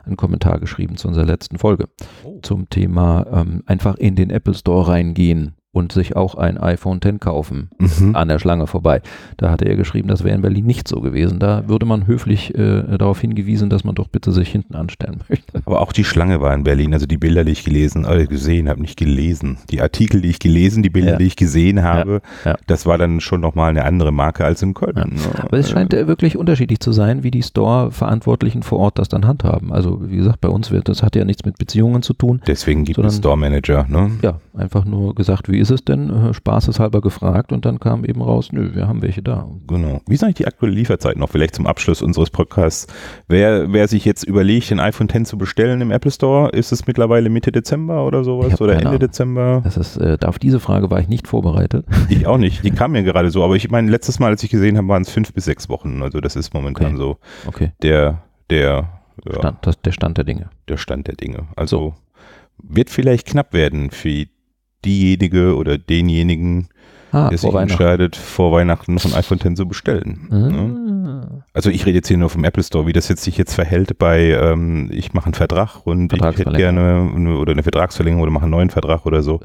einen 0.09 0.17
Kommentar 0.17 0.59
geschrieben 0.59 0.97
zu 0.97 1.07
unserer 1.07 1.25
letzten 1.25 1.57
Folge 1.57 1.87
Oh. 2.25 2.39
zum 2.41 2.69
Thema 2.69 3.25
ähm, 3.31 3.63
einfach 3.65 3.95
in 3.95 4.15
den 4.15 4.29
Apple 4.29 4.53
Store 4.53 4.87
reingehen 4.89 5.55
und 5.71 5.91
sich 5.91 6.15
auch 6.15 6.33
ein 6.35 6.57
iPhone 6.57 6.99
X 7.03 7.19
kaufen 7.19 7.69
Mhm. 7.77 8.15
an 8.15 8.27
der 8.27 8.39
Schlange 8.39 8.65
vorbei. 8.65 9.01
Da 9.37 9.51
hatte 9.51 9.65
er 9.65 9.75
geschrieben, 9.75 10.07
das 10.07 10.23
wäre 10.23 10.35
in 10.35 10.41
Berlin 10.41 10.65
nicht 10.65 10.87
so 10.87 10.99
gewesen. 10.99 11.37
Da 11.39 11.67
würde 11.67 11.85
man 11.85 12.07
höflich 12.07 12.55
äh, 12.57 12.97
darauf 12.97 13.21
hingewiesen, 13.21 13.69
dass 13.69 13.83
man 13.83 13.93
doch 13.93 14.07
bitte 14.07 14.31
sich 14.31 14.49
hinten 14.49 14.75
anstellen 14.75 15.19
möchte. 15.29 15.61
Aber 15.65 15.81
auch 15.81 15.91
die 15.93 16.03
Schlange 16.03 16.41
war 16.41 16.53
in 16.55 16.63
Berlin. 16.63 16.93
Also 16.93 17.05
die 17.05 17.17
Bilder, 17.17 17.43
die 17.43 17.51
ich 17.51 17.63
gelesen, 17.63 18.05
äh, 18.05 18.25
gesehen 18.25 18.67
habe, 18.67 18.81
nicht 18.81 18.97
gelesen. 18.97 19.57
Die 19.69 19.81
Artikel, 19.81 20.21
die 20.21 20.29
ich 20.29 20.39
gelesen, 20.39 20.81
die 20.81 20.89
Bilder, 20.89 21.11
Ja. 21.11 21.17
die 21.17 21.25
ich 21.25 21.35
gesehen 21.35 21.83
habe, 21.83 22.21
ja. 22.45 22.55
das 22.65 22.85
war 22.87 22.97
dann 22.97 23.19
schon 23.21 23.39
nochmal 23.41 23.69
eine 23.69 23.85
andere 23.85 24.11
Marke 24.11 24.45
als 24.45 24.61
in 24.63 24.73
Köln. 24.73 24.95
Ja. 24.97 25.05
ne? 25.05 25.11
Aber 25.43 25.57
es 25.57 25.69
scheint 25.69 25.93
äh, 25.93 26.07
wirklich 26.07 26.35
unterschiedlich 26.35 26.79
zu 26.79 26.91
sein, 26.91 27.21
wie 27.23 27.31
die 27.31 27.43
Store-Verantwortlichen 27.43 28.63
vor 28.63 28.79
Ort 28.79 28.97
das 28.99 29.09
dann 29.09 29.27
handhaben. 29.27 29.71
Also 29.71 30.01
wie 30.09 30.17
gesagt, 30.17 30.41
bei 30.41 30.49
uns 30.49 30.71
wird, 30.71 30.89
das 30.89 31.03
hat 31.03 31.15
ja 31.15 31.25
nichts 31.25 31.45
mit 31.45 31.57
Beziehungen 31.57 32.01
zu 32.01 32.13
tun. 32.13 32.41
Deswegen 32.47 32.83
gibt 32.85 32.99
es 32.99 33.17
Store 33.17 33.37
Manager. 33.37 33.85
Ne? 33.87 34.11
Ja, 34.21 34.39
einfach 34.57 34.85
nur 34.85 35.15
gesagt, 35.15 35.49
wie 35.49 35.58
ist 35.59 35.69
es 35.69 35.83
denn? 35.85 36.09
Äh, 36.09 36.33
Spaßeshalber 36.33 37.01
gefragt 37.01 37.51
und 37.51 37.65
dann 37.65 37.79
kam 37.79 38.03
eben 38.05 38.21
raus, 38.21 38.51
nö, 38.51 38.73
wir 38.73 38.87
haben 38.87 39.01
welche 39.01 39.21
da. 39.21 39.47
Genau. 39.67 40.01
Wie 40.07 40.15
ist 40.15 40.23
eigentlich 40.23 40.35
die 40.35 40.47
aktuelle 40.47 40.73
Lieferzeit 40.73 41.17
noch? 41.17 41.29
Vielleicht 41.29 41.55
zum 41.55 41.67
Abschluss 41.67 42.01
unseres 42.01 42.29
Podcasts. 42.29 42.87
Wer, 43.27 43.71
wer 43.71 43.87
sich 43.87 44.05
jetzt 44.05 44.23
überlegt, 44.23 44.69
den 44.71 44.79
iPhone 44.79 45.09
X 45.13 45.29
zu 45.29 45.37
bestellen 45.37 45.81
im 45.81 45.91
Apple 45.91 46.11
Store, 46.11 46.49
ist 46.49 46.71
es 46.71 46.87
mittlerweile 46.87 47.29
Mitte 47.29 47.51
Dezember 47.51 48.05
oder 48.05 48.23
sowas? 48.23 48.59
Oder 48.59 48.73
keine 48.73 48.77
Ende 48.77 48.87
Ahnung. 48.89 48.99
Dezember? 48.99 49.61
Das 49.63 49.77
ist, 49.77 49.97
äh, 49.97 50.17
auf 50.25 50.39
diese 50.39 50.59
Frage 50.59 50.89
war 50.89 50.99
ich 50.99 51.07
nicht 51.07 51.27
vorbereitet. 51.27 51.85
Ich 52.09 52.25
auch 52.25 52.37
nicht. 52.37 52.63
Die 52.63 52.71
kam 52.79 52.93
mir 52.93 53.03
gerade 53.03 53.29
so. 53.29 53.43
Aber 53.43 53.55
ich 53.55 53.69
meine, 53.69 53.91
letztes 53.91 54.19
Mal, 54.19 54.27
als 54.31 54.41
ich 54.43 54.49
gesehen 54.49 54.77
habe, 54.77 54.87
waren 54.87 55.03
es 55.03 55.09
fünf 55.09 55.31
bis 55.33 55.45
sechs 55.45 55.69
Wochen. 55.69 56.01
Also 56.01 56.19
das 56.21 56.35
ist 56.35 56.53
momentan 56.53 56.87
Okay. 56.95 56.97
so 56.97 57.17
Okay, 57.47 57.71
der, 57.83 58.23
der, 58.49 58.89
ja, 59.25 59.33
Stand, 59.35 59.57
das, 59.61 59.79
der 59.81 59.91
Stand 59.91 60.17
der 60.17 60.23
Dinge. 60.25 60.49
der 60.67 60.77
Stand 60.77 61.07
der 61.07 61.15
Dinge. 61.15 61.47
Also 61.55 61.93
wird 62.61 62.89
vielleicht 62.89 63.27
knapp 63.27 63.53
werden 63.53 63.91
für 63.91 64.25
diejenige 64.85 65.55
oder 65.55 65.77
denjenigen, 65.77 66.69
Ah, 67.11 67.29
der 67.29 67.39
sich 67.39 67.51
entscheidet, 67.53 68.15
vor 68.15 68.51
Weihnachten 68.51 68.93
noch 68.93 69.03
ein 69.03 69.15
iPhone 69.15 69.39
X 69.43 69.55
zu 69.55 69.67
bestellen. 69.67 70.27
Ne? 70.29 71.21
Ah. 71.31 71.43
Also 71.53 71.71
ich 71.71 71.85
rede 71.85 71.97
jetzt 71.97 72.07
hier 72.07 72.17
nur 72.17 72.29
vom 72.29 72.43
Apple 72.43 72.61
Store, 72.61 72.85
wie 72.85 72.93
das 72.93 73.09
jetzt 73.09 73.23
sich 73.23 73.35
jetzt 73.35 73.55
verhält 73.55 73.97
bei, 73.97 74.31
ähm, 74.31 74.89
ich 74.91 75.13
mache 75.13 75.25
einen 75.25 75.33
Vertrag 75.33 75.87
und 75.87 76.13
ich 76.13 76.21
hätte 76.21 76.51
gerne 76.51 77.11
eine, 77.15 77.37
oder 77.37 77.53
eine 77.53 77.63
Vertragsverlängerung 77.63 78.21
oder 78.21 78.31
mache 78.31 78.43
einen 78.43 78.51
neuen 78.51 78.69
Vertrag 78.69 79.07
oder 79.07 79.23
so. 79.23 79.39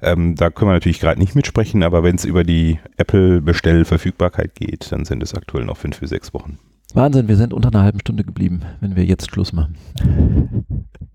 Ähm, 0.00 0.36
da 0.36 0.50
können 0.50 0.70
wir 0.70 0.74
natürlich 0.74 1.00
gerade 1.00 1.18
nicht 1.18 1.34
mitsprechen, 1.34 1.82
aber 1.82 2.04
wenn 2.04 2.14
es 2.14 2.24
über 2.24 2.44
die 2.44 2.78
Apple-Bestellverfügbarkeit 2.98 4.54
geht, 4.54 4.92
dann 4.92 5.04
sind 5.04 5.22
es 5.22 5.34
aktuell 5.34 5.64
noch 5.64 5.76
fünf 5.76 5.98
bis 5.98 6.10
sechs 6.10 6.32
Wochen. 6.32 6.58
Wahnsinn, 6.94 7.28
wir 7.28 7.36
sind 7.36 7.52
unter 7.52 7.68
einer 7.68 7.82
halben 7.82 8.00
Stunde 8.00 8.24
geblieben, 8.24 8.62
wenn 8.80 8.96
wir 8.96 9.04
jetzt 9.04 9.30
Schluss 9.30 9.52
machen. 9.52 9.74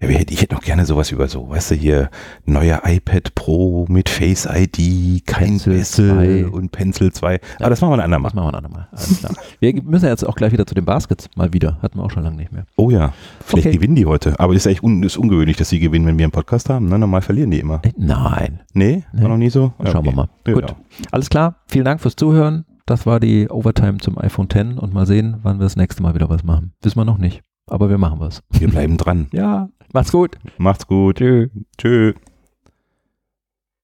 Ja, 0.01 0.09
wir 0.09 0.19
ich 0.29 0.41
hätte 0.41 0.53
noch 0.53 0.61
gerne 0.63 0.85
sowas 0.85 1.11
über 1.13 1.29
so, 1.29 1.49
weißt 1.49 1.71
du, 1.71 1.75
hier 1.75 2.09
neuer 2.45 2.81
iPad 2.83 3.35
Pro 3.35 3.85
mit 3.87 4.09
Face 4.09 4.45
ID, 4.45 5.25
kein 5.25 5.51
Pencil 5.59 5.73
Bezel 5.77 6.09
2. 6.09 6.45
und 6.47 6.73
Pencil 6.73 7.13
2. 7.13 7.39
Aber 7.59 7.69
das 7.69 7.79
machen 7.79 7.91
wir 7.91 7.93
ein 7.95 7.99
andermal. 8.01 8.29
Das 8.31 8.33
machen 8.35 8.45
wir 8.47 8.49
ein 8.49 8.55
andermal. 8.65 8.87
Alles 8.91 9.19
klar. 9.19 9.31
wir 9.61 9.81
müssen 9.81 10.07
jetzt 10.07 10.27
auch 10.27 10.35
gleich 10.35 10.51
wieder 10.51 10.65
zu 10.65 10.75
den 10.75 10.83
Baskets 10.83 11.29
mal 11.37 11.53
wieder. 11.53 11.77
Hatten 11.81 11.99
wir 11.99 12.03
auch 12.03 12.11
schon 12.11 12.23
lange 12.23 12.35
nicht 12.35 12.51
mehr. 12.51 12.65
Oh 12.75 12.89
ja, 12.89 13.13
vielleicht 13.45 13.67
Okay. 13.67 13.77
gewinnen 13.77 13.95
die 13.95 14.05
heute. 14.05 14.37
Aber 14.41 14.53
das 14.53 14.65
ist 14.65 14.71
echt 14.73 14.83
un 14.83 15.01
ist 15.03 15.15
ungewöhnlich, 15.15 15.55
dass 15.55 15.69
sie 15.69 15.79
gewinnen, 15.79 16.05
wenn 16.05 16.17
wir 16.17 16.25
einen 16.25 16.33
Podcast 16.33 16.69
haben. 16.69 16.89
Ne? 16.89 16.99
Normal 16.99 17.21
verlieren 17.21 17.51
die 17.51 17.59
immer. 17.59 17.79
Äh, 17.85 17.93
Nein. 17.95 18.59
Nee, 18.73 19.03
Nee. 19.13 19.21
war 19.21 19.29
noch 19.29 19.37
nie 19.37 19.49
so? 19.49 19.71
Ja, 19.81 19.89
Schauen 19.91 20.03
wir 20.03 20.09
okay. 20.09 20.17
mal. 20.17 20.29
Ja, 20.47 20.53
Gut. 20.53 20.75
Alles 21.11 21.29
klar. 21.29 21.55
Vielen 21.67 21.85
Dank 21.85 22.01
fürs 22.01 22.17
Zuhören. 22.17 22.65
Das 22.85 23.05
war 23.05 23.19
die 23.19 23.49
Overtime 23.49 23.99
zum 23.99 24.17
iPhone 24.17 24.47
X 24.51 24.77
und 24.77 24.93
mal 24.93 25.05
sehen, 25.05 25.37
wann 25.41 25.57
wir 25.59 25.63
das 25.63 25.77
nächste 25.77 26.03
Mal 26.03 26.15
wieder 26.15 26.29
was 26.29 26.43
machen. 26.43 26.73
Wissen 26.81 26.99
wir 26.99 27.05
noch 27.05 27.17
nicht. 27.17 27.41
Aber 27.69 27.89
wir 27.89 27.97
machen 27.97 28.19
was. 28.19 28.41
Wir 28.51 28.67
bleiben 28.67 28.97
dran. 28.97 29.27
Ja. 29.31 29.69
Macht's 29.93 30.11
gut. 30.11 30.37
Macht's 30.57 30.85
gut. 30.85 31.17
Tschüss. 31.17 31.49
Tschö. 31.77 32.13